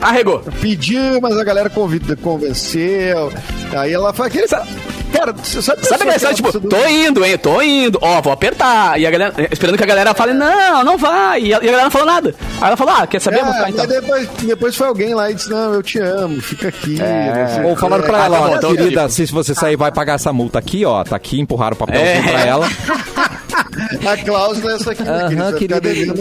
Arregou. 0.05 0.39
Pediu, 0.61 1.19
mas 1.19 1.35
a 1.35 1.43
galera 1.43 1.67
convida, 1.69 2.15
convenceu. 2.15 3.33
Aí 3.75 3.91
ela 3.91 4.13
foi 4.13 4.27
aquele. 4.27 4.47
Cara, 4.47 5.33
sabe, 5.43 5.63
Sabe 5.85 6.03
história, 6.09 6.35
que 6.35 6.35
tipo, 6.35 6.49
ela 6.49 6.59
tô 6.83 6.87
indo, 6.89 7.23
hein, 7.25 7.37
tô 7.37 7.61
indo, 7.61 7.97
ó, 8.01 8.21
vou 8.21 8.31
apertar. 8.33 8.99
E 8.99 9.07
a 9.07 9.09
galera, 9.11 9.33
esperando 9.51 9.77
que 9.77 9.83
a 9.83 9.87
galera 9.87 10.13
fale, 10.13 10.33
não, 10.33 10.83
não 10.83 10.97
vai. 10.97 11.41
E 11.41 11.53
a, 11.53 11.57
e 11.57 11.67
a 11.67 11.71
galera 11.71 11.83
não 11.85 11.91
falou 11.91 12.05
nada. 12.07 12.35
Aí 12.61 12.67
ela 12.67 12.77
falou, 12.77 12.93
ah, 12.97 13.07
quer 13.07 13.17
do- 13.17 13.23
saber? 13.23 13.39
É, 13.39 13.45
ficar 13.45 13.69
então. 13.69 13.87
depois, 13.87 14.29
depois 14.43 14.75
foi 14.75 14.87
alguém 14.87 15.15
lá 15.15 15.31
e 15.31 15.33
disse: 15.33 15.49
Não, 15.49 15.73
eu 15.73 15.81
te 15.81 15.97
amo, 15.99 16.39
fica 16.41 16.67
aqui. 16.67 16.97
sei 16.97 17.63
o 17.63 17.67
Ou 17.69 17.75
falaram 17.75 18.03
pra 18.03 18.21
Ah, 18.21 18.25
ela, 18.25 18.41
ó, 18.41 18.55
então 18.57 18.75
querida, 18.75 19.01
tipo- 19.07 19.13
se 19.13 19.25
você 19.27 19.55
sair, 19.55 19.75
vai 19.75 19.91
pagar 19.91 20.15
essa 20.15 20.31
multa 20.31 20.59
aqui, 20.59 20.85
ó. 20.85 21.03
Tá 21.03 21.15
aqui, 21.15 21.39
empurraram 21.39 21.75
o 21.75 21.77
papelzinho 21.79 22.07
É. 22.09 22.31
pra 22.31 22.41
ela. 22.45 22.67
A 24.07 24.17
cláusula 24.23 24.71
é 24.71 24.75
essa 24.75 24.91
aqui, 24.91 25.03
fica 25.59 25.81
devendo- 25.81 26.15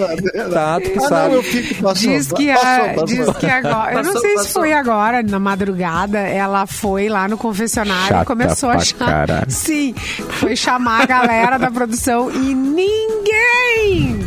Tá, 0.52 0.80
tu 0.80 0.90
que 0.90 0.98
Ah, 0.98 1.08
sabe. 1.08 1.28
não, 1.28 1.34
eu 1.34 1.42
fico 1.42 1.82
passou, 1.82 1.94
Diz 2.12 2.32
que, 2.32 2.52
passou, 2.52 2.68
a, 2.68 2.88
passou. 2.88 3.04
diz 3.06 3.30
que 3.36 3.46
agora. 3.46 3.90
Eu 3.92 4.02
não 4.02 4.12
Passou, 4.14 4.20
sei 4.20 4.38
se 4.38 4.48
foi 4.52 4.72
agora, 4.72 5.22
na 5.22 5.38
madrugada, 5.40 6.18
ela 6.18 6.66
foi 6.66 7.08
lá 7.08 7.28
no 7.28 7.36
confessionário 7.38 8.08
Chata 8.08 8.22
e 8.22 8.26
começou 8.26 8.70
a 8.70 8.78
chamar. 8.80 9.06
caralho. 9.10 9.50
Sim, 9.50 9.94
foi 9.94 10.56
chamar 10.56 11.02
a 11.02 11.06
galera 11.06 11.58
da 11.58 11.70
produção 11.70 12.30
e 12.30 12.54
ninguém 12.54 14.20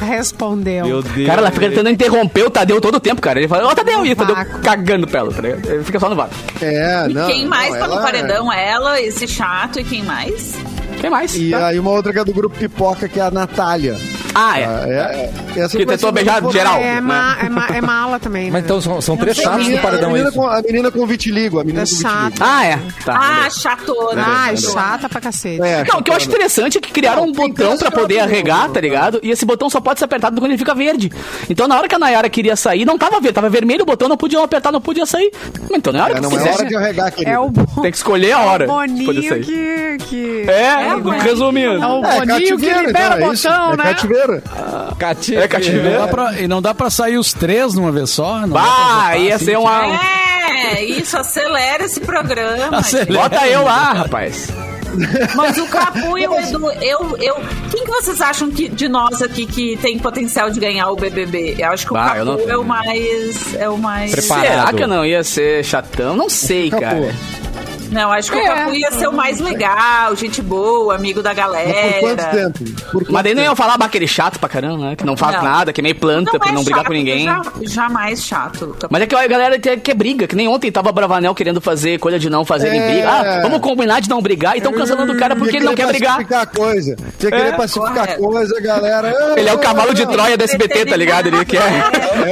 respondeu. 0.00 0.86
Meu 0.86 1.02
Deus. 1.02 1.26
Cara, 1.26 1.40
ela 1.40 1.50
fica 1.50 1.68
tentando 1.68 1.88
interromper 1.88 2.42
o 2.44 2.50
Tadeu 2.50 2.80
todo 2.80 2.96
o 2.96 3.00
tempo, 3.00 3.20
cara. 3.22 3.38
Ele 3.38 3.48
fala, 3.48 3.68
ó, 3.68 3.74
Tadeu, 3.74 4.04
e 4.04 4.12
o 4.12 4.16
Tadeu 4.16 4.34
Vácuo. 4.34 4.60
cagando 4.60 5.06
pra 5.06 5.20
ela, 5.20 5.32
tá 5.32 5.40
ligado? 5.40 5.66
Ele 5.70 5.84
fica 5.84 5.98
só 6.00 6.10
no 6.10 6.16
vácuo. 6.16 6.34
É, 6.60 7.08
não. 7.08 7.26
quem 7.26 7.46
mais 7.46 7.72
não, 7.72 7.78
tá 7.80 7.86
no 7.86 7.92
ela- 7.94 8.02
paredão? 8.02 8.52
Ela, 8.52 9.00
esse 9.00 9.26
chato 9.26 9.80
e 9.80 9.84
quem 9.84 10.02
mais? 10.02 10.52
Quem 11.04 11.10
mais? 11.10 11.34
E 11.36 11.50
Tá. 11.50 11.66
aí 11.66 11.78
uma 11.78 11.90
outra 11.90 12.14
que 12.14 12.18
é 12.18 12.24
do 12.24 12.32
grupo 12.32 12.56
Pipoca, 12.56 13.06
que 13.10 13.20
é 13.20 13.24
a 13.24 13.30
Natália. 13.30 13.94
Ah, 14.34 14.58
é. 14.58 14.64
Ah, 14.64 14.84
é, 14.86 15.30
é, 15.56 15.60
essa 15.60 15.76
Que 15.76 15.86
tentou 15.86 16.10
beijar 16.12 16.42
geral. 16.50 16.76
É, 16.78 16.94
né? 16.94 17.00
ma- 17.00 17.36
é, 17.40 17.48
ma- 17.48 17.68
é 17.68 17.80
mala 17.80 18.18
também. 18.18 18.44
Mas 18.50 18.62
né? 18.62 18.66
então 18.66 18.80
são, 18.80 19.00
são 19.00 19.16
três 19.16 19.36
chatos 19.36 19.68
é. 19.68 19.78
A 19.78 19.80
paredão, 19.82 20.10
menina, 20.10 20.28
isso. 20.30 20.38
com, 20.38 20.46
a 20.48 20.60
menina 20.62 20.90
com 20.90 21.06
vitiligo, 21.06 21.60
a 21.60 21.64
menina 21.64 21.82
É 21.82 21.86
com 21.86 21.90
vitiligo. 21.90 22.10
chato. 22.14 22.34
Ah, 22.40 22.64
é. 22.66 22.78
Tá. 23.04 23.14
Ah, 23.46 23.50
chatona. 23.50 24.24
Ai, 24.26 24.56
chatona. 24.56 24.80
chata 24.82 25.08
pra 25.08 25.20
cacete. 25.20 25.62
É, 25.62 25.84
Não, 25.84 26.00
o 26.00 26.02
que 26.02 26.10
eu 26.10 26.14
acho 26.16 26.26
interessante 26.28 26.78
é 26.78 26.80
que 26.80 26.90
criaram 26.92 27.24
um 27.24 27.32
botão 27.32 27.76
pra 27.78 27.90
poder 27.90 28.20
arregar, 28.20 28.68
tá 28.70 28.80
ligado? 28.80 29.20
E 29.22 29.30
esse 29.30 29.44
botão 29.44 29.68
só 29.70 29.80
pode 29.80 29.98
ser 29.98 30.04
apertado 30.06 30.40
quando 30.40 30.50
ele 30.50 30.58
fica 30.58 30.74
verde. 30.74 31.10
Então 31.48 31.68
na 31.68 31.76
hora 31.76 31.88
que 31.88 31.94
a 31.94 31.98
Nayara 31.98 32.28
queria 32.28 32.56
sair, 32.56 32.84
não 32.84 32.98
tava 32.98 33.20
verde, 33.20 33.32
tava 33.34 33.48
vermelho 33.48 33.82
o 33.82 33.86
botão, 33.86 34.08
não 34.08 34.16
podia 34.16 34.42
apertar, 34.42 34.72
não 34.72 34.80
podia 34.80 35.06
sair. 35.06 35.30
Então 35.72 35.92
na 35.92 36.04
hora 36.04 36.12
É, 36.12 36.16
que 36.16 36.20
não 36.22 36.30
tu 36.30 36.36
é 36.36 36.38
quiser, 36.38 36.54
hora 36.54 36.64
de 36.66 36.76
arregar, 36.76 37.10
querido. 37.12 37.30
É 37.30 37.38
o 37.38 37.48
bom. 37.50 37.82
tem 37.82 37.90
que 37.90 37.96
escolher 37.96 38.32
a 38.32 38.40
hora. 38.40 38.64
É 38.64 38.66
o 38.68 38.70
Boninho 38.70 39.42
que. 39.42 39.96
que... 40.08 40.44
É, 40.48 41.22
resumindo. 41.22 41.74
É 41.82 41.86
o 41.86 42.04
É, 42.04 42.18
Boninho 42.20 42.20
que 42.20 42.26
cativeiro, 42.50 42.86
libera 42.86 43.16
então, 43.16 43.28
o 43.28 43.32
é 43.32 43.36
botão, 43.36 43.72
é 43.72 43.76
né? 43.76 43.94
Cativeiro. 44.26 44.96
Cati- 44.98 45.36
É 45.36 45.44
E 45.44 45.48
cativeiro. 45.48 45.90
não, 45.90 45.98
dá 45.98 46.08
pra, 46.08 46.32
e 46.40 46.48
não 46.48 46.62
dá 46.62 46.74
pra 46.74 46.90
sair 46.90 47.16
os 47.18 47.32
três 47.32 47.74
numa 47.74 47.92
vez 47.92 48.10
só? 48.10 48.40
Não 48.40 48.48
Bah, 48.50 49.16
ia 49.16 49.36
assim, 49.36 49.44
ser 49.46 49.58
uma. 49.58 49.84
É, 50.72 50.82
isso, 50.84 51.16
acelera 51.16 51.84
esse 51.84 52.00
programa. 52.00 52.78
Acelera. 52.78 53.12
Bota 53.28 53.46
eu 53.48 53.64
lá, 53.64 53.92
rapaz. 53.92 54.48
Mas 55.34 55.58
o 55.58 55.66
Capu 55.66 56.16
e 56.16 56.26
o 56.28 56.38
Edu, 56.38 56.70
eu, 56.80 57.16
eu. 57.20 57.34
Quem 57.70 57.82
que 57.84 57.90
vocês 57.90 58.20
acham 58.20 58.48
que, 58.48 58.68
de 58.68 58.88
nós 58.88 59.20
aqui 59.22 59.44
que 59.44 59.76
tem 59.78 59.98
potencial 59.98 60.50
de 60.50 60.60
ganhar 60.60 60.88
o 60.90 60.94
BBB? 60.96 61.56
Eu 61.58 61.70
acho 61.70 61.84
que 61.86 61.92
o 61.92 61.96
Ah, 61.96 62.14
eu 62.16 62.24
Capu 62.24 62.38
não- 62.46 62.50
é 62.50 62.56
o 62.56 62.64
mais. 62.64 63.54
É 63.56 63.68
o 63.68 63.76
mais. 63.76 64.12
Preparado. 64.12 64.46
Será 64.46 64.72
que 64.72 64.82
eu 64.84 64.88
não 64.88 65.04
ia 65.04 65.24
ser 65.24 65.64
chatão? 65.64 66.16
Não 66.16 66.28
sei, 66.30 66.70
cara. 66.70 67.12
Não, 67.94 68.12
acho 68.12 68.30
que 68.32 68.36
o 68.36 68.40
É. 68.40 68.44
Capu 68.46 68.74
ia 68.74 68.90
ser 68.90 69.06
o 69.08 69.12
mais 69.12 69.38
legal, 69.40 70.14
gente 70.16 70.42
boa, 70.42 70.94
amigo 70.96 71.22
da 71.22 71.30
Mas 71.30 71.38
galera. 71.38 71.92
por 71.92 72.00
quanto 72.00 72.30
tempo? 72.30 72.58
Por 72.90 72.92
quanto 73.02 73.12
Mas 73.12 73.22
daí 73.24 73.34
não 73.34 73.42
iam 73.42 73.54
falar 73.56 73.74
aquele 73.80 74.06
chato 74.06 74.38
pra 74.38 74.48
caramba, 74.48 74.90
né? 74.90 74.96
Que 74.96 75.04
não 75.06 75.16
faz 75.16 75.36
Não. 75.36 75.42
nada, 75.44 75.72
que 75.72 75.80
é 75.80 75.82
meio 75.82 75.94
planta 75.94 76.38
pra 76.38 76.48
é 76.48 76.52
não 76.52 76.62
brigar 76.64 76.80
chato, 76.80 76.86
com 76.88 76.92
ninguém. 76.92 77.24
já- 77.24 77.42
jamais 77.62 78.24
chato. 78.24 78.76
Mas 78.90 79.02
é 79.02 79.06
que 79.06 79.14
a 79.14 79.26
galera 79.28 79.58
quer, 79.58 79.76
quer 79.78 79.94
briga, 79.94 80.26
que 80.26 80.34
nem 80.34 80.48
ontem 80.48 80.70
tava 80.72 80.90
Bravanel 80.92 81.34
querendo 81.34 81.60
fazer 81.60 81.98
coisa 81.98 82.18
de 82.18 82.28
não 82.28 82.44
fazer 82.44 82.68
É. 82.68 82.90
briga. 82.92 83.08
Ah, 83.10 83.40
vamos 83.42 83.60
combinar 83.60 84.00
de 84.00 84.08
não 84.10 84.20
brigar 84.20 84.54
e 84.54 84.58
estão 84.58 84.72
cancelando 84.72 85.12
o 85.12 85.16
cara 85.16 85.36
porque 85.36 85.52
Ia 85.52 85.58
ele 85.58 85.66
não 85.66 85.74
quer 85.74 85.86
brigar. 85.86 86.14
pacificar 86.16 86.42
a 86.42 86.46
coisa. 86.46 86.96
Você 87.18 87.28
É, 87.28 87.30
querer 87.30 87.56
pacificar 87.56 87.92
a 87.92 87.94
correto. 88.16 88.22
coisa, 88.22 88.60
galera. 88.60 89.34
Ele 89.36 89.48
é 89.48 89.52
o 89.52 89.58
cavalo 89.58 89.94
de 89.94 90.04
Não, 90.04 90.12
Troia 90.12 90.36
da 90.36 90.44
SBT, 90.44 90.86
tá 90.86 90.96
ligado? 90.96 91.26
Ele 91.28 91.44
quer 91.44 91.62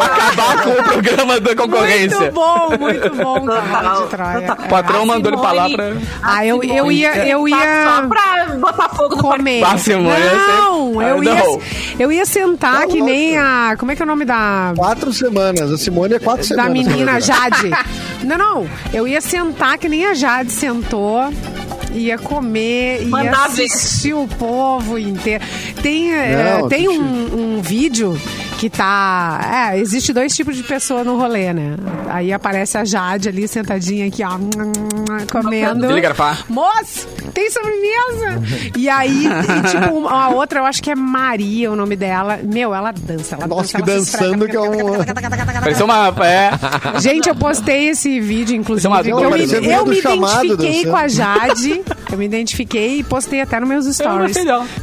acabar 0.01 0.62
com 0.62 0.70
o 0.70 0.83
programa 0.85 1.40
da 1.40 1.55
concorrência. 1.57 2.18
Muito 2.18 2.35
bom, 2.35 2.68
muito 2.79 3.11
bom, 3.16 3.46
cavalo 3.46 4.03
de 4.05 4.09
Troia. 4.11 4.40
Total. 4.46 4.66
O 4.66 4.68
patrão 4.68 5.03
A 5.03 5.07
mandou 5.07 5.33
ele 5.33 5.40
pra 5.40 5.52
lá 5.53 5.69
Simone- 5.69 5.77
pra. 5.77 5.93
Ah, 6.23 6.47
eu, 6.47 6.62
eu 6.62 6.93
ia, 6.93 7.27
eu 7.29 7.49
ia 7.49 7.85
Só 7.85 8.09
pra 8.09 8.47
botar 8.57 8.88
fogo 8.91 9.17
no 9.17 9.23
comer. 9.23 9.62
Ah, 9.65 9.73
Não, 9.73 9.79
sei. 9.79 9.95
eu 9.95 10.11
Ah, 10.11 11.25
ia, 11.25 11.35
não. 11.35 11.61
eu 11.99 12.12
ia 12.12 12.27
sentar 12.27 12.81
Tá 12.83 12.87
que 12.87 13.01
nem 13.01 13.33
louco. 13.38 13.47
a. 13.49 13.77
Como 13.77 13.93
é 13.93 13.97
que 13.97 14.03
é 14.03 14.05
o 14.05 14.09
nome 14.09 14.25
da. 14.25 14.73
Quatro 14.77 15.12
semanas. 15.12 15.71
A 15.71 15.79
Simone 15.79 16.15
é 16.15 16.19
quatro 16.19 16.43
Da 16.43 16.65
semanas. 16.65 16.73
menina 16.87 17.12
né? 17.12 17.21
Jade. 17.21 17.71
Não, 18.25 18.38
não. 18.38 18.71
Eu 18.95 19.09
ia 19.09 19.21
sentar 19.21 19.77
que 19.79 19.88
nem 19.88 20.07
a 20.07 20.15
Jade 20.15 20.53
sentou. 20.53 21.33
Ia 21.93 22.17
comer, 22.17 23.03
ia 23.03 23.09
Mandar 23.09 23.49
ver. 23.51 23.65
assistir 23.65 24.15
o 24.15 24.27
povo 24.38 24.97
inteiro. 24.99 25.45
Tem, 25.83 26.11
eh, 26.15 26.59
Não, 26.61 26.69
tem 26.69 26.87
Titi. 26.88 26.99
um, 26.99 27.57
um 27.59 27.61
vídeo 27.61 28.19
que 28.62 28.70
tá. 28.70 29.72
É, 29.72 29.79
existe 29.81 30.12
dois 30.12 30.33
tipos 30.37 30.55
de 30.57 30.62
pessoa 30.62 31.03
no 31.03 31.18
rolê, 31.18 31.53
né? 31.53 31.75
Aí 32.09 32.33
aparece 32.33 32.79
a 32.79 32.85
Jade 32.85 33.29
ali 33.29 33.48
sentadinha 33.48 34.07
aqui, 34.07 34.22
ó, 34.22 34.38
comendo. 35.33 35.88
Moço, 36.48 37.09
tem 37.35 37.51
sobremesa! 37.51 38.40
E 38.77 38.88
aí, 38.88 39.27
e, 39.27 39.68
tipo, 39.68 40.07
a 40.07 40.29
outra, 40.29 40.61
eu 40.61 40.64
acho 40.64 40.81
que 40.81 40.92
é 40.92 40.94
Maria 40.94 41.72
o 41.72 41.77
nome 41.77 41.96
dela. 41.96 42.38
Meu, 42.40 42.72
ela 42.72 42.92
dança. 42.92 43.35
Ela 43.35 43.48
Nossa, 43.48 43.79
dança, 43.79 43.79
que 43.79 43.83
dançando 43.83 44.46
que 44.46 44.57
é 44.57 44.61
um. 44.61 44.94
Pareceu 45.61 45.85
uma. 45.85 46.14
É. 46.25 47.01
Gente, 47.01 47.29
eu 47.29 47.35
postei 47.35 47.88
esse 47.88 48.20
vídeo, 48.20 48.55
inclusive. 48.55 48.87
Uma- 48.87 49.01
eu 49.03 49.29
me, 49.29 49.42
eu 49.72 49.87
me 49.87 49.98
identifiquei 49.98 50.87
com 50.87 50.96
a 50.96 51.09
Jade. 51.09 51.83
Eu 52.12 52.18
me 52.18 52.27
identifiquei 52.27 52.98
e 52.98 53.03
postei 53.03 53.40
até 53.40 53.59
nos 53.59 53.68
meus 53.68 53.87
stories. 53.87 54.37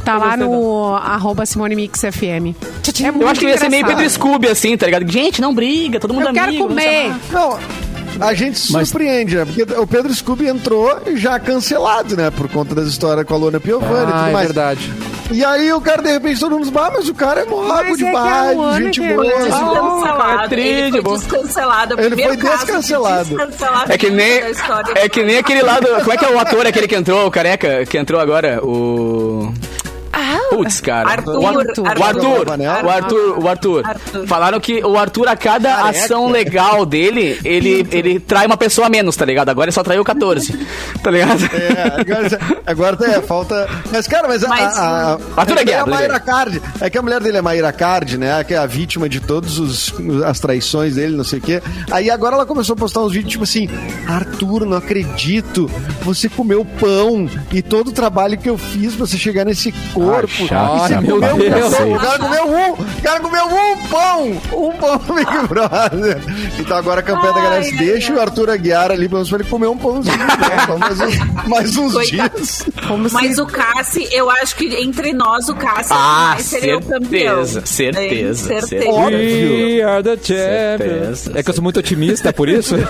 Tá 0.04 0.14
Eu 0.14 0.18
lá 0.18 0.36
no 0.36 0.94
arroba 0.96 1.46
Simone 1.46 1.74
Mix 1.76 2.00
FM. 2.00 2.54
É 3.02 3.08
Eu 3.08 3.12
muito 3.12 3.28
acho 3.28 3.40
que 3.40 3.46
ia 3.46 3.56
ser 3.56 3.69
meio. 3.70 3.86
Pedro 3.86 4.10
Scooby, 4.10 4.48
assim, 4.48 4.76
tá 4.76 4.86
ligado? 4.86 5.10
Gente, 5.10 5.40
não 5.40 5.54
briga, 5.54 5.98
todo 6.00 6.12
mundo 6.14 6.28
Eu 6.28 6.32
quero 6.34 6.48
amigo. 6.48 6.68
vamos 6.68 6.82
comer. 6.82 7.02
chamar. 7.04 7.20
Não, 7.32 7.58
a 8.26 8.34
gente 8.34 8.58
se 8.58 8.72
Mas- 8.72 8.88
surpreende, 8.88 9.36
né? 9.36 9.44
Porque 9.46 9.62
o 9.78 9.86
Pedro 9.86 10.12
Scooby 10.14 10.48
entrou 10.48 11.00
já 11.14 11.38
cancelado, 11.38 12.16
né? 12.16 12.30
Por 12.30 12.48
conta 12.48 12.74
das 12.74 12.86
histórias 12.88 13.24
com 13.26 13.34
a 13.34 13.36
Luana 13.36 13.60
Piovani 13.60 13.94
e 14.10 14.12
Ah, 14.14 14.18
tudo 14.18 14.28
é 14.28 14.32
mais. 14.32 14.46
verdade. 14.46 14.92
E 15.32 15.44
aí 15.44 15.72
o 15.72 15.80
cara, 15.80 16.02
de 16.02 16.10
repente, 16.10 16.40
todo 16.40 16.50
mundo 16.56 16.64
diz, 16.64 16.76
ah, 16.76 16.90
mas 16.92 17.08
o 17.08 17.14
cara 17.14 17.40
é 17.40 17.44
água 17.44 17.96
de 17.96 18.04
é 18.04 18.12
baile, 18.12 18.54
Luana 18.56 18.82
gente 18.82 19.00
é 19.00 19.14
boa. 19.14 19.24
é 20.44 20.48
triste, 20.48 20.96
ele 20.96 21.02
foi 21.02 21.18
descancelado. 21.18 22.00
É 22.00 22.04
Ele 22.04 22.16
foi 22.22 22.36
descancelado. 22.36 23.36
É 23.88 23.96
que 23.96 24.10
nem, 24.10 24.42
é 24.96 25.08
que 25.08 25.22
nem 25.22 25.38
aquele 25.38 25.62
lado. 25.62 25.86
Como 26.00 26.12
é 26.12 26.16
que 26.16 26.24
é 26.24 26.28
o 26.30 26.38
ator 26.38 26.66
aquele 26.66 26.88
que 26.88 26.96
entrou, 26.96 27.26
o 27.26 27.30
careca, 27.30 27.86
que 27.86 27.96
entrou 27.96 28.20
agora? 28.20 28.60
O. 28.64 29.52
Putz, 30.50 30.80
cara. 30.80 31.08
Arthur, 31.08 31.38
o, 31.38 31.46
Ar- 31.46 31.56
Arthur. 31.58 31.82
o 31.82 32.04
Arthur. 32.04 32.48
O 32.84 32.90
Arthur. 32.90 33.38
O 33.38 33.48
Arthur. 33.48 33.86
Arthur. 33.86 34.26
Falaram 34.26 34.60
que 34.60 34.84
o 34.84 34.98
Arthur, 34.98 35.28
a 35.28 35.36
cada 35.36 35.74
Careca. 35.76 36.04
ação 36.04 36.28
legal 36.30 36.84
dele, 36.84 37.38
ele, 37.44 37.86
ele 37.90 38.20
trai 38.20 38.46
uma 38.46 38.56
pessoa 38.56 38.86
a 38.88 38.90
menos, 38.90 39.14
tá 39.16 39.24
ligado? 39.24 39.48
Agora 39.48 39.66
ele 39.66 39.72
só 39.72 39.82
traiu 39.82 40.04
14. 40.04 40.58
Tá 41.02 41.10
ligado? 41.10 41.42
É, 41.54 42.00
agora, 42.00 42.38
agora 42.66 43.10
é, 43.10 43.22
falta. 43.22 43.66
Mas, 43.90 44.06
cara, 44.06 44.28
mas, 44.28 44.42
Mas, 44.42 44.76
a. 44.76 45.14
a, 45.14 45.40
Arthur 45.40 45.56
é, 45.56 45.60
Aguiar, 45.62 45.82
a 45.82 45.86
Mayra. 45.86 46.20
Card. 46.20 46.60
É 46.78 46.90
que 46.90 46.98
a 46.98 47.02
mulher 47.02 47.22
dele 47.22 47.38
é 47.38 47.40
Mayra 47.42 47.72
Card, 47.72 48.18
né? 48.18 48.44
Que 48.44 48.52
é 48.52 48.58
a 48.58 48.66
vítima 48.66 49.08
de 49.08 49.18
todas 49.18 49.92
as 50.26 50.38
traições 50.40 50.96
dele, 50.96 51.16
não 51.16 51.24
sei 51.24 51.38
o 51.38 51.42
quê. 51.42 51.62
Aí 51.90 52.10
agora 52.10 52.34
ela 52.34 52.44
começou 52.44 52.74
a 52.74 52.76
postar 52.76 53.00
uns 53.00 53.12
vídeos 53.12 53.32
tipo 53.32 53.44
assim: 53.44 53.66
Arthur, 54.06 54.66
não 54.66 54.76
acredito. 54.76 55.70
Você 56.02 56.28
comeu 56.28 56.66
pão 56.78 57.28
e 57.50 57.62
todo 57.62 57.88
o 57.88 57.92
trabalho 57.92 58.36
que 58.36 58.50
eu 58.50 58.58
fiz 58.58 58.94
pra 58.94 59.06
você 59.06 59.16
chegar 59.16 59.44
nesse 59.46 59.72
corpo. 59.94 60.46
Ah, 60.58 60.88
chato. 60.88 61.02
meu 61.02 61.16
um 61.16 61.20
Deus. 61.20 61.74
pão. 61.76 61.92
O 61.92 61.98
cara 61.98 62.18
comeu 62.18 62.44
um, 62.46 62.72
o 62.72 63.02
cara 63.02 63.20
comeu 63.20 63.44
um 63.46 63.76
pão. 63.88 64.26
Um 64.52 64.72
pão 64.72 65.00
no 65.08 65.14
Big 65.14 65.46
Brother. 65.48 66.18
Então 66.58 66.76
agora 66.76 67.00
a 67.00 67.02
campanha 67.02 67.32
da 67.32 67.40
galera 67.40 67.64
Ai, 67.64 67.70
deixa 67.72 68.12
o 68.14 68.20
Arthur 68.20 68.50
Aguiar 68.50 68.90
ali, 68.90 69.06
vamos 69.06 69.28
pra 69.28 69.38
ele 69.40 69.48
comer 69.48 69.66
um 69.68 69.76
pãozinho. 69.78 70.16
né? 70.18 70.26
Mais 70.78 71.00
uns, 71.00 71.46
mais 71.48 71.76
uns 71.76 71.92
Coitado. 71.92 72.30
dias. 72.36 72.64
Como 72.86 73.08
Mas 73.12 73.34
se... 73.36 73.40
o 73.40 73.46
Cassi, 73.46 74.08
eu 74.12 74.28
acho 74.30 74.56
que 74.56 74.66
entre 74.76 75.12
nós, 75.12 75.48
o 75.48 75.54
Cassi 75.54 75.92
Ah, 75.92 76.32
mais 76.34 76.46
seria 76.46 76.76
o 76.78 76.82
campeão. 76.82 77.44
certeza, 77.44 77.62
certeza, 77.66 78.54
É, 78.54 78.60
certeza. 78.60 78.90
Óbvio. 78.90 79.18
We 79.18 79.82
are 79.82 80.02
the 80.02 80.16
champions. 80.16 81.18
Certeza, 81.20 81.32
É 81.38 81.42
que 81.42 81.50
eu 81.50 81.54
sou 81.54 81.62
muito 81.62 81.78
otimista, 81.80 82.28
é 82.28 82.32
por 82.32 82.48
isso? 82.48 82.74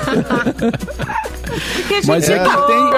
Porque 1.51 1.95
a 1.95 1.97
gente 1.97 2.07
Mas 2.07 2.29
é 2.29 2.39
que 2.39 2.67
tem- 2.67 2.91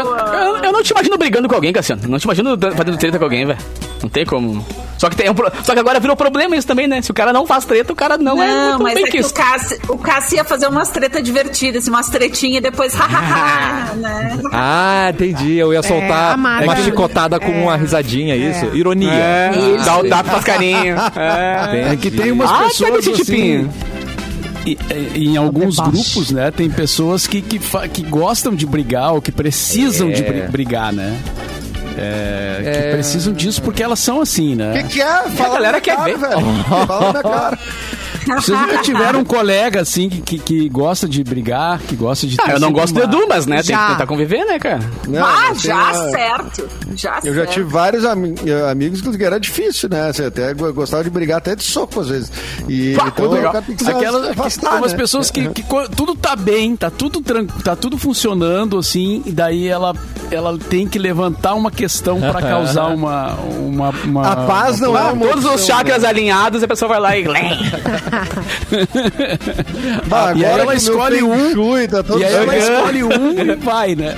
Eu, 0.43 0.57
eu 0.65 0.73
não 0.73 0.83
te 0.83 0.91
imagino 0.91 1.17
brigando 1.19 1.49
com 1.49 1.55
alguém, 1.55 1.73
Cassiano. 1.73 2.03
Não 2.09 2.19
te 2.19 2.25
imagino 2.25 2.57
fazendo 2.77 2.97
treta 2.97 3.19
com 3.19 3.25
alguém, 3.25 3.47
velho. 3.47 3.59
Não 4.03 4.09
tem 4.09 4.25
como. 4.27 4.65
Só 4.99 5.09
que, 5.11 5.17
tem 5.17 5.29
um 5.31 5.35
pro- 5.35 5.51
Só 5.65 5.75
que 5.75 5.81
agora 5.81 5.99
virou 5.99 6.17
problema 6.17 6.57
isso 6.57 6.67
também, 6.67 6.87
né? 6.87 7.03
Se 7.03 7.11
o 7.11 7.15
cara 7.15 7.33
não 7.33 7.45
faz 7.47 7.65
treta, 7.65 7.93
o 7.93 7.97
cara 7.97 8.17
não, 8.19 8.41
é 8.43 8.47
Não, 8.47 8.79
mas 8.81 8.95
bem 8.95 9.05
é 9.05 9.07
que 9.11 9.19
o 9.19 9.23
quisto. 9.23 9.35
Cassi, 9.35 9.79
o 9.89 9.99
Cassi 9.99 10.37
ia 10.37 10.45
fazer 10.45 10.67
umas 10.69 10.91
tretas 10.91 11.23
divertidas, 11.25 11.83
assim, 11.83 11.91
umas 11.91 12.09
tretinhas 12.09 12.59
e 12.59 12.61
depois 12.61 12.95
hahaha, 12.95 13.95
né? 13.99 14.39
Ah, 14.53 15.11
entendi. 15.13 15.57
Eu 15.57 15.73
ia 15.73 15.83
soltar 15.83 16.35
amada. 16.35 16.65
uma 16.65 16.77
chicotada 16.77 17.41
com 17.41 17.51
É. 17.51 17.63
uma 17.63 17.77
risadinha, 17.77 18.37
isso. 18.37 18.67
Ironia. 18.75 19.11
É, 19.13 19.51
Isso. 19.77 19.85
dá, 19.85 20.03
dá 20.03 20.25
faz 20.25 20.45
carinho. 20.45 20.97
É. 21.17 21.93
É 21.93 21.97
que 21.97 22.11
tem 22.11 22.31
umas 22.33 22.51
Ah, 22.51 22.59
pessoas 22.65 22.91
cadê 22.91 22.99
esse 23.01 23.11
assim, 23.11 23.25
tipinho? 23.25 23.71
E- 24.67 24.79
e- 25.15 25.27
em 25.29 25.37
alguns 25.37 25.77
grupos, 25.77 26.31
né, 26.31 26.51
tem 26.51 26.71
pessoas 26.71 27.27
que, 27.27 27.41
que, 27.43 27.59
fa- 27.59 27.89
que 27.89 28.03
gostam 28.03 28.55
de 28.55 28.65
brigar 28.67 29.13
ou 29.15 29.21
que 29.23 29.33
precisam 29.33 30.11
de 30.11 30.23
bri- 30.23 30.49
brigar, 30.49 30.93
né? 30.93 31.17
É, 31.95 32.63
Que 32.89 32.93
precisam 32.97 33.35
disso 33.35 33.61
porque 33.61 33.83
elas 33.83 33.99
são 33.99 34.21
assim, 34.23 34.55
O 34.55 34.57
né? 34.57 34.83
que, 34.83 34.95
que 34.95 35.03
é? 35.03 35.29
Fala 35.31 35.55
galera 35.57 35.73
na 35.73 35.81
quer 35.83 35.95
cara, 35.97 36.05
ver. 36.11 36.19
velho. 36.19 36.65
Fala 36.87 37.13
na 37.13 37.23
cara. 37.23 37.59
Vocês 38.27 38.59
nunca 38.59 38.79
tiveram 38.83 39.21
um 39.21 39.25
colega 39.25 39.81
assim 39.81 40.09
que, 40.09 40.21
que, 40.21 40.39
que 40.39 40.69
gosta 40.69 41.09
de 41.09 41.23
brigar, 41.25 41.79
que 41.81 41.97
gosta 41.97 42.27
de. 42.27 42.37
Ah, 42.41 42.45
ter 42.45 42.53
eu 42.55 42.61
não 42.61 42.73
gosto 42.73 42.95
do 42.95 43.01
uma- 43.01 43.05
Edu, 43.05 43.27
mas 43.29 43.47
né, 43.47 43.57
tem 43.57 43.75
Já. 43.75 43.87
que 43.87 43.93
tentar 43.93 44.07
conviver, 44.07 44.45
né, 44.45 44.59
cara? 44.59 44.81
Não, 45.09 45.25
ah, 45.25 45.47
eu 45.51 45.55
já 45.57 45.93
tenho 45.93 46.11
certo. 46.11 46.69
Já 46.95 47.19
Eu 47.25 47.35
já 47.35 47.41
certo. 47.43 47.53
tive 47.55 47.71
vários 47.71 48.05
ami- 48.05 48.35
amigos 48.71 49.01
que 49.01 49.25
era 49.25 49.39
difícil, 49.41 49.89
né? 49.89 50.13
Você 50.13 50.25
até 50.25 50.53
go- 50.55 50.73
gostava 50.73 51.03
de 51.03 51.11
brigar 51.11 51.39
até 51.39 51.57
de 51.57 51.63
soco 51.65 52.01
às 52.01 52.09
vezes. 52.09 52.31
E 52.69 52.95
Pá, 52.95 53.09
então 53.09 53.31
legal. 53.31 53.55
Aquelas 53.57 54.29
afastar, 54.31 54.77
umas 54.77 54.93
né? 54.93 54.99
pessoas 54.99 55.31
que, 55.31 55.49
que 55.51 55.65
tudo 55.97 56.15
tá 56.15 56.37
bem, 56.37 56.77
tá 56.77 56.91
tudo 56.91 57.23
tá 57.65 57.75
tudo 57.77 57.97
funcionando 57.99 58.79
assim, 58.79 59.23
e 59.27 59.33
daí 59.33 59.67
ela 59.69 59.95
ela 60.31 60.57
tem 60.59 60.87
que 60.89 60.99
levantar 60.99 61.55
uma 61.55 61.71
questão 61.71 62.21
pra 62.21 62.41
causar 62.41 62.87
uma 62.89 63.33
uma, 63.59 63.91
uma 64.05 64.33
A 64.33 64.37
paz 64.47 64.81
não 64.81 64.97
é 64.97 65.03
uma 65.13 65.27
Todos 65.27 65.45
os 65.45 65.65
chakras 65.65 66.03
né? 66.03 66.09
alinhados, 66.09 66.63
a 66.63 66.69
pessoa 66.69 66.89
vai 66.89 67.01
lá 67.01 67.17
e. 67.17 67.23
Bah, 70.07 70.29
agora 70.37 70.63
ela 70.63 70.75
escolhe 70.75 71.23
um, 71.23 71.55
tá 71.89 72.19
E 72.19 72.25
aí 72.25 72.35
ela 72.35 72.57
escolhe 72.59 73.03
um 73.05 73.33
e 73.39 73.57
vai, 73.57 73.95
né? 73.95 74.15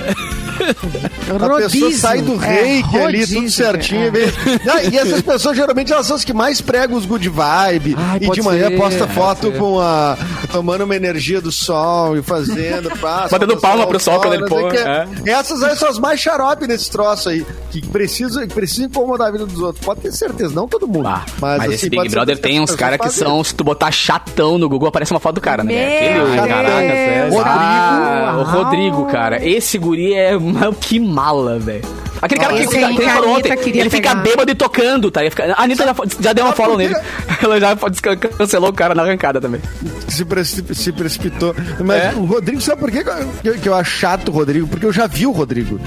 A 1.25 1.57
pessoa 1.57 1.91
sai 1.91 2.21
do 2.21 2.43
É, 2.43 2.47
reiki 2.47 2.97
ali, 2.97 3.19
rodízio, 3.19 3.39
tudo 3.39 3.51
certinho. 3.51 4.11
é. 4.15 4.89
e 4.91 4.97
essas 4.97 5.21
pessoas, 5.21 5.55
geralmente, 5.57 5.91
elas 5.91 6.05
são 6.05 6.15
as 6.15 6.23
que 6.23 6.33
mais 6.33 6.61
pregam 6.61 6.97
os 6.97 7.05
good 7.05 7.27
vibe. 7.27 7.95
Ai, 7.97 8.19
e 8.21 8.29
de 8.29 8.41
manhã 8.41 8.69
ser, 8.69 8.77
posta 8.77 9.07
foto 9.07 9.51
ser. 9.51 9.57
com 9.57 9.79
a... 9.79 10.17
Tomando 10.51 10.83
uma 10.83 10.95
energia 10.95 11.41
do 11.41 11.51
sol 11.51 12.17
e 12.17 12.21
fazendo... 12.21 12.89
Pá, 12.99 13.27
Batendo 13.29 13.57
palma 13.57 13.85
pro 13.87 13.99
sol 13.99 14.19
quando 14.19 14.33
ele 14.33 14.43
o 14.43 14.69
quê. 14.69 15.29
Essas 15.29 15.61
aí 15.63 15.75
são 15.75 15.89
as 15.89 15.99
mais 15.99 16.19
xarope 16.19 16.67
nesse 16.67 16.89
troço 16.89 17.29
aí. 17.29 17.45
Que 17.71 17.81
precisam, 17.87 18.47
que 18.47 18.53
precisam 18.53 18.85
incomodar 18.85 19.27
a 19.27 19.31
vida 19.31 19.45
dos 19.45 19.59
outros. 19.59 19.83
Pode 19.83 20.01
ter 20.01 20.11
certeza, 20.11 20.53
não 20.53 20.67
todo 20.67 20.87
mundo. 20.87 21.07
Ah, 21.07 21.25
mas, 21.39 21.57
mas, 21.57 21.61
assim, 21.61 21.73
esse 21.73 21.89
Big 21.89 22.09
Brother 22.09 22.37
tem 22.37 22.59
uns 22.59 22.75
caras 22.75 22.99
que 22.99 23.09
são, 23.09 23.43
se 23.43 23.53
tu 23.53 23.63
botar 23.63 23.91
chatão 23.91 24.57
no 24.57 24.69
Google, 24.69 24.87
aparece 24.87 25.11
uma 25.11 25.19
foto 25.19 25.35
do 25.35 25.41
cara, 25.41 25.63
né? 25.63 25.73
Meu 26.13 26.25
Aquele, 26.25 26.47
caraca. 26.47 27.29
Rodrigo. 27.29 27.43
Ah, 27.45 28.37
o. 28.39 28.43
Rodrigo, 28.43 29.05
cara. 29.05 29.45
Esse 29.45 29.77
guri 29.77 30.13
é 30.13 30.37
mal 30.45 30.73
que 30.73 30.99
mala, 30.99 31.59
velho. 31.59 31.83
Aquele 32.21 32.39
cara 32.41 32.53
que 32.55 32.67
fica, 32.67 32.87
que 32.93 33.01
falou 33.03 33.35
ontem, 33.35 33.51
ele 33.51 33.89
fica 33.89 34.09
pegar. 34.09 34.15
bêbado 34.15 34.49
e 34.51 34.55
tocando, 34.55 35.11
tá? 35.11 35.19
Fica- 35.29 35.53
A 35.53 35.63
Anitta 35.63 35.83
já, 35.85 35.95
já 36.21 36.33
deu 36.33 36.45
uma 36.45 36.51
Ah, 36.53 36.55
follow 36.55 36.77
nele. 36.77 36.95
Ela 37.43 37.59
já 37.59 37.75
cancelou 38.37 38.69
o 38.69 38.73
cara 38.73 38.95
na 38.95 39.03
arrancada 39.03 39.39
também. 39.41 39.61
se, 40.07 40.23
preci- 40.25 40.63
se 40.73 40.91
precipitou. 40.93 41.53
Mas 41.83 42.03
É? 42.03 42.13
o 42.15 42.23
Rodrigo, 42.25 42.61
sabe 42.61 42.79
por 42.79 42.89
quê 42.89 43.03
que 43.03 43.47
eu, 43.47 43.53
que 43.59 43.69
eu 43.69 43.75
acho 43.75 43.91
chato 43.91 44.29
o 44.29 44.31
Rodrigo? 44.31 44.65
Porque 44.65 44.85
eu 44.85 44.93
já 44.93 45.05
vi 45.07 45.27
o 45.27 45.31
Rodrigo. 45.31 45.79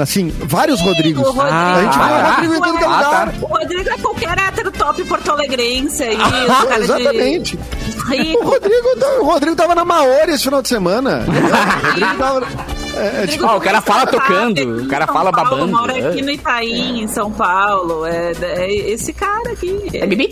Assim, 0.00 0.32
vários 0.44 0.80
Rodrigos. 0.80 1.22
O 1.22 1.32
Rodrigo, 1.32 1.48
Ah, 1.52 1.74
a 1.76 1.82
gente 1.82 1.92
vê 1.92 2.00
o 2.00 2.02
ah, 2.02 2.30
Rodrigo 2.32 2.54
em 2.54 2.60
tudo 2.62 2.78
que 2.78 2.84
é 2.84 2.86
ah, 2.86 2.90
lugar. 2.96 3.34
O 3.42 3.46
Rodrigo 3.46 3.88
é 3.90 3.98
qualquer 3.98 4.38
hétero 4.38 4.70
top 4.72 5.04
porto-alegrense 5.04 6.02
aí. 6.02 6.16
Ah, 6.18 6.28
o 6.64 6.66
cara 6.66 6.76
de- 6.78 6.84
exatamente. 6.84 7.56
O 7.56 8.10
Rico. 8.10 8.44
Rodrigo, 8.44 8.96
tá- 8.98 9.20
o 9.20 9.24
Rodrigo 9.24 9.56
tava 9.56 9.74
na 9.74 9.84
Maori 9.84 10.32
esse 10.32 10.44
final 10.44 10.62
de 10.62 10.68
semana. 10.68 11.24
o 11.28 11.86
Rodrigo 11.86 12.14
tava. 12.16 12.73
É, 12.96 13.22
é, 13.22 13.26
tipo, 13.26 13.44
Ah, 13.46 13.56
o 13.56 13.60
cara 13.60 13.80
fala 13.80 14.06
tocando, 14.06 14.82
o 14.84 14.88
cara 14.88 15.06
fala 15.06 15.30
Paulo, 15.32 15.50
babando, 15.50 15.72
Mora 15.72 15.98
é. 15.98 16.08
aqui 16.08 16.22
no 16.22 16.30
Itaim, 16.30 17.02
em 17.02 17.08
São 17.08 17.30
Paulo. 17.30 18.06
É, 18.06 18.32
é 18.42 18.72
esse 18.90 19.12
cara 19.12 19.52
aqui. 19.52 19.90
É 19.92 20.06
Bibi? 20.06 20.30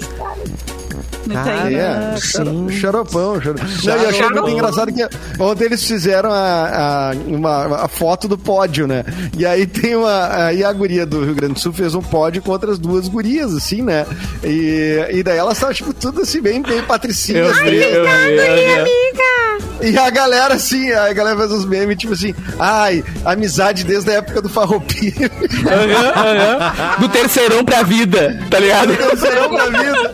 É, 1.31 2.17
sim. 2.17 2.21
xaro- 2.21 2.71
xaropão. 2.71 3.41
xaro- 3.41 3.55
Não, 3.85 3.97
e 3.97 4.03
eu 4.05 4.09
achei 4.11 4.29
muito 4.29 4.51
engraçado 4.51 4.93
que 4.93 5.03
ontem 5.41 5.65
eles 5.65 5.85
fizeram 5.85 6.31
a, 6.33 7.11
a, 7.11 7.13
uma, 7.29 7.85
a 7.85 7.89
foto 7.89 8.27
do 8.27 8.37
pódio, 8.37 8.87
né? 8.89 9.05
E 9.39 9.47
aí 9.47 9.65
tem 9.67 9.95
uma. 9.95 10.47
Aí 10.47 10.65
a 10.65 10.73
guria 10.73 11.07
do 11.07 11.25
Rio 11.25 11.35
Grande 11.35 11.55
do 11.55 11.61
Sul 11.61 11.73
fez 11.73 11.95
um 11.95 12.03
pódio 12.03 12.43
com 12.43 12.51
outras 12.51 12.79
duas 12.79 13.07
gurias, 13.09 13.55
assim, 13.55 13.83
né? 13.83 14.05
E, 14.43 14.99
e 15.13 15.23
daí 15.23 15.39
elas 15.39 15.55
estavam, 15.55 15.75
tipo, 15.75 15.95
tudo 15.95 16.23
assim, 16.23 16.41
bem, 16.43 16.61
bem 16.61 16.83
patricinhas. 16.83 17.57
Vi, 17.61 17.77
eu 17.77 18.05
vi, 18.05 18.37
eu 18.37 18.85
vi. 18.85 19.72
E 19.83 19.99
a 19.99 20.11
galera, 20.11 20.55
assim, 20.55 20.91
a 20.93 21.13
galera 21.13 21.37
fez 21.39 21.53
uns 21.53 21.65
memes, 21.67 21.97
tipo 21.97 22.13
assim, 22.13 22.35
ai, 22.59 23.05
amizade 23.25 23.85
desde 23.85 24.11
a 24.11 24.15
época 24.15 24.41
do 24.43 24.49
Farroupilha. 24.49 25.31
Aham, 25.67 26.13
aham. 26.17 27.01
Do 27.01 27.09
terceirão 27.09 27.65
pra 27.65 27.83
vida, 27.83 28.39
tá 28.51 28.59
ligado? 28.59 28.93
Serão 29.19 29.49
pra 29.51 29.67
vida. 29.67 30.13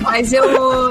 Mas 0.00 0.32
eu. 0.32 0.44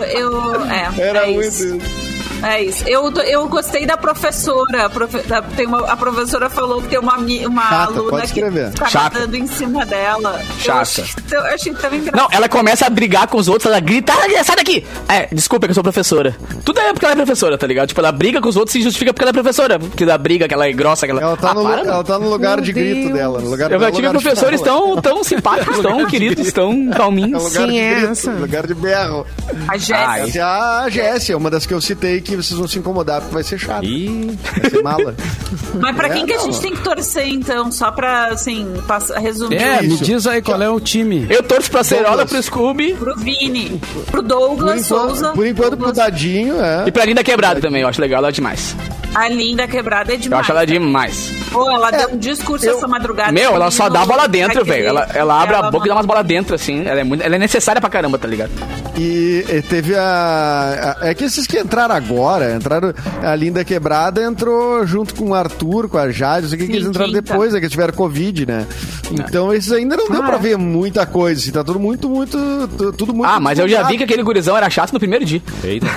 eu 0.03 0.65
é, 0.65 0.89
Era 0.97 1.19
é 1.29 1.33
muito 1.33 1.47
isso. 1.47 1.75
isso. 1.77 2.10
É 2.43 2.63
isso. 2.63 2.83
Eu, 2.87 3.11
eu 3.23 3.47
gostei 3.47 3.85
da 3.85 3.97
professora. 3.97 4.89
Da- 5.27 5.41
tem 5.41 5.67
uma, 5.67 5.79
a 5.91 5.95
professora 5.97 6.49
falou 6.49 6.81
que 6.81 6.87
tem 6.89 6.99
uma, 6.99 7.17
uma 7.17 7.61
Chata, 7.69 7.83
aluna 7.93 8.09
pode 8.09 8.21
que 8.33 8.39
escrever. 8.39 8.71
ficava 8.71 8.89
Chata. 8.89 9.19
dando 9.19 9.35
em 9.35 9.47
cima 9.47 9.85
dela. 9.85 10.39
Eu 10.41 10.59
Chata. 10.59 10.79
achei, 10.81 11.05
eu 11.31 11.41
achei 11.45 11.73
tão 11.73 11.93
engraçado. 11.93 12.15
Não, 12.21 12.27
ela 12.35 12.49
começa 12.49 12.85
a 12.85 12.89
brigar 12.89 13.27
com 13.27 13.37
os 13.37 13.47
outros, 13.47 13.65
ela 13.69 13.79
grita, 13.79 14.13
ah, 14.13 14.43
sai 14.43 14.55
daqui! 14.55 14.85
É, 15.07 15.27
desculpa, 15.33 15.65
é 15.65 15.67
que 15.67 15.71
eu 15.71 15.75
sou 15.75 15.83
professora. 15.83 16.35
Tudo 16.65 16.79
é 16.79 16.93
porque 16.93 17.05
ela 17.05 17.13
é 17.13 17.17
professora, 17.17 17.57
tá 17.57 17.67
ligado? 17.67 17.87
Tipo, 17.89 18.01
ela 18.01 18.11
briga 18.11 18.41
com 18.41 18.49
os 18.49 18.55
outros 18.55 18.75
e 18.75 18.79
se 18.79 18.83
justifica 18.83 19.13
porque 19.13 19.23
ela 19.23 19.29
é 19.31 19.33
professora. 19.33 19.79
Porque 19.79 20.03
ela 20.03 20.17
briga, 20.17 20.47
que 20.47 20.53
ela 20.53 20.67
é 20.67 20.71
grossa, 20.73 21.05
que 21.05 21.11
ela... 21.11 21.21
Ela 21.21 21.37
tá, 21.37 21.51
Ah, 21.51 21.53
no, 21.53 21.63
para, 21.63 21.81
ela 21.81 22.03
tá 22.03 22.17
no 22.19 22.29
lugar 22.29 22.57
Meu 22.57 22.65
de 22.65 22.73
grito 22.73 23.01
Deus. 23.07 23.13
dela. 23.13 23.39
No 23.41 23.49
lugar 23.49 23.71
Eu 23.71 23.79
já 23.79 23.91
tive 23.91 24.07
lugar 24.07 24.17
de 24.17 24.23
professores 24.23 24.61
tão, 24.61 24.95
tão 25.01 25.23
simpáticos, 25.23 25.79
tão 25.83 26.05
queridos, 26.07 26.51
tão 26.51 26.89
É 26.91 26.95
calminhos. 26.95 27.43
lugar 27.43 27.67
de 27.67 27.71
Sim, 27.73 27.89
grito, 27.93 28.11
essa. 28.11 28.31
lugar 28.31 28.67
de 28.67 28.73
berro. 28.73 29.25
A 29.67 29.77
Jéssica. 29.77 30.39
É 30.39 30.41
a 30.41 30.89
Jéssica, 30.89 31.37
uma 31.37 31.49
das 31.49 31.65
que 31.65 31.73
eu 31.73 31.81
citei 31.81 32.21
que 32.21 32.30
vocês 32.35 32.57
vão 32.57 32.67
se 32.67 32.79
incomodar 32.79 33.19
porque 33.21 33.33
vai 33.33 33.43
ser 33.43 33.57
chato. 33.59 33.83
Ih, 33.85 34.37
Vai 34.61 34.69
ser 34.69 34.81
mala. 34.83 35.15
Mas 35.79 35.95
pra 35.95 36.07
É, 36.07 36.11
quem 36.11 36.25
que 36.25 36.33
a 36.33 36.39
gente 36.39 36.59
tem 36.61 36.71
que 36.73 36.81
torcer, 36.81 37.27
então? 37.27 37.71
Só 37.71 37.91
pra, 37.91 38.27
assim, 38.27 38.67
passa, 38.87 39.19
resumir. 39.19 39.55
É, 39.61 39.81
me 39.81 39.93
Isso. 39.95 40.03
diz 40.03 40.27
aí 40.27 40.41
qual 40.41 40.61
é 40.61 40.69
o 40.69 40.79
time. 40.79 41.25
Eu 41.29 41.43
torço 41.43 41.69
pra 41.71 41.83
Cerola, 41.83 42.25
pro 42.25 42.41
Scooby 42.41 42.93
Pro 42.93 43.15
Vini, 43.17 43.79
pro 43.93 44.03
Por 44.11 44.21
Douglas 44.21 44.85
Souza. 44.85 45.17
enquanto, 45.17 45.35
por 45.35 45.45
enquanto 45.47 45.69
pro 45.69 45.77
Douglas, 45.77 45.97
Dadinho, 45.97 46.61
é. 46.61 46.83
e 46.87 46.91
pra 46.91 47.05
Linda 47.05 47.23
Quebrada 47.23 47.59
também, 47.61 47.81
eu 47.81 47.87
acho 47.87 48.01
legal 48.01 48.19
ela 48.19 48.31
demais. 48.31 48.75
A 49.13 49.27
linda 49.27 49.67
quebrada 49.67 50.13
é 50.13 50.15
Eu 50.15 50.19
demais. 50.19 50.41
acho 50.43 50.51
ela 50.51 50.65
demais. 50.65 51.31
Pô, 51.51 51.69
ela 51.69 51.89
É, 51.89 51.97
deu 51.97 52.09
um 52.11 52.17
discurso 52.17 52.65
eu- 52.65 52.77
essa 52.77 52.87
madrugada. 52.87 53.31
Meu, 53.31 53.53
ela 53.55 53.69
só 53.69 53.89
dá 53.89 54.05
bola 54.05 54.27
dentro, 54.27 54.63
velho. 54.63 54.87
Ela, 54.87 55.07
ela 55.13 55.41
abre 55.43 55.55
a 55.55 55.63
boca 55.69 55.85
e 55.85 55.89
dá 55.89 55.95
umas 55.95 56.05
bolas 56.05 56.25
dentro, 56.25 56.55
assim. 56.55 56.85
Ela 56.87 57.01
é, 57.01 57.03
muito, 57.03 57.21
ela 57.23 57.35
é 57.35 57.39
necessária 57.39 57.81
pra 57.81 57.89
caramba, 57.89 58.17
tá 58.17 58.27
ligado? 58.27 58.51
E, 58.97 59.45
e 59.49 59.61
teve 59.61 59.95
a, 59.95 60.97
a- 61.01 61.09
É 61.09 61.13
que 61.13 61.23
esses 61.25 61.45
que 61.47 61.59
entraram 61.59 61.93
agora, 61.95 62.55
entraram. 62.55 62.93
A 63.23 63.35
Linda 63.35 63.63
Quebrada 63.65 64.23
entrou 64.23 64.85
junto 64.85 65.13
com 65.15 65.29
o 65.29 65.33
Arthur, 65.35 65.89
com 65.89 65.97
a 65.97 66.09
Jade, 66.11 66.43
não 66.43 66.49
sei 66.49 66.59
o 66.59 66.65
que, 66.67 66.71
eles 66.75 66.87
entraram 66.87 67.11
quinta. 67.11 67.21
depois, 67.21 67.53
é 67.53 67.57
que 67.59 67.65
eles 67.65 67.71
tiveram 67.71 67.93
Covid, 67.93 68.45
né? 68.45 68.65
Então 69.11 69.53
esses 69.53 69.71
ainda 69.71 69.97
não 69.97 70.09
deu 70.09 70.21
Ah, 70.21 70.25
pra 70.25 70.35
é. 70.35 70.39
ver 70.39 70.57
muita 70.57 71.05
coisa, 71.05 71.39
assim, 71.41 71.51
tá 71.51 71.63
tudo 71.63 71.79
muito, 71.79 72.07
muito. 72.09 72.37
tu- 72.77 72.91
Tudo 72.93 73.13
muito. 73.13 73.29
Ah, 73.29 73.39
mas 73.39 73.57
eu 73.59 73.67
já 73.67 73.83
vi 73.83 73.97
que 73.97 74.03
aquele 74.03 74.23
gurizão 74.23 74.55
era 74.55 74.69
chato 74.69 74.91
no 74.93 74.99
primeiro 74.99 75.25
dia. 75.25 75.41
eita. 75.63 75.87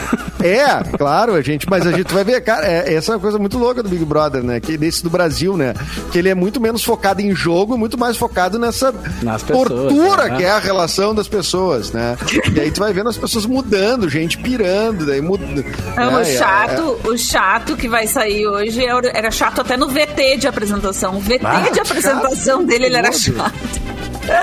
É, 0.42 0.82
claro, 0.96 1.34
a 1.34 1.40
gente, 1.42 1.66
mas 1.68 1.86
a 1.86 1.92
gente 1.92 2.12
vai 2.12 2.22
ver, 2.24 2.40
cara, 2.42 2.66
é- 2.66 2.94
essa 2.94 3.12
é 3.12 3.14
uma 3.14 3.20
coisa 3.20 3.38
muito 3.38 3.58
louca 3.58 3.82
do 3.82 3.88
Big 3.88 4.04
Brother, 4.04 4.42
né? 4.42 4.60
Que 4.60 4.76
desse 4.76 5.02
do 5.02 5.10
Brasil, 5.10 5.43
né? 5.56 5.74
Que 6.10 6.18
ele 6.18 6.28
é 6.28 6.34
muito 6.34 6.60
menos 6.60 6.82
focado 6.82 7.20
em 7.20 7.34
jogo, 7.34 7.76
muito 7.76 7.98
mais 7.98 8.16
focado 8.16 8.58
nessa 8.58 8.92
Nas 9.22 9.42
pessoas, 9.42 9.68
tortura 9.68 10.28
né? 10.28 10.36
que 10.36 10.44
é 10.44 10.50
a 10.50 10.58
relação 10.58 11.14
das 11.14 11.28
pessoas, 11.28 11.92
né? 11.92 12.16
E 12.54 12.60
aí 12.60 12.70
tu 12.70 12.80
vai 12.80 12.92
vendo 12.92 13.08
as 13.10 13.16
pessoas 13.16 13.44
mudando, 13.46 14.08
gente 14.08 14.38
pirando, 14.38 15.06
daí 15.06 15.20
muda. 15.20 15.44
Não, 15.44 16.10
né? 16.12 16.16
o 16.16 16.20
É- 16.20 16.24
chato, 16.24 16.98
o 17.04 17.16
chato 17.18 17.76
que 17.76 17.88
vai 17.88 18.06
sair 18.06 18.46
hoje 18.46 18.82
era 18.84 19.30
chato 19.30 19.60
até 19.60 19.76
no 19.76 19.88
VT 19.88 20.38
de 20.38 20.46
apresentação. 20.48 21.16
O 21.16 21.20
VT 21.20 21.40
Ah, 21.44 21.68
de 21.70 21.80
apresentação 21.80 22.64
dele, 22.64 22.86
ele 22.86 22.96
era 22.96 23.12
chato. 23.12 23.52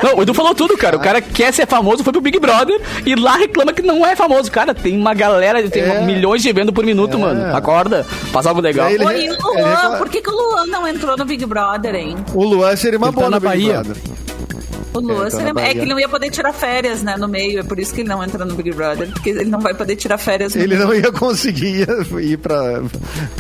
Não, 0.04 0.18
o 0.18 0.22
Edu 0.22 0.34
falou 0.34 0.54
tudo, 0.54 0.78
cara. 0.78 0.96
O 0.98 1.00
cara 1.00 1.22
quer 1.22 1.52
ser 1.54 1.66
famoso, 1.68 2.04
foi 2.04 2.12
pro 2.14 2.22
Big 2.22 2.40
Brother 2.40 2.80
e 3.06 3.16
lá 3.16 3.36
reclama 3.38 3.74
que 3.74 3.82
não 3.82 4.06
é 4.06 4.16
famoso. 4.16 4.52
Cara, 4.52 4.74
tem 4.74 4.98
uma 4.98 5.14
galera, 5.14 5.62
tem 5.70 5.82
É. 5.84 6.02
milhões 6.02 6.42
de 6.42 6.52
vendo 6.54 6.72
por 6.74 6.86
minuto, 6.86 7.18
É. 7.18 7.20
mano. 7.20 7.56
Acorda, 7.56 8.04
faz 8.32 8.46
algo 8.46 8.62
legal. 8.62 8.90
Ele- 8.90 9.04
e 9.04 9.08
o 9.08 9.12
ele 9.12 9.30
Luan? 9.30 9.70
reclama- 9.70 9.98
Por 9.98 10.10
que, 10.10 10.22
que 10.22 10.30
o 10.30 10.34
Luan 10.34 10.66
não 10.68 10.88
entrou 10.88 11.18
no 11.18 11.26
Big 11.26 11.46
Brother, 11.46 11.96
hein? 11.96 12.16
O 12.34 12.44
Luan 12.44 12.76
seria 12.76 12.98
uma 12.98 13.08
Ele 13.08 13.16
boa 13.16 13.26
tá 13.26 13.30
no 13.30 13.40
na 13.40 13.40
Big 13.52 13.64
Bahia. 13.66 13.82
Brother. 13.84 13.98
O 14.94 15.00
Luan 15.00 15.24
tá 15.26 15.30
seria- 15.32 15.54
na 15.54 15.62
é 15.62 15.74
que 15.74 15.80
ele 15.80 15.92
não 15.92 16.00
ia 16.00 16.10
poder 16.10 16.30
tirar 16.30 16.54
férias, 16.54 17.02
né, 17.02 17.16
no 17.18 17.28
meio. 17.28 17.60
É 17.60 17.64
por 17.64 17.80
isso 17.80 17.94
que 17.94 18.02
ele 18.02 18.10
não 18.10 18.24
entra 18.24 18.44
no 18.46 18.56
Big 18.56 18.72
Brother. 18.72 19.10
Porque 19.12 19.30
ele 19.30 19.46
não 19.46 19.60
vai 19.60 19.74
poder 19.74 19.96
tirar 19.96 20.18
férias. 20.18 20.54
no 20.56 20.62
Ele 20.62 20.76
meio. 20.76 20.88
não 20.88 20.94
ia 20.96 21.12
conseguir 21.12 21.88
ir 22.22 22.38
pra, 22.38 22.82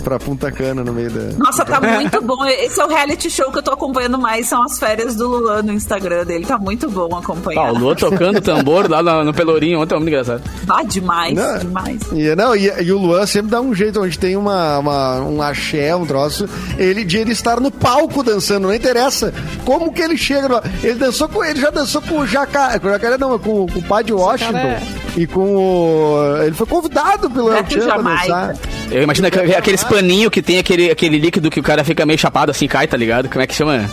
pra 0.04 0.20
Punta 0.20 0.52
Cana 0.52 0.84
no 0.84 0.93
meio 0.93 1.10
da. 1.12 1.38
Nossa, 1.38 1.66
tá 1.66 1.80
muito 1.82 2.22
bom. 2.22 2.45
Esse 2.45 2.80
é 2.80 2.86
o 2.86 2.88
reality 2.88 3.30
show 3.30 3.52
que 3.52 3.58
eu 3.58 3.64
tô 3.64 3.72
acompanhando 3.72 4.18
mais, 4.18 4.47
são 4.47 4.64
as 4.64 4.78
férias 4.80 5.16
do 5.16 5.28
Luan 5.28 5.62
no 5.64 5.74
Instagram 5.74 6.26
dele. 6.26 6.45
Tá 6.45 6.58
muito 6.58 6.89
bom 6.89 7.10
Tá, 7.10 7.18
acompanhar. 7.20 7.74
o 7.74 7.78
Lua 7.78 7.95
tocando 7.95 8.39
tambor 8.41 8.89
lá 8.89 9.02
no, 9.04 9.24
no 9.26 9.34
Pelourinho 9.34 9.80
ontem, 9.82 9.93
é 9.95 9.97
muito 9.97 10.10
engraçado. 10.10 10.41
Ah, 10.70 10.84
demais, 10.84 11.34
Não. 11.34 11.58
demais. 11.60 11.99
E, 12.14 12.36
não, 12.36 12.56
e, 12.56 12.72
e 12.84 12.91
o 12.91 12.97
Luan 12.97 13.26
sempre 13.26 13.52
dá 13.52 13.60
um 13.62 13.74
jeito, 13.74 14.02
onde 14.02 14.18
tem 14.18 14.36
uma, 14.38 14.80
uma- 14.80 15.20
um 15.22 15.41
axé, 15.41 15.95
um 15.95 16.06
troço, 16.06 16.47
ele 16.78 17.04
de 17.04 17.18
ele 17.18 17.32
estar 17.32 17.60
no 17.60 17.70
palco 17.72 18.24
dançando, 18.24 18.68
não 18.68 18.74
interessa 18.74 19.34
como 19.66 19.91
que 19.91 20.02
ele 20.02 20.18
chega. 20.18 20.47
No, 20.47 20.62
ele 20.84 20.95
dançou 20.95 21.28
com 21.30 21.40
com, 21.41 21.45
ele 21.49 21.59
já 21.61 21.69
dançou 21.69 22.01
com 22.01 22.19
o 22.19 22.27
Jacaré, 22.27 22.79
com 22.79 22.87
o 22.87 22.91
Jacaré 22.91 23.17
não, 23.17 23.37
com, 23.39 23.65
com 23.67 23.79
o 23.79 23.83
pai 23.83 24.03
de 24.03 24.13
Washington. 24.13 24.51
Jacaré. 24.53 24.81
E 25.17 25.27
com 25.27 25.55
o. 25.55 26.41
Ele 26.43 26.55
foi 26.55 26.67
convidado 26.67 27.29
pelo 27.29 27.51
É 27.53 27.57
El 27.59 27.63
que 27.65 27.73
Chan 27.81 27.85
pra 27.87 27.97
dançar. 28.01 28.55
Eu 28.89 29.03
imagino 29.03 29.29
que- 29.31 29.55
aqueles 29.55 29.83
paninhos 29.83 30.31
que 30.31 30.41
tem 30.41 30.57
aquele, 30.59 30.89
aquele 30.91 31.17
líquido 31.17 31.49
que 31.49 31.59
o 31.59 31.63
cara 31.63 31.83
fica 31.83 32.05
meio 32.05 32.17
chapado 32.19 32.49
assim, 32.51 32.67
cai, 32.67 32.87
tá 32.87 32.95
ligado? 32.97 33.27
Como 33.29 33.41
é 33.41 33.47
que 33.47 33.53
chama? 33.55 33.89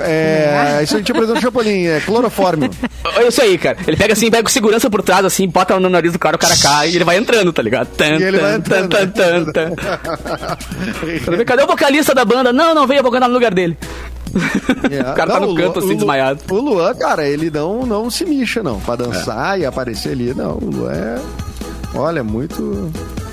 É, 0.00 0.80
isso 0.84 0.94
a 0.94 0.98
gente 0.98 1.10
aprendeu 1.10 1.34
no 1.34 1.40
Chapolin, 1.40 1.86
é 1.86 2.00
clorofórmio. 2.00 2.70
Olha 3.16 3.26
isso 3.28 3.42
aí, 3.42 3.58
cara. 3.58 3.76
Ele 3.84 3.96
pega 3.96 4.12
assim, 4.12 4.30
pega 4.30 4.44
com 4.44 4.48
segurança 4.48 4.88
por 4.88 5.02
trás, 5.02 5.24
assim, 5.24 5.48
bota 5.48 5.78
no 5.80 5.88
nariz 5.88 6.12
do 6.12 6.18
cara, 6.20 6.36
o 6.36 6.38
cara 6.38 6.56
cai 6.56 6.90
e 6.90 6.96
ele 6.96 7.04
vai 7.04 7.16
entrando, 7.16 7.52
tá 7.52 7.60
ligado? 7.62 7.88
Tan, 7.96 8.16
E 8.18 8.22
ele 8.22 8.38
vai 8.38 8.54
entrando. 8.56 8.88
tan, 8.88 9.08
tan, 9.08 9.44
tan, 9.44 9.72
tan. 9.74 11.44
Cadê 11.44 11.62
o 11.62 11.66
vocalista 11.66 12.14
da 12.14 12.24
banda? 12.24 12.52
Não, 12.52 12.74
não, 12.76 12.86
veio, 12.86 12.98
eu 12.98 13.02
vou 13.02 13.10
cantar 13.10 13.26
no 13.28 13.34
lugar 13.34 13.52
dele. 13.52 13.76
É. 14.90 15.00
O 15.10 15.14
cara 15.14 15.32
tá 15.32 15.40
Não, 15.40 15.46
no 15.48 15.52
o 15.52 15.56
canto, 15.56 15.80
Lu- 15.80 15.86
assim, 15.86 15.96
desmaiado. 15.96 16.40
O 16.50 16.54
Luan, 16.60 16.94
cara, 16.94 17.26
ele 17.26 17.50
não, 17.50 17.84
não 17.86 18.10
se 18.10 18.24
mixa, 18.24 18.62
não. 18.62 18.78
Pra 18.80 18.96
dançar 18.96 19.58
e 19.60 19.64
aparecer 19.66 20.12
ali, 20.12 20.32
não. 20.34 20.52
O 20.56 20.70
Luan 20.70 20.92
é. 20.92 21.18
Olha, 21.94 22.22
muito. 22.24 22.90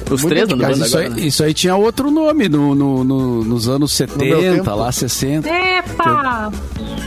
Os 0.10 0.22
Muito 0.22 0.28
três 0.34 0.48
no 0.48 0.56
isso 0.86 0.96
agora, 0.98 1.10
aí, 1.10 1.10
né? 1.10 1.28
isso 1.28 1.44
aí 1.44 1.54
tinha 1.54 1.76
outro 1.76 2.12
nome 2.12 2.48
no, 2.48 2.76
no- 2.76 3.04
no- 3.04 3.44
nos 3.44 3.68
anos 3.68 4.00
meu 4.00 4.08
70, 4.40 4.56
tempo. 4.64 4.76
lá 4.76 4.92
60, 4.92 5.50
Epa! 5.50 6.52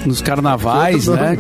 nos 0.05 0.21
carnavais, 0.21 1.07
Outro 1.07 1.25
né? 1.25 1.37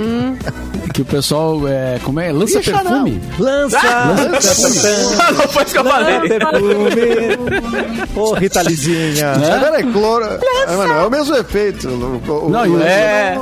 Que 0.95 1.03
o 1.03 1.05
pessoal, 1.05 1.67
é, 1.69 1.99
como 2.05 2.21
é? 2.21 2.31
Lança 2.33 2.61
Ixi, 2.61 2.71
perfume. 2.73 3.21
Lança! 3.39 3.79
Ah, 3.83 5.33
não 5.33 5.49
foi 5.49 5.63
isso 5.65 5.73
que 5.73 5.79
eu 5.79 5.85
falei. 5.85 6.21
Perfume! 6.29 8.09
Ô, 8.17 8.35
Rita 8.35 8.63
Lizinha! 8.63 9.37
Né? 9.37 9.53
Agora 9.53 9.81
é 9.81 9.83
cloro. 9.83 10.25
É, 10.25 10.77
mas 10.77 10.89
não 10.89 10.95
é 11.01 11.07
o 11.07 11.11
mesmo 11.11 11.35
efeito. 11.37 11.89
O- 11.89 12.47
o- 12.47 12.51
Não, 12.51 12.63
o- 12.69 12.81
É. 12.83 13.37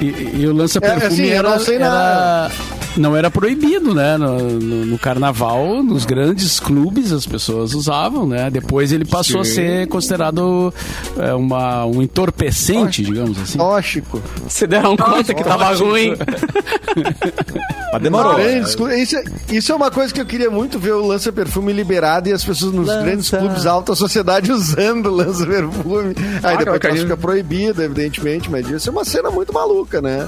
E, 0.00 0.40
e 0.40 0.46
o 0.46 0.52
lança 0.54 0.78
É, 0.78 0.80
perfume 0.80 1.06
assim, 1.06 1.24
eu 1.26 1.38
era, 1.38 1.50
não 1.50 1.58
sei 1.58 1.76
era- 1.76 2.50
não 2.96 3.16
era 3.16 3.30
proibido, 3.30 3.94
né? 3.94 4.16
No, 4.16 4.38
no- 4.38 4.86
no 4.86 4.98
carnaval, 4.98 5.82
nos 5.82 6.04
grandes 6.04 6.58
clubes 6.60 7.12
as 7.12 7.26
pessoas 7.26 7.74
usavam, 7.74 8.26
né? 8.26 8.50
Depois 8.50 8.92
ele 8.92 9.04
passou 9.04 9.40
a 9.40 9.44
ser 9.44 9.86
considerado 9.88 10.72
é, 11.18 11.32
uma, 11.34 11.84
um 11.86 12.02
entorpecente, 12.02 13.02
digamos 13.02 13.38
assim. 13.40 13.58
Tóxico. 13.58 14.22
Se 14.48 14.66
deram 14.66 14.96
conta 14.96 15.34
que 15.34 15.44
tava 15.44 15.74
ruim. 15.74 16.14
Mas 17.92 18.02
demorou. 18.02 18.34
Grandes 18.36 18.74
clubes. 18.74 18.98
Isso, 18.98 19.16
é- 19.16 19.24
isso 19.54 19.72
é 19.72 19.74
uma 19.74 19.90
coisa 19.90 20.12
que 20.12 20.20
eu 20.20 20.26
queria 20.26 20.50
muito 20.50 20.78
ver 20.78 20.92
o 20.92 21.06
lança-perfume 21.06 21.72
liberado 21.72 22.28
e 22.28 22.32
as 22.32 22.44
pessoas 22.44 22.72
nos 22.72 22.86
Lança. 22.88 23.02
grandes 23.02 23.30
clubes 23.30 23.66
alta 23.66 23.94
sociedade 23.94 24.50
usando 24.52 25.06
o 25.06 25.14
lança-perfume. 25.14 26.14
Aí 26.42 26.58
depois 26.58 26.78
cara, 26.80 26.96
fica 26.96 27.16
proibido, 27.16 27.82
evidentemente, 27.82 28.50
mas 28.50 28.68
isso 28.68 28.88
é 28.88 28.92
uma 28.92 29.04
cena 29.04 29.30
muito 29.30 29.52
maluca, 29.52 30.00
né? 30.00 30.26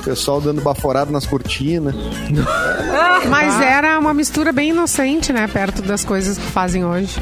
O 0.00 0.02
pessoal 0.02 0.40
dando 0.40 0.60
baforado 0.62 1.12
nas 1.12 1.26
cortinas. 1.26 1.94
Mas 3.28 3.60
era 3.60 3.98
uma 3.98 4.14
mistura 4.14 4.52
bem 4.52 4.70
inocente, 4.70 5.32
né? 5.32 5.46
Perto 5.46 5.82
das 5.82 6.04
coisas 6.04 6.38
que 6.38 6.46
fazem 6.46 6.84
hoje. 6.84 7.16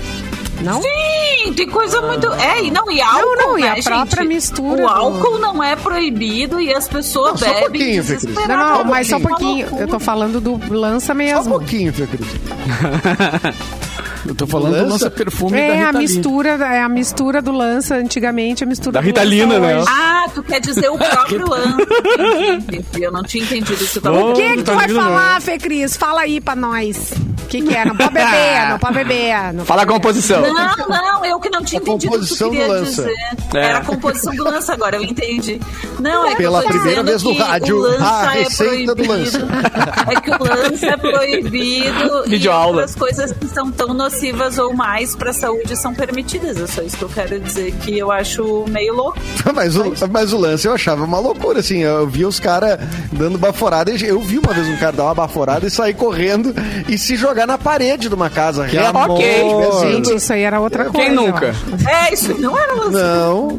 Não? 0.61 0.81
Sim, 0.83 1.53
tem 1.55 1.69
coisa 1.69 2.01
muito. 2.01 2.33
É, 2.35 2.65
e 2.65 2.71
não, 2.71 2.91
e 2.91 3.01
álcool. 3.01 3.37
não, 3.37 3.59
e 3.59 3.63
né, 3.63 3.71
a 3.79 3.83
própria 3.83 4.23
gente? 4.23 4.29
mistura 4.35 4.73
O 4.73 4.77
do- 4.77 4.89
álcool 4.89 5.39
não 5.39 5.63
é 5.63 5.77
proibido 5.77 6.61
e 6.61 6.73
as 6.73 6.89
pessoas 6.89 7.33
Não, 7.33 7.39
só 7.39 7.47
um 7.47 7.55
bebem. 7.55 7.71
pouquinho, 7.81 8.05
Fê 8.05 8.17
Cris. 8.17 8.35
Não, 8.49 8.57
não, 8.57 8.85
mas 8.85 9.07
só 9.09 9.17
um 9.17 9.21
pouquinho. 9.21 9.69
Eu 9.79 9.87
tô 9.89 10.01
falando 10.01 10.41
do 10.41 10.61
lança 10.75 11.07
Só 11.07 11.13
um 11.13 11.17
mesmo. 11.17 11.45
pouquinho, 11.51 11.93
Fê 11.93 12.07
Cris. 12.07 12.27
Eu 14.27 14.35
tô 14.35 14.47
falando 14.47 14.73
do 14.75 14.79
Lança- 14.83 14.93
lança 14.93 15.11
perfume 15.11 15.53
da 15.53 15.59
É 15.59 15.75
Rita 15.77 15.89
a 15.89 15.93
Lee. 15.93 16.01
mistura, 16.01 16.49
é 16.51 16.83
a 16.83 16.89
mistura 16.89 17.43
do 17.43 17.53
lança 17.53 17.95
antigamente, 17.97 18.65
a 18.65 18.67
mistura 18.67 18.93
Da 18.93 19.01
do 19.01 19.07
Rita 19.07 19.21
lança 19.21 19.31
Lina, 19.35 19.59
né? 19.59 19.85
Ah, 19.89 20.27
tu 20.35 20.43
quer 20.43 20.61
dizer 20.61 20.89
o 20.91 20.99
próprio. 20.99 21.45
Entendi, 21.47 22.77
entendi. 22.77 23.03
Eu 23.05 23.13
não 23.13 23.23
tinha 23.23 23.45
entendido 23.45 23.83
isso. 23.83 24.01
Tava 24.01 24.19
O 24.25 24.35
que, 24.35 24.57
que 24.57 24.63
tu 24.63 24.73
vai 24.75 24.89
falar, 24.89 25.41
Fê 25.41 25.59
Cris? 25.59 25.97
Fala 25.97 26.23
aí 26.23 26.41
pra 26.41 26.55
nós. 26.57 27.13
O 27.43 27.47
que, 27.49 27.63
que 27.63 27.75
é? 27.75 27.85
Não 27.85 27.97
pode 27.97 28.13
beber, 28.13 28.69
não 28.69 28.79
pode 28.79 28.95
beber. 28.95 29.53
Não 29.55 29.65
Fala 29.65 29.83
a 29.83 29.87
composição. 29.87 30.43
Não, 30.43 30.53
não, 30.89 31.25
eu 31.25 31.41
que 31.41 31.49
não 31.49 31.63
tinha 31.65 31.81
A 31.81 31.83
entendido 31.83 32.15
o 32.15 32.19
que 32.21 32.27
tu 32.27 32.37
composição 32.37 32.49
do 32.49 32.57
queria 32.57 32.69
lança. 32.69 33.03
dizer. 33.05 33.15
É. 33.55 33.59
Era 33.59 33.79
a 33.79 33.85
composição 33.85 34.35
do 34.35 34.45
lança 34.45 34.73
agora, 34.75 34.97
eu 34.97 35.03
entendi. 35.03 35.59
Não, 35.99 36.27
é 36.27 36.31
que 36.31 36.37
Pela 36.37 36.63
primeira 36.63 37.03
vez 37.03 37.23
no 37.23 37.33
rádio, 37.35 37.79
lança 37.79 38.29
a 38.29 38.37
é 38.37 38.43
receita 38.43 38.95
do 38.95 39.03
proibido. 39.05 39.39
É 40.09 40.21
que 40.21 40.31
o 40.31 40.39
lança 40.45 40.87
é 40.87 40.97
proibido 40.97 42.23
e 42.27 42.31
Videoaula. 42.31 42.69
outras 42.83 42.95
coisas 42.95 43.33
que 43.33 43.47
são 43.49 43.71
tão 43.71 43.93
nocivas 44.09 44.59
ou 44.59 44.73
mais 44.73 45.15
pra 45.15 45.35
saúde 45.35 45.77
são 45.77 45.95
permitidas. 45.95 46.57
É 46.59 46.67
só 46.67 46.81
isso 46.81 46.97
que 46.97 47.05
eu 47.05 47.09
quero 47.11 47.39
dizer, 47.39 47.73
que 47.73 47.99
eu 47.99 48.11
acho 48.11 48.65
meio 48.69 48.95
louco. 48.95 49.19
Mas 49.55 49.77
o, 49.77 49.93
mas 50.11 50.33
o 50.33 50.39
lance 50.39 50.69
eu 50.69 50.73
achava 50.73 51.05
uma 51.05 51.19
loucura, 51.19 51.59
assim. 51.61 51.79
Eu 51.79 52.07
via 52.07 52.29
os 52.29 52.39
caras 52.39 52.79
dando 53.11 53.37
baforada. 53.37 53.91
Eu 53.91 54.21
vi 54.21 54.39
uma 54.39 54.53
vez 54.53 54.69
um 54.69 54.77
cara 54.77 54.93
dar 54.93 55.05
uma 55.05 55.15
baforada 55.15 55.67
e 55.67 55.71
sair 55.71 55.95
correndo 55.95 56.55
e 56.89 56.97
se 56.97 57.17
jogar 57.17 57.47
na 57.47 57.59
parede 57.59 58.09
de 58.09 58.15
uma 58.15 58.31
casa. 58.31 58.65
reto. 58.65 58.97
ok. 58.97 59.91
Gente, 59.91 60.15
isso 60.15 60.33
aí 60.33 60.43
era 60.43 60.61
outra 60.61 60.85
coisa. 60.85 61.07
Quem 61.07 61.15
nunca? 61.15 61.55
É, 61.89 62.15
isso 62.15 62.39
não 62.39 62.57
era 62.57 62.73
lança. 62.75 62.91
Não, 62.91 63.59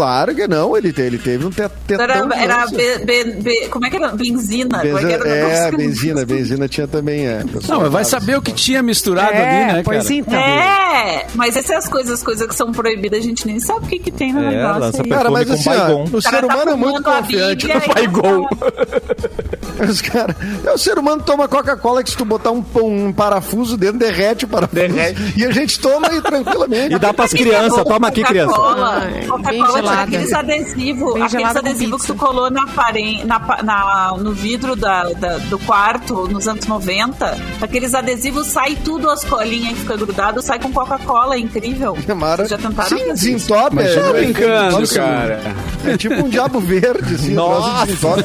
claro 0.00 0.34
que 0.34 0.48
não. 0.48 0.76
Ele, 0.76 0.92
te- 0.92 1.02
ele 1.02 1.18
teve 1.18 1.44
um 1.46 1.50
te- 1.50 1.68
tetão 1.86 2.04
Era, 2.04 2.34
era 2.36 2.66
be- 2.68 2.98
be- 3.04 3.24
be- 3.42 3.68
como 3.68 3.86
é 3.86 3.90
que 3.90 3.96
era? 3.96 4.08
Benzina. 4.08 4.78
Como 4.80 4.98
é, 4.98 5.04
que 5.04 5.12
era 5.12 5.28
É, 5.28 5.70
benzina, 5.70 6.24
benzina 6.24 6.66
tinha 6.68 6.88
também, 6.88 7.26
é. 7.26 7.44
Não, 7.68 7.80
mas 7.82 7.92
vai 7.92 8.04
saber 8.04 8.36
o 8.36 8.42
que 8.42 8.52
tinha 8.52 8.82
misturado 8.82 9.32
É, 9.32 9.66
ali, 9.66 9.72
né, 9.74 9.82
pois 9.84 10.04
cara? 10.04 10.14
então. 10.14 10.34
É, 10.38 11.26
mas 11.34 11.56
essas 11.56 11.86
coisas, 11.88 12.22
coisas 12.22 12.46
que 12.46 12.54
são 12.54 12.72
proibidas, 12.72 13.18
a 13.18 13.22
gente 13.22 13.46
nem 13.46 13.60
sabe 13.60 13.84
o 13.86 13.88
que, 13.88 13.98
que 13.98 14.10
tem 14.10 14.32
no 14.32 14.42
É, 14.42 14.50
negócio. 14.56 15.06
Cara, 15.08 15.30
mas 15.30 15.50
assim, 15.50 15.68
ó, 15.70 16.04
o 16.16 16.22
ser 16.22 16.30
tá 16.40 16.46
humano 16.46 16.70
é 16.70 16.74
muito 16.76 17.02
confiante. 17.02 17.66
Bíblia 17.66 17.82
e 17.86 17.94
Baygon. 17.94 18.46
Os 19.88 20.00
cara, 20.00 20.36
é, 20.64 20.70
o 20.72 20.78
ser 20.78 20.98
humano 20.98 21.22
toma 21.22 21.48
Coca-Cola 21.48 22.02
que 22.02 22.10
se 22.10 22.16
tu 22.16 22.24
botar 22.24 22.50
um, 22.50 22.64
um 22.82 23.12
parafuso 23.12 23.76
dentro, 23.76 23.98
derrete 23.98 24.44
o 24.44 24.48
parafuso. 24.48 24.80
Derrete. 24.80 25.34
E 25.36 25.44
a 25.44 25.50
gente 25.50 25.78
toma 25.80 26.08
aí 26.08 26.20
tranquilamente. 26.20 26.94
E 26.94 26.98
dá 26.98 27.12
pras 27.14 27.32
crianças, 27.32 27.82
toma 27.84 28.08
aqui, 28.08 28.22
criança. 28.22 28.52
Coca-Cola, 28.54 30.02
aqueles 30.02 30.32
adesivos, 30.32 31.20
aqueles 31.22 31.56
adesivos 31.56 32.00
que 32.02 32.06
tu 32.08 32.14
colou 32.14 32.50
na 32.50 32.66
parede, 32.68 33.24
na, 33.26 33.38
na- 33.62 34.14
no 34.18 34.32
vidro 34.32 34.74
da, 34.76 35.04
da- 35.12 35.38
do 35.38 35.58
quarto 35.60 36.28
nos 36.28 36.46
anos 36.48 36.66
90. 36.66 37.38
Aqueles 37.60 37.94
adesivos 37.94 38.46
sai 38.48 38.76
tudo 38.84 39.08
as 39.10 39.24
colinhas 39.24 39.74
que 39.74 39.80
fica 39.80 39.96
grudado, 39.96 40.42
sai 40.42 40.58
com 40.58 40.72
Coca-Cola, 40.72 41.34
é 41.36 41.38
incrível. 41.38 41.96
Mara. 42.16 42.44
Vocês 42.46 42.50
já 42.50 42.58
tentaram 42.68 42.88
Sim, 42.98 43.06
desentope. 43.06 43.76
Mas 43.76 43.86
é, 43.96 43.98
é, 43.98 44.12
Brincando, 44.12 44.80
nossa, 44.80 44.94
cara. 44.94 45.40
É 45.86 45.96
tipo 45.96 46.14
um 46.14 46.28
diabo 46.28 46.60
verde, 46.60 47.14
assim. 47.14 47.32
Nossa. 47.34 47.82
Um 47.82 47.86
desentope. 47.86 48.22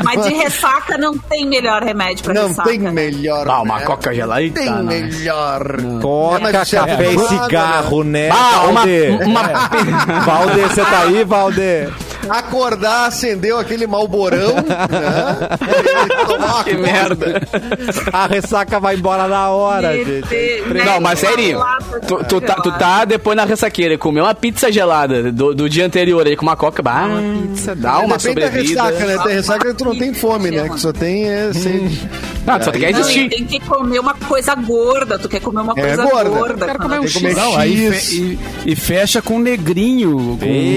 Mas 0.03 0.25
de 0.25 0.33
ressaca 0.33 0.97
não 0.97 1.17
tem 1.17 1.45
melhor 1.45 1.81
remédio 1.83 2.23
pra 2.23 2.33
Não 2.33 2.47
ressaca. 2.47 2.69
tem 2.69 2.79
melhor. 2.79 3.47
Ah, 3.49 3.61
uma 3.61 3.79
né? 3.79 3.85
coca 3.85 4.13
gelada. 4.13 4.49
Tem 4.49 4.69
não. 4.69 4.83
melhor. 4.83 5.63
Coca, 6.01 6.47
é 6.49 6.51
café 6.51 7.13
e 7.13 7.19
cigarro, 7.19 8.03
né, 8.03 8.29
Ah, 8.29 8.63
uma, 8.67 8.81
Valde? 8.81 9.09
uma, 9.25 9.43
Valde, 10.25 10.61
você 10.61 10.81
tá 10.85 10.99
aí, 11.01 11.23
Valde? 11.23 11.89
Acordar, 12.29 13.07
acendeu 13.07 13.57
aquele 13.57 13.87
malborão, 13.87 14.55
né? 14.55 15.57
Tomar 16.27 16.63
Que 16.65 16.71
uma 16.75 16.81
merda. 16.81 17.41
A 18.13 18.27
ressaca 18.27 18.79
vai 18.79 18.95
embora 18.95 19.27
na 19.27 19.49
hora, 19.49 19.95
gente. 19.95 20.63
Não, 20.85 20.99
mas 20.99 21.19
sério, 21.19 21.59
tu, 22.07 22.23
tu, 22.25 22.41
tá, 22.41 22.55
tu 22.55 22.71
tá 22.77 23.05
depois 23.05 23.35
na 23.35 23.45
ressaqueira, 23.45 23.97
comeu 23.97 24.23
uma 24.23 24.35
pizza 24.35 24.71
gelada 24.71 25.31
do, 25.31 25.53
do 25.53 25.69
dia 25.69 25.85
anterior 25.85 26.25
aí 26.25 26.35
com 26.35 26.43
uma 26.43 26.55
coca, 26.55 26.81
bah, 26.81 27.07
pizza 27.47 27.75
dá 27.75 27.99
uma 27.99 28.17
Depende 28.17 28.41
da 28.41 28.47
sobrevida. 28.47 28.83
ressaca, 28.83 29.05
né? 29.05 29.17
Tem 29.23 29.33
ressaca 29.33 29.67
que 29.69 29.73
tu 29.73 29.85
não 29.85 29.97
tem 29.97 30.13
fome, 30.13 30.51
né? 30.51 30.69
Que 30.69 30.79
só 30.79 30.93
tem 30.93 31.29
é, 31.29 31.51
sede. 31.53 32.09
Ah, 32.47 32.57
tu 32.57 32.65
só 32.65 32.71
quer 32.71 32.91
Não, 32.91 32.99
existir. 33.01 33.29
tem 33.29 33.45
que 33.45 33.59
comer 33.59 33.99
uma 33.99 34.13
coisa 34.15 34.55
gorda. 34.55 35.19
Tu 35.19 35.29
quer 35.29 35.39
comer 35.41 35.61
uma 35.61 35.73
É, 35.77 35.81
coisa 35.81 36.03
gorda. 36.03 36.29
gorda. 36.29 36.65
Quero 36.65 36.79
comer 36.79 36.99
um 36.99 37.03
X. 37.07 37.13
comer 37.13 37.35
Não, 37.35 37.55
aí 37.57 37.91
fe- 37.91 38.15
e, 38.65 38.71
e 38.71 38.75
fecha 38.75 39.21
com 39.21 39.37
negrinho. 39.39 40.37
Com... 40.39 40.45
Ei, 40.45 40.75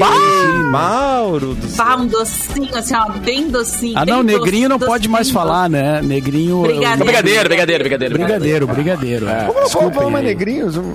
Mauro 0.70 1.54
do 1.54 1.66
céu. 1.68 1.84
Bah, 1.84 1.96
um 1.96 2.06
docinho, 2.06 2.76
assim, 2.76 2.94
ó, 2.94 3.10
bem 3.18 3.48
docinho. 3.48 3.94
Ah, 3.98 4.04
não, 4.04 4.22
negrinho 4.22 4.68
não 4.68 4.78
pode 4.78 4.90
docinho. 5.08 5.12
mais 5.12 5.30
falar, 5.30 5.68
né? 5.70 6.00
Negrinho. 6.02 6.62
Brigadeiro. 6.62 6.98
Brigadeiro, 7.04 7.48
brigadeiro, 7.48 7.82
brigadeiro. 7.84 8.14
Brigadeiro, 8.14 8.66
brigadeiro. 8.66 9.28
É. 9.28 9.44
Como 9.46 9.58
não 9.58 9.64
Desculpa 9.66 9.90
pode 9.90 10.10
mais 10.12 10.24
aí. 10.26 10.34
negrinhos? 10.34 10.76
Não 10.76 10.92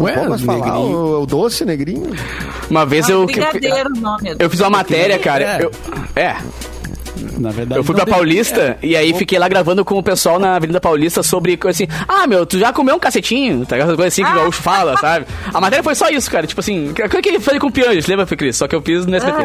Ué, 0.00 0.12
pode 0.26 0.44
falar 0.44 0.58
negrinho. 0.66 0.86
o, 0.96 1.22
o 1.22 1.26
doce 1.26 1.64
negrinho? 1.64 2.10
Uma 2.68 2.84
vez 2.84 3.08
Ah, 3.08 3.12
eu. 3.12 3.26
brigadeiro 3.26 3.90
o 3.96 4.00
nome. 4.00 4.34
Eu 4.38 4.50
fiz 4.50 4.58
uma 4.60 4.70
matéria, 4.70 5.18
cara. 5.18 5.44
É. 5.44 5.64
Eu, 5.64 5.70
é, 6.16 6.36
Na 7.38 7.50
verdade, 7.50 7.80
eu 7.80 7.84
fui 7.84 7.94
não 7.96 8.04
pra 8.04 8.14
Paulista 8.14 8.78
e 8.82 8.96
aí 8.96 9.12
fiquei 9.14 9.38
lá 9.38 9.48
gravando 9.48 9.84
com 9.84 9.96
o 9.98 10.02
pessoal 10.02 10.38
na 10.38 10.56
Avenida 10.56 10.80
Paulista 10.80 11.22
sobre 11.22 11.56
coisa 11.56 11.84
assim. 11.84 11.92
Ah, 12.06 12.26
meu, 12.26 12.46
tu 12.46 12.58
já 12.58 12.72
comeu 12.72 12.94
um 12.96 12.98
cacetinho? 12.98 13.64
Tá 13.66 13.76
ligado? 13.76 13.96
Coisa 13.96 14.08
assim 14.08 14.24
que 14.24 14.30
o 14.30 14.34
gaúcho 14.34 14.62
fala, 14.62 14.96
sabe? 14.98 15.26
A 15.52 15.60
matéria 15.60 15.82
foi 15.82 15.94
só 15.94 16.08
isso, 16.08 16.30
cara. 16.30 16.46
Tipo 16.46 16.60
assim, 16.60 16.90
o 16.90 16.94
que 16.94 17.28
ele 17.28 17.40
fez 17.40 17.58
com 17.58 17.66
o 17.68 17.72
Pianges, 17.72 18.06
lembra, 18.06 18.26
Cris? 18.26 18.56
Só 18.56 18.68
que 18.68 18.74
eu 18.74 18.82
fiz 18.82 19.06
no 19.06 19.14
SBT. 19.16 19.44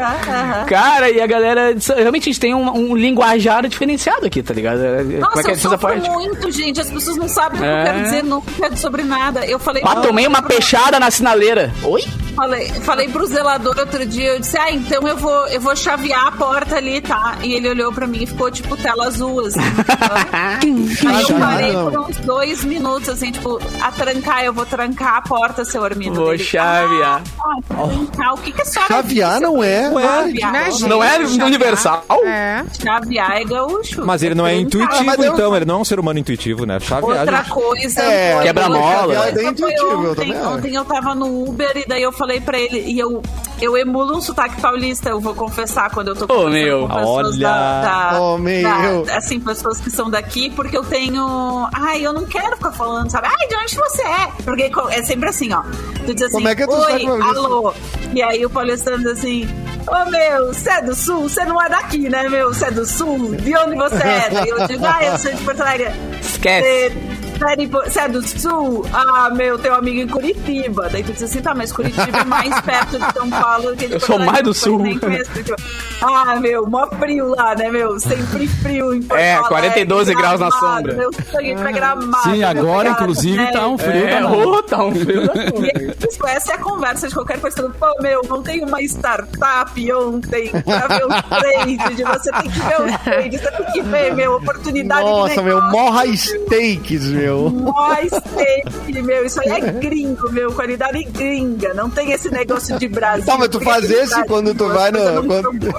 Cara, 0.67 1.09
e 1.09 1.21
a 1.21 1.27
galera. 1.27 1.75
Realmente 1.97 2.23
a 2.23 2.31
gente 2.31 2.39
tem 2.39 2.53
um, 2.53 2.69
um 2.75 2.95
linguajar 2.95 3.67
diferenciado 3.67 4.25
aqui, 4.25 4.41
tá 4.43 4.53
ligado? 4.53 4.79
É, 4.83 5.03
Nossa, 5.03 5.27
Como 5.29 5.39
é 5.39 5.43
que 5.43 5.49
é 5.49 5.53
eu 5.53 5.57
sofro 5.57 5.77
parte? 5.79 6.09
muito, 6.09 6.51
gente. 6.51 6.79
As 6.79 6.89
pessoas 6.89 7.17
não 7.17 7.27
sabem 7.27 7.59
o 7.59 7.63
que 7.63 7.67
É. 7.67 7.79
eu 7.81 7.85
quero 7.85 8.03
dizer 8.03 8.23
nunca 8.23 8.75
sobre 8.75 9.03
nada. 9.03 9.45
Eu 9.45 9.59
falei... 9.59 9.83
Não, 9.83 10.01
tomei 10.01 10.27
uma 10.27 10.41
não, 10.41 10.47
peixada 10.47 10.99
na 10.99 11.09
sinaleira. 11.11 11.71
Oi? 11.83 12.03
Falei, 12.35 12.67
falei 12.85 13.09
pro 13.09 13.25
zelador 13.25 13.77
outro 13.77 14.05
dia, 14.05 14.33
eu 14.35 14.39
disse, 14.39 14.57
ah, 14.57 14.71
então 14.71 15.05
eu 15.05 15.17
vou, 15.17 15.47
eu 15.47 15.59
vou 15.59 15.75
chavear 15.75 16.27
a 16.27 16.31
porta 16.31 16.77
ali, 16.77 17.01
tá? 17.01 17.37
E 17.43 17.53
ele 17.53 17.67
olhou 17.69 17.78
pra 17.93 18.05
mim 18.05 18.23
e 18.23 18.25
ficou, 18.25 18.51
tipo, 18.51 18.75
tela 18.77 19.07
azul, 19.07 19.39
assim. 19.45 19.59
Aí 21.07 21.21
eu 21.29 21.39
parei 21.39 21.73
por 21.73 21.99
uns 22.09 22.17
dois 22.17 22.63
minutos, 22.65 23.09
assim, 23.09 23.31
tipo, 23.31 23.59
a 23.81 23.91
trancar, 23.91 24.43
eu 24.43 24.53
vou 24.53 24.65
trancar 24.65 25.15
a 25.15 25.21
porta, 25.21 25.63
seu 25.65 25.83
Armindo. 25.83 26.15
Vou 26.15 26.31
Dele, 26.31 26.43
chavear. 26.43 27.21
"Ah, 27.39 27.55
trancar, 27.67 28.33
o 28.33 28.37
que 28.37 28.51
que 28.51 28.61
a 28.61 28.65
senhora 28.65 28.93
Chavear 28.93 29.29
disse?" 29.31 29.41
não 29.41 29.63
é? 29.63 29.83
Chavear. 29.91 30.51
Né, 30.51 30.71
gente? 30.71 30.87
Não 30.89 31.03
é 31.03 31.11
Chavear. 31.19 31.45
universal? 31.47 32.05
É. 32.25 32.63
Chavear 32.81 33.31
é 33.37 33.43
gaúcho. 33.45 34.05
Mas 34.05 34.23
ele 34.23 34.35
não 34.35 34.45
é 34.45 34.55
intuitivo, 34.55 35.23
eu- 35.23 35.33
então. 35.33 35.55
Ele 35.55 35.65
não 35.65 35.75
é 35.75 35.77
um 35.79 35.85
ser 35.85 35.99
humano 35.99 36.19
intuitivo, 36.19 36.65
né? 36.65 36.79
Chavear, 36.79 37.19
Outra 37.19 37.37
gente. 37.37 37.49
coisa. 37.51 38.01
É, 38.01 38.41
quebra-mola. 38.43 39.01
outra 39.15 39.29
É 39.29 39.31
bem 39.31 39.47
intuitivo, 39.47 40.03
eu 40.03 40.11
Ontem, 40.11 40.31
também 40.33 40.45
ontem 40.45 40.75
eu 40.75 40.85
tava 40.85 41.15
no 41.15 41.49
Uber 41.49 41.71
e 41.75 41.85
daí 41.87 42.01
eu 42.03 42.11
falei 42.11 42.39
pra 42.41 42.57
ele, 42.59 42.79
e 42.79 42.99
eu, 42.99 43.21
eu 43.61 43.77
emulo 43.77 44.17
um 44.17 44.21
sotaque 44.21 44.59
paulista, 44.61 45.09
eu 45.09 45.19
vou 45.19 45.33
confessar 45.35 45.89
quando 45.91 46.09
eu 46.09 46.15
tô 46.15 46.27
conversando 46.27 46.51
meu. 46.51 46.87
Olha. 46.89 47.37
da, 47.39 47.68
da- 47.81 48.21
Ô, 48.21 48.37
meu. 48.37 49.03
da- 49.05 49.17
assim, 49.17 49.39
pessoas 49.39 49.79
que 49.79 49.89
são 49.89 50.09
daqui, 50.09 50.49
porque 50.51 50.77
eu 50.77 50.83
tenho. 50.83 51.67
Ai, 51.73 52.05
eu 52.05 52.13
não 52.13 52.25
quero 52.25 52.55
ficar 52.57 52.71
falando, 52.71 53.09
sabe? 53.11 53.27
Ai, 53.27 53.47
de 53.47 53.55
onde 53.55 53.75
você 53.75 54.01
é? 54.03 54.27
Porque 54.43 54.71
é 54.91 55.03
sempre 55.03 55.29
assim, 55.29 55.51
ó. 55.53 55.61
Tu 56.05 56.13
diz 56.13 56.23
assim, 56.23 56.33
Como 56.33 56.47
é 56.47 56.55
que 56.55 56.63
é 56.63 56.67
oi, 56.67 57.05
paulista?" 57.05 57.25
alô. 57.39 57.73
E 58.13 58.21
aí 58.23 58.45
o 58.45 58.49
paulistano 58.49 58.97
diz 58.97 59.07
assim. 59.19 59.47
Ô 59.87 60.09
meu, 60.09 60.47
você 60.53 60.69
é 60.69 60.81
do 60.83 60.93
sul? 60.93 61.27
Você 61.29 61.43
não 61.45 61.59
é 61.61 61.67
daqui, 61.69 62.09
né, 62.09 62.27
meu? 62.29 62.53
Você 62.53 62.65
é 62.65 62.71
do 62.71 62.85
sul? 62.85 63.35
De 63.35 63.55
onde 63.57 63.75
você 63.75 64.03
é? 64.03 64.29
Eu 64.45 64.67
digo, 64.67 64.85
ah, 64.85 65.03
eu 65.03 65.17
sou 65.17 65.31
de 65.33 65.41
Porto 65.43 65.61
Alegre. 65.61 65.91
Esquece. 66.21 66.91
Você 67.39 67.99
é 68.01 68.07
do 68.09 68.21
sul? 68.27 68.85
Ah, 68.93 69.29
meu, 69.33 69.57
um 69.57 69.73
amigo 69.73 69.99
em 70.01 70.07
Curitiba. 70.07 70.89
Daí 70.91 71.03
tu 71.03 71.13
diz 71.13 71.23
assim, 71.23 71.41
tá, 71.41 71.55
mas 71.55 71.71
Curitiba 71.71 72.19
é 72.19 72.23
mais 72.25 72.59
perto 72.61 72.99
de 72.99 73.13
São 73.13 73.29
Paulo 73.29 73.75
que 73.77 73.87
de 73.87 73.93
Eu 73.93 73.99
sou 73.99 74.15
Alegre, 74.15 74.31
mais 74.33 74.43
do 74.43 74.53
sul. 74.53 74.77
Curitiba. 74.79 75.55
Ah, 76.01 76.35
meu, 76.39 76.67
mó 76.67 76.85
frio 76.87 77.29
lá, 77.29 77.55
né, 77.55 77.71
meu? 77.71 77.97
Sempre 77.99 78.47
frio 78.47 78.93
em 78.93 79.01
Porto 79.01 79.19
É, 79.19 79.31
Alegre, 79.33 79.49
42 79.49 80.09
graus 80.09 80.39
na 80.39 80.51
sombra. 80.51 80.93
Meu 80.93 81.09
sonho 81.31 81.57
pra 81.57 81.71
gramado. 81.71 82.23
Sim, 82.23 82.43
agora, 82.43 82.89
pegar 82.89 83.01
inclusive, 83.01 83.37
neve. 83.37 83.51
tá 83.53 83.67
um 83.67 83.77
frio 83.77 84.07
É, 84.07 84.09
danado. 84.21 84.49
ô, 84.49 84.63
tá 84.63 84.83
um 84.83 84.95
frio 84.95 85.27
da. 85.27 85.33
E 85.45 85.95
isso, 86.09 86.27
essa 86.27 86.51
é 86.51 86.55
a 86.55 86.59
conversa 86.59 87.07
de 87.07 87.13
qualquer 87.13 87.39
pessoa. 87.39 87.73
Pô, 87.79 87.87
meu, 88.01 88.21
não 88.27 88.43
tem 88.43 88.63
uma 88.63 88.81
startup 88.81 89.93
ontem 89.93 90.51
pra 90.63 90.87
ver 90.87 91.05
os 91.05 91.21
trades. 91.39 91.97
Você 92.19 92.31
tem 92.31 92.49
que 92.51 92.59
ver 92.59 92.81
os 92.81 93.01
trades, 93.01 93.41
você 93.41 93.51
tem 93.51 93.65
que 93.71 93.81
ver, 93.83 94.15
meu, 94.15 94.35
oportunidade 94.35 95.03
de 95.05 95.09
Nossa, 95.09 95.41
meu, 95.41 95.59
high 95.91 96.13
stakes, 96.17 97.05
meu. 97.07 97.28
Mó 97.37 97.95
steak, 98.05 99.01
meu. 99.01 99.25
Isso 99.25 99.39
aí 99.41 99.49
é 99.49 99.59
gringo, 99.73 100.29
meu. 100.31 100.51
Qualidade 100.53 101.03
gringa. 101.03 101.73
Não 101.73 101.89
tem 101.89 102.11
esse 102.11 102.29
negócio 102.29 102.77
de 102.79 102.87
Brasil. 102.87 103.25
Tá, 103.25 103.37
mas 103.37 103.49
tu 103.49 103.59
faz 103.61 103.83
esse 103.89 103.93
Brasil, 104.09 104.25
quando 104.25 104.53
tu 104.55 104.67
vai 104.67 104.91
no- 104.91 105.23
quando-. 105.25 105.73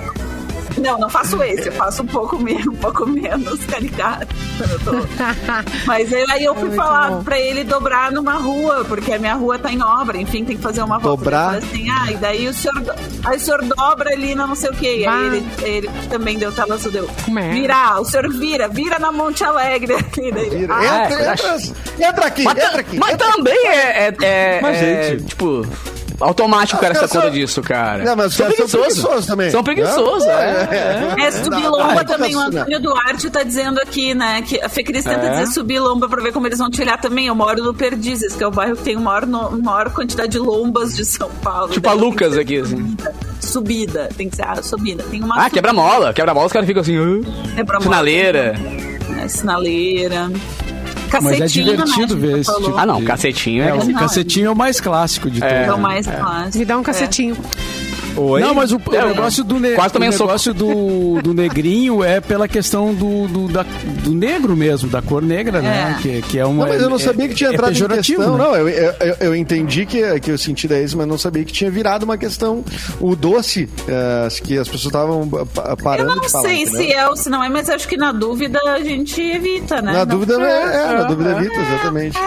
Não, 0.81 0.99
não 0.99 1.09
faço 1.09 1.43
esse. 1.43 1.69
Eu 1.69 1.73
faço 1.73 2.03
um 2.03 2.07
pouco 2.07 2.39
menos, 2.39 2.67
um 2.67 2.75
pouco 2.77 3.07
menos 3.07 3.61
eu 3.61 4.79
tô- 4.81 4.91
Mas 5.87 6.13
aí 6.13 6.45
eu 6.45 6.55
fui 6.55 6.65
muito 6.65 6.77
falar 6.77 7.11
bom. 7.11 7.23
pra 7.25 7.39
ele 7.39 7.65
dobrar 7.65 8.11
numa 8.13 8.35
rua, 8.35 8.85
porque 8.87 9.13
a 9.13 9.19
minha 9.19 9.35
rua 9.35 9.59
tá 9.59 9.73
em 9.73 9.83
obra, 9.83 10.19
enfim, 10.19 10.45
tem 10.45 10.57
que 10.57 10.63
fazer 10.63 10.83
uma 10.83 10.99
volta. 10.99 11.23
Dobrar? 11.25 11.55
Assim, 11.57 11.89
ah, 11.91 12.11
e 12.11 12.17
daí 12.17 12.49
o 12.49 12.55
senhor, 12.55 12.83
aí 13.25 13.37
o 13.37 13.41
senhor 13.41 13.63
dobra 13.65 14.11
ali 14.11 14.35
na 14.35 14.47
não 14.47 14.55
sei 14.55 14.71
o 14.71 14.75
quê. 14.75 15.05
Aí 15.09 15.27
ele, 15.27 15.47
ele 15.63 15.91
também 16.09 16.39
deu 16.39 16.53
tela 16.53 16.75
azul, 16.75 16.91
deu. 16.93 17.09
Como 17.25 17.39
é? 17.39 17.51
Virar, 17.51 18.01
o 18.01 18.05
senhor 18.05 18.29
vira, 18.33 18.69
vira 18.69 18.99
na 18.99 19.13
Monte 19.13 19.45
Alegre 19.45 19.95
aqui. 20.01 20.31
Daí, 20.33 20.51
Vira. 20.51 20.75
ah, 20.75 21.05
entra, 21.05 21.21
é, 21.23 21.33
entra, 21.33 21.57
entra 22.09 22.27
aqui, 22.27 22.43
Mas, 22.45 22.59
entra 22.59 22.81
aqui. 22.81 22.99
mas 22.99 23.13
entra 23.15 23.33
também 23.33 23.67
é, 23.67 24.07
é, 24.09 24.15
é- 24.23 24.59
Mas, 24.63 24.77
é, 24.77 25.11
gente- 25.11 25.25
tipo, 25.27 25.67
automático 26.21 26.79
o 26.79 26.81
cara 26.81 26.95
se 26.95 27.09
conta 27.09 27.31
disso, 27.31 27.63
cara. 27.63 28.05
Não, 28.05 28.15
mas 28.17 28.33
os 28.33 28.37
caras 28.37 28.57
são 28.57 28.69
preguiçosos 28.69 29.27
também. 29.27 29.51
São 29.51 29.63
preguiçosos, 29.65 30.27
é. 30.27 31.15
É, 31.19 31.31
subir 31.31 31.51
Não, 31.63 31.71
lomba 31.71 31.95
não, 31.95 32.05
também. 32.05 32.35
O. 32.37 32.41
Antônio 32.41 32.81
Duarte 32.81 33.31
tá 33.31 33.43
dizendo 33.43 33.81
aqui, 33.81 34.15
né? 34.15 34.43
Que 34.43 34.61
a 34.63 34.69
Fê 34.69 34.83
Cris 34.83 35.05
tenta 35.05 35.27
É? 35.27 35.31
dizer 35.31 35.47
subir 35.53 35.79
lomba 35.81 36.09
pra 36.09 36.23
ver 36.23 36.33
como 36.33 36.47
eles 36.47 36.59
vão 36.59 36.71
te 36.71 36.81
olhar 36.83 37.01
também. 37.01 37.27
Eu 37.27 37.35
moro 37.35 37.63
no 37.63 37.75
Perdizes, 37.75 38.35
que 38.35 38.43
é 38.45 38.47
o 38.47 38.51
bairro 38.51 38.77
que 38.77 38.83
tem 38.83 38.97
a 38.97 39.01
maior, 39.01 39.27
no- 39.27 39.51
maior 39.63 39.91
quantidade 39.91 40.33
de 40.33 40.39
lombas 40.39 40.95
de 40.97 41.05
São 41.05 41.31
Paulo. 41.43 41.73
Tipo 41.73 41.89
a 41.89 41.93
Lucas 41.93 42.37
aqui, 42.37 42.59
assim. 42.59 42.97
subida. 43.41 44.09
Tem 44.17 44.29
que 44.29 44.37
ser 44.37 44.47
a 44.47 44.63
subida. 44.63 45.03
Tem 45.11 45.23
uma 45.23 45.45
Ah, 45.47 45.51
quebra-mola. 45.51 46.13
Quebra-mola, 46.13 46.47
os 46.47 46.53
caras 46.53 46.67
ficam 46.67 46.83
assim, 46.83 46.99
uh, 46.99 47.25
quebra 47.55 47.81
sinaleira. 47.81 48.55
É, 49.23 49.29
sinaleira. 49.29 50.31
Mas 51.23 51.41
é 51.41 51.47
divertido 51.47 52.17
né, 52.17 52.21
ver 52.29 52.39
esse 52.41 52.45
falou. 52.47 52.63
tipo 52.65 52.79
Ah, 52.79 52.87
não, 52.87 53.01
de- 53.01 53.07
cacetinho 53.07 53.63
é. 53.63 53.69
É, 53.69 53.75
o 53.75 53.95
cacetinho 53.95 54.47
é 54.47 54.51
o 54.51 54.57
mais 54.57 54.81
clássico 54.81 55.31
de 55.31 55.41
todos. 55.41 55.55
É 55.55 55.73
o 55.73 55.79
mais 55.79 56.07
clássico. 56.07 56.59
Me 56.59 56.65
dá 56.65 56.77
um 56.77 56.81
É. 56.81 56.85
cacetinho. 56.85 57.37
Oi? 58.17 58.41
Não, 58.41 58.55
mas 58.55 58.73
o, 58.73 58.77
o 58.77 58.95
É, 58.95 59.07
negócio 59.07 59.45
do, 59.45 59.59
ne 59.59 59.71
quase 59.73 59.91
o 59.91 59.93
também 59.93 60.09
é 60.09 60.13
soco. 60.13 60.25
negócio 60.29 60.53
do, 60.55 61.23
do 61.23 61.33
negrinho 61.35 62.03
é 62.05 62.21
pela 62.21 62.47
questão 62.49 62.93
do, 62.95 63.27
do, 63.29 63.49
da- 63.49 63.65
do 64.03 64.13
negro 64.13 64.57
mesmo, 64.57 64.89
da 64.91 65.01
cor 65.01 65.23
negra, 65.23 65.61
né? 65.63 65.97
É. 65.99 66.03
Que, 66.03 66.23
que 66.23 66.39
é 66.39 66.45
uma. 66.45 66.65
Não, 66.67 66.73
mas 66.73 66.83
eu 66.83 66.91
não 66.91 66.97
é- 66.97 67.01
sabia 67.01 67.29
que 67.29 67.35
tinha 67.35 67.51
é 67.51 67.53
entrado 67.55 67.71
em 67.71 67.75
pejorativo, 67.75 68.19
questão. 68.19 68.37
né? 68.39 68.45
Não, 68.45 68.57
eu, 68.57 68.69
eu, 68.69 68.95
eu- 69.01 69.17
eu 69.21 69.37
entendi 69.37 69.87
que, 69.87 70.21
que 70.21 70.33
o 70.33 70.39
sentido 70.39 70.75
é 70.75 70.83
esse, 70.83 70.97
mas 70.97 71.07
não 71.07 71.17
sabia 71.19 71.45
que 71.45 71.53
tinha 71.53 71.71
virado 71.71 72.03
uma 72.05 72.19
questão. 72.19 72.65
O 73.01 73.15
doce, 73.17 73.69
é, 73.89 74.29
que 74.43 74.59
as 74.59 74.67
pessoas 74.69 74.87
estavam 74.87 75.29
pa- 75.29 75.71
Eu 75.71 75.77
parando 75.77 76.15
não 76.17 76.21
de 76.21 76.31
falar. 76.31 76.49
sei 76.49 76.63
entendeu? 76.63 76.81
se 76.81 76.93
é 76.93 77.09
ou 77.09 77.17
se 77.17 77.31
não 77.31 77.43
é, 77.43 77.49
mas 77.49 77.69
acho 77.71 77.87
que 77.89 77.97
na 77.97 78.13
dúvida 78.13 78.59
a 78.67 78.81
gente 78.81 79.21
evita, 79.21 79.81
né? 79.81 79.93
Na 79.93 79.99
Não- 80.01 80.07
dúvida, 80.07 80.35
é, 80.41 80.77
é, 80.77 80.87
na 80.99 81.03
dúvida 81.05 81.31
evita, 81.33 81.55
exatamente. 81.57 82.19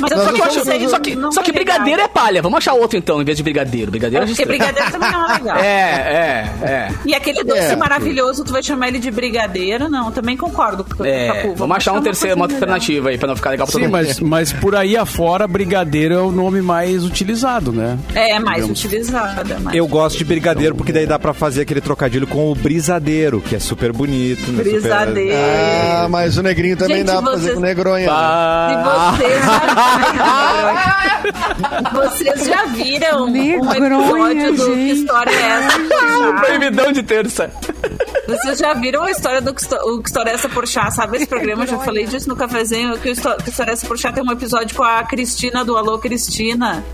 Mas 0.00 0.10
eu 0.10 0.16
Nós 0.16 0.26
só 0.26 0.32
que 0.32 0.40
eu 0.40 0.44
acho 0.44 0.88
Só 0.90 0.98
que, 0.98 1.16
só 1.32 1.42
brigadeiro 1.52 2.00
é 2.00 2.08
palha. 2.08 2.40
Vamos 2.42 2.58
achar 2.58 2.72
outro 2.74 2.96
então, 2.98 3.20
em 3.20 3.24
vez 3.24 3.36
de 3.36 3.42
brigadeiro. 3.42 3.90
Brigadeiro 3.90 4.24
é 4.24 4.28
Porque 4.28 4.44
brigadeiro 4.46 4.90
também 4.90 5.10
não 5.10 5.30
é 5.30 5.31
legal. 5.34 5.56
É, 5.58 6.50
é, 6.62 6.66
é. 6.66 6.88
E 7.06 7.14
aquele 7.14 7.42
doce 7.44 7.60
É. 7.72 7.76
maravilhoso, 7.76 8.44
tu 8.44 8.52
vai 8.52 8.62
chamar 8.62 8.88
ele 8.88 8.98
de 8.98 9.10
brigadeiro? 9.10 9.88
Não, 9.88 10.10
também 10.12 10.36
concordo 10.36 10.84
com 10.84 11.02
o 11.02 11.06
É, 11.06 11.26
Capu. 11.28 11.54
vamos 11.56 11.76
achar 11.76 11.92
um 11.92 12.00
terceiro, 12.02 12.36
uma 12.36 12.46
alternativa 12.46 13.08
aí 13.10 13.18
pra 13.18 13.28
não 13.28 13.36
ficar 13.36 13.50
legal 13.50 13.66
pra 13.66 13.72
Sim, 13.72 13.80
todo 13.86 13.90
mundo. 13.90 14.06
mas, 14.06 14.20
mas 14.20 14.52
por 14.52 14.74
aí 14.76 14.96
afora, 14.96 15.46
brigadeiro 15.48 16.14
é 16.14 16.18
o 16.20 16.30
nome 16.30 16.60
mais 16.62 17.04
utilizado, 17.04 17.72
né? 17.72 17.98
É, 18.14 18.38
mais 18.38 18.56
Digamos. 18.62 18.84
utilizada. 18.84 19.58
Mais 19.60 19.76
Eu 19.76 19.86
gosto 19.86 20.18
de 20.18 20.24
brigadeiro 20.24 20.74
porque 20.74 20.92
daí 20.92 21.06
dá 21.06 21.18
pra 21.18 21.32
fazer 21.32 21.62
aquele 21.62 21.80
trocadilho 21.80 22.26
com 22.26 22.50
o 22.50 22.54
brisadeiro, 22.54 23.40
que 23.40 23.54
é 23.56 23.58
super 23.58 23.92
bonito. 23.92 24.40
né? 24.52 24.62
Super- 24.62 24.72
Brisadeiro. 24.80 25.36
Ah, 25.36 26.06
mas 26.10 26.36
o 26.38 26.42
negrinho 26.42 26.76
também 26.76 26.98
Gente, 26.98 27.06
dá 27.06 27.20
pra 27.22 27.30
fazer 27.32 27.42
vocês- 27.42 27.54
com 27.54 27.60
negronha. 27.60 28.06
né? 28.06 28.12
Ah, 28.12 29.12
E 29.12 29.18
vocês 29.18 29.44
já, 31.82 31.92
vocês 31.92 32.46
já 32.46 32.64
viram 32.66 33.24
um 33.26 33.30
Negronha, 33.30 34.48
episódio 34.48 34.52
do 34.56 34.64
Que 34.64 34.74
gente. 34.88 35.00
História 35.00 35.21
é 35.30 35.42
essa? 35.66 35.78
proibidão 36.40 36.92
de 36.92 37.02
terça. 37.02 37.50
Vocês 38.26 38.58
já 38.58 38.74
viram 38.74 39.02
a 39.02 39.10
história 39.10 39.40
do 39.40 39.50
o 39.50 40.02
que 40.02 40.08
História 40.08 40.30
é 40.30 40.34
essa 40.34 40.48
por 40.48 40.66
chá? 40.66 40.90
Sabe 40.90 41.16
esse 41.16 41.26
programa? 41.26 41.64
Eu 41.64 41.68
já 41.68 41.78
falei 41.78 42.06
disso 42.06 42.28
no 42.28 42.36
cafezinho. 42.36 42.92
Que 42.98 43.10
o 43.10 43.14
que 43.14 43.50
História 43.50 43.70
é 43.70 43.72
essa 43.72 43.86
por 43.86 43.98
chá 43.98 44.12
tem 44.12 44.22
um 44.22 44.32
episódio 44.32 44.76
com 44.76 44.82
a 44.82 45.02
Cristina 45.04 45.64
do 45.64 45.76
Alô 45.76 45.98
Cristina. 45.98 46.84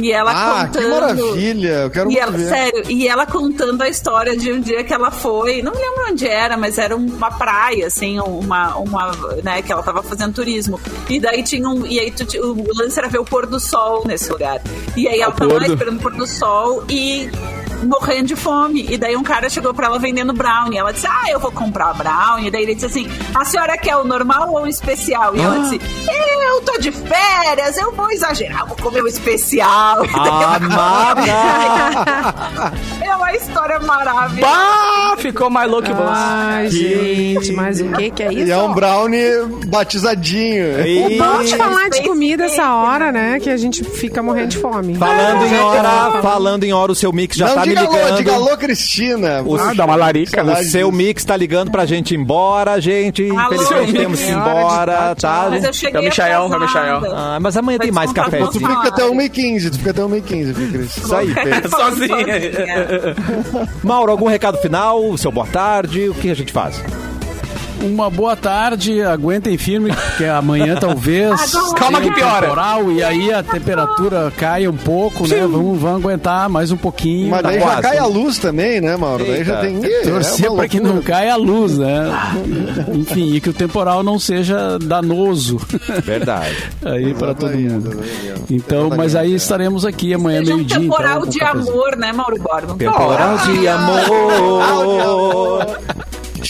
E 0.00 0.12
ela 0.12 0.30
Ah, 0.32 0.66
contando. 0.66 0.82
que 0.84 0.88
maravilha! 0.88 1.68
Eu 1.82 1.90
quero 1.90 2.10
E 2.10 2.18
ela, 2.18 2.30
ver. 2.32 2.48
sério, 2.48 2.82
e 2.88 3.08
ela 3.08 3.26
contando 3.26 3.82
a 3.82 3.88
história 3.88 4.36
de 4.36 4.52
um 4.52 4.60
dia 4.60 4.84
que 4.84 4.92
ela 4.94 5.10
foi, 5.10 5.60
não 5.60 5.72
me 5.72 5.78
lembro 5.78 6.04
onde 6.10 6.26
era, 6.26 6.56
mas 6.56 6.78
era 6.78 6.94
uma 6.96 7.30
praia, 7.32 7.86
assim, 7.88 8.18
uma, 8.20 8.76
uma 8.76 9.10
né, 9.42 9.60
que 9.60 9.72
ela 9.72 9.82
tava 9.82 10.02
fazendo 10.02 10.32
turismo. 10.34 10.80
E 11.08 11.18
daí 11.18 11.42
tinha 11.42 11.68
um, 11.68 11.84
e 11.84 11.98
aí 11.98 12.12
tu, 12.12 12.24
o 12.40 12.64
lance 12.80 12.96
era 12.98 13.08
ver 13.08 13.18
o 13.18 13.24
pôr 13.24 13.46
do 13.46 13.58
sol 13.58 14.04
nesse 14.06 14.30
lugar. 14.30 14.60
E 14.96 15.08
aí 15.08 15.20
ela 15.20 15.32
tava 15.32 15.52
lá 15.54 15.66
esperando 15.66 15.98
o 15.98 16.02
pôr 16.02 16.14
do 16.14 16.26
sol 16.28 16.84
e 16.88 17.28
morrendo 17.84 18.26
de 18.28 18.36
fome. 18.36 18.86
E 18.90 18.96
daí 18.98 19.16
um 19.16 19.22
cara 19.22 19.48
chegou 19.48 19.72
pra 19.74 19.86
ela 19.86 19.98
vendendo 19.98 20.32
brownie. 20.32 20.78
Ela 20.78 20.92
disse, 20.92 21.06
ah, 21.06 21.30
eu 21.30 21.38
vou 21.40 21.50
comprar 21.52 21.94
brownie. 21.94 22.48
E 22.48 22.50
daí 22.50 22.62
ele 22.62 22.74
disse 22.74 22.86
assim, 22.86 23.08
a 23.34 23.44
senhora 23.44 23.76
quer 23.76 23.96
o 23.96 24.04
normal 24.04 24.50
ou 24.50 24.62
o 24.62 24.66
especial? 24.66 25.34
E 25.36 25.40
ela 25.40 25.58
disse, 25.60 25.80
eu 26.48 26.62
tô 26.62 26.78
de 26.78 26.90
férias, 26.90 27.76
eu 27.78 27.92
vou 27.92 28.10
exagerar, 28.10 28.66
vou 28.66 28.76
comer 28.76 29.02
o 29.02 29.06
especial. 29.06 30.02
Daí 31.14 31.28
ela- 31.28 32.72
é 33.00 33.16
uma 33.16 33.32
história 33.32 33.78
maravilhosa. 33.80 34.40
Bah, 34.52 34.97
ficou 35.18 35.50
mais 35.50 35.70
louco 35.70 35.86
que 35.88 35.92
você. 35.92 36.02
Ai, 36.08 36.70
gente, 36.70 37.52
mas 37.52 37.80
o 37.80 37.88
que 37.92 38.10
que 38.10 38.22
é 38.22 38.32
isso? 38.32 38.46
E 38.48 38.50
é 38.50 38.56
um 38.56 38.72
brownie 38.72 39.24
batizadinho. 39.66 40.66
O 41.06 41.18
bom 41.18 41.42
de 41.44 41.56
falar 41.56 41.88
de 41.90 42.02
comida 42.02 42.44
essa 42.44 42.74
hora, 42.74 43.12
né? 43.12 43.38
Que 43.40 43.50
a 43.50 43.56
gente 43.56 43.82
fica 43.84 44.22
morrendo 44.22 44.48
de 44.48 44.58
fome. 44.58 44.94
Falando 44.96 45.44
em 45.46 45.58
hora, 45.58 46.22
falando 46.22 46.64
em 46.64 46.72
hora, 46.72 46.92
o 46.92 46.94
seu 46.94 47.12
mix 47.12 47.36
já 47.36 47.48
não 47.48 47.54
tá 47.56 47.60
me 47.62 47.68
diga 47.68 47.80
alô, 47.82 47.92
ligando. 47.96 48.16
diga 48.16 48.34
alô, 48.34 48.56
Cristina. 48.56 49.42
O- 49.44 49.56
Ah, 49.56 49.72
dá 49.74 49.84
uma 49.84 49.96
larica. 49.96 50.42
O 50.44 50.56
seu 50.64 50.90
mix 50.92 51.24
tá 51.24 51.36
ligando 51.36 51.70
pra 51.70 51.84
gente 51.86 52.14
ir 52.14 52.18
embora, 52.18 52.80
gente. 52.80 53.22
Infelizmente 53.24 53.92
temos 53.92 54.20
que 54.20 54.26
ir 54.30 54.34
embora, 54.34 55.14
tá? 55.14 55.48
Mas 55.50 55.64
eu 55.64 55.72
cheguei 55.72 56.00
É 56.00 56.00
o 56.00 56.04
Michael, 56.04 56.42
é 56.52 56.56
o 56.56 56.60
Michael. 56.60 57.02
Ah, 57.14 57.38
mas 57.40 57.56
amanhã 57.56 57.78
tem 57.78 57.90
mais 57.90 58.12
descontar 58.12 58.48
Tu 58.48 58.58
fica 58.58 58.88
até 58.88 59.02
1h15, 59.04 59.70
tu 59.70 59.78
fica 59.78 59.90
até 59.90 60.02
1h15, 60.02 60.54
Fê 60.54 60.66
Cris. 60.66 60.96
Isso 60.96 61.14
aí, 61.14 61.34
Pedro. 61.34 61.70
Sozinha. 61.76 62.16
Mauro, 63.82 64.10
algum 64.12 64.26
recado 64.26 64.58
final? 64.58 65.07
Seu 65.16 65.32
boa 65.32 65.46
tarde? 65.46 66.08
O 66.08 66.14
que 66.14 66.30
a 66.30 66.34
gente 66.34 66.52
faz? 66.52 66.82
Uma 67.82 68.10
boa 68.10 68.34
tarde, 68.36 69.02
aguentem 69.02 69.56
firme, 69.56 69.90
que 70.16 70.24
amanhã 70.24 70.76
talvez. 70.80 71.52
Calma 71.76 72.00
que 72.00 72.10
piora. 72.12 72.42
temporal, 72.42 72.90
e 72.92 73.02
aí 73.02 73.32
a 73.32 73.42
temperatura 73.42 74.32
cai 74.36 74.66
um 74.68 74.76
pouco, 74.76 75.26
né? 75.26 75.40
Vamos, 75.40 75.80
vamos 75.80 76.04
aguentar 76.04 76.48
mais 76.48 76.70
um 76.72 76.76
pouquinho. 76.76 77.30
Mas 77.30 77.42
Tá 77.42 77.48
daí 77.48 77.58
já 77.60 77.66
quase. 77.66 77.82
cai 77.82 77.98
a 77.98 78.06
luz 78.06 78.38
também, 78.38 78.80
né, 78.80 78.96
Mauro? 78.96 79.24
Daí 79.24 79.44
já 79.44 79.62
Eita. 79.64 79.80
tem. 79.80 79.84
Ih, 79.84 80.02
Torcer 80.04 80.46
é 80.46 80.54
para 80.56 80.68
que 80.68 80.80
não 80.80 81.00
caia 81.02 81.32
a 81.34 81.36
luz, 81.36 81.78
né? 81.78 82.10
Enfim, 82.92 83.34
e 83.34 83.40
que 83.40 83.50
o 83.50 83.52
temporal 83.52 84.02
não 84.02 84.18
seja 84.18 84.78
danoso 84.78 85.58
Verdade. 86.04 86.56
aí 86.84 87.14
para 87.14 87.34
todo 87.34 87.56
mundo. 87.56 87.98
Então, 88.50 88.90
mas 88.96 89.14
aí 89.14 89.34
estaremos 89.34 89.84
aqui 89.84 90.12
amanhã 90.14 90.40
Seja 90.40 90.52
um 90.54 90.56
meio-dia. 90.56 90.80
temporal 90.80 91.18
então, 91.18 91.30
de 91.30 91.42
amor, 91.42 91.96
né, 91.96 92.12
Mauro 92.12 92.36
Borba? 92.40 92.72
Um 92.74 92.76
Temporal 92.76 93.38
de 93.38 93.68
amor. 93.68 95.66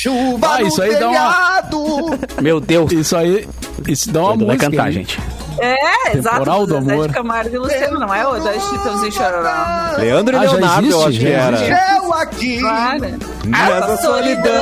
Chuva 0.02 0.46
Ah, 0.54 0.58
no 0.60 0.66
isso 0.68 0.80
aí 0.82 0.96
dá 0.96 1.08
uma-. 1.08 2.18
Meu 2.40 2.60
Deus. 2.60 2.92
Isso 2.92 3.16
aí, 3.16 3.48
isso 3.86 4.10
dá 4.12 4.20
uma 4.20 4.28
Vai 4.36 4.46
música. 4.46 4.70
cantar, 4.70 4.86
hein? 4.88 4.92
gente. 4.92 5.18
É, 5.60 6.16
exato. 6.16 6.36
Temporal 6.36 6.66
do 6.66 6.74
Zezé 6.78 6.92
amor. 6.92 7.10
Camargo 7.12 7.54
e 7.54 7.58
Luciano, 7.58 7.98
não 7.98 8.14
é 8.14 8.24
o 8.26 8.38
da 8.38 8.52
Chitãozinho 8.52 9.10
Chororó. 9.12 9.96
Leandro 9.98 10.36
e 10.36 10.38
Ah, 10.38 10.46
já 10.46 10.52
Leonardo, 10.52 10.86
eu 10.88 11.08
existe, 11.08 11.08
acho 11.08 11.18
que 11.18 11.32
já 11.32 11.38
era. 11.38 11.56
existe. 11.56 11.72
Eu 12.04 12.14
aqui. 12.14 12.60
Claro. 12.60 13.18
Nessa 13.44 13.96
solidão. 13.96 14.52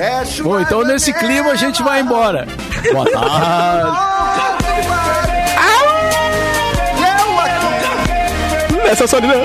É 0.00 0.24
chuva 0.24 0.48
Bom, 0.48 0.60
então 0.60 0.82
nesse 0.84 1.12
clima 1.12 1.50
a 1.52 1.56
gente 1.56 1.82
vai 1.82 2.00
embora. 2.00 2.46
Boa 2.92 3.04
tarde. 3.10 3.98
Eu 7.20 7.38
aqui. 7.40 8.88
Essa 8.90 9.06
solidão. 9.06 9.40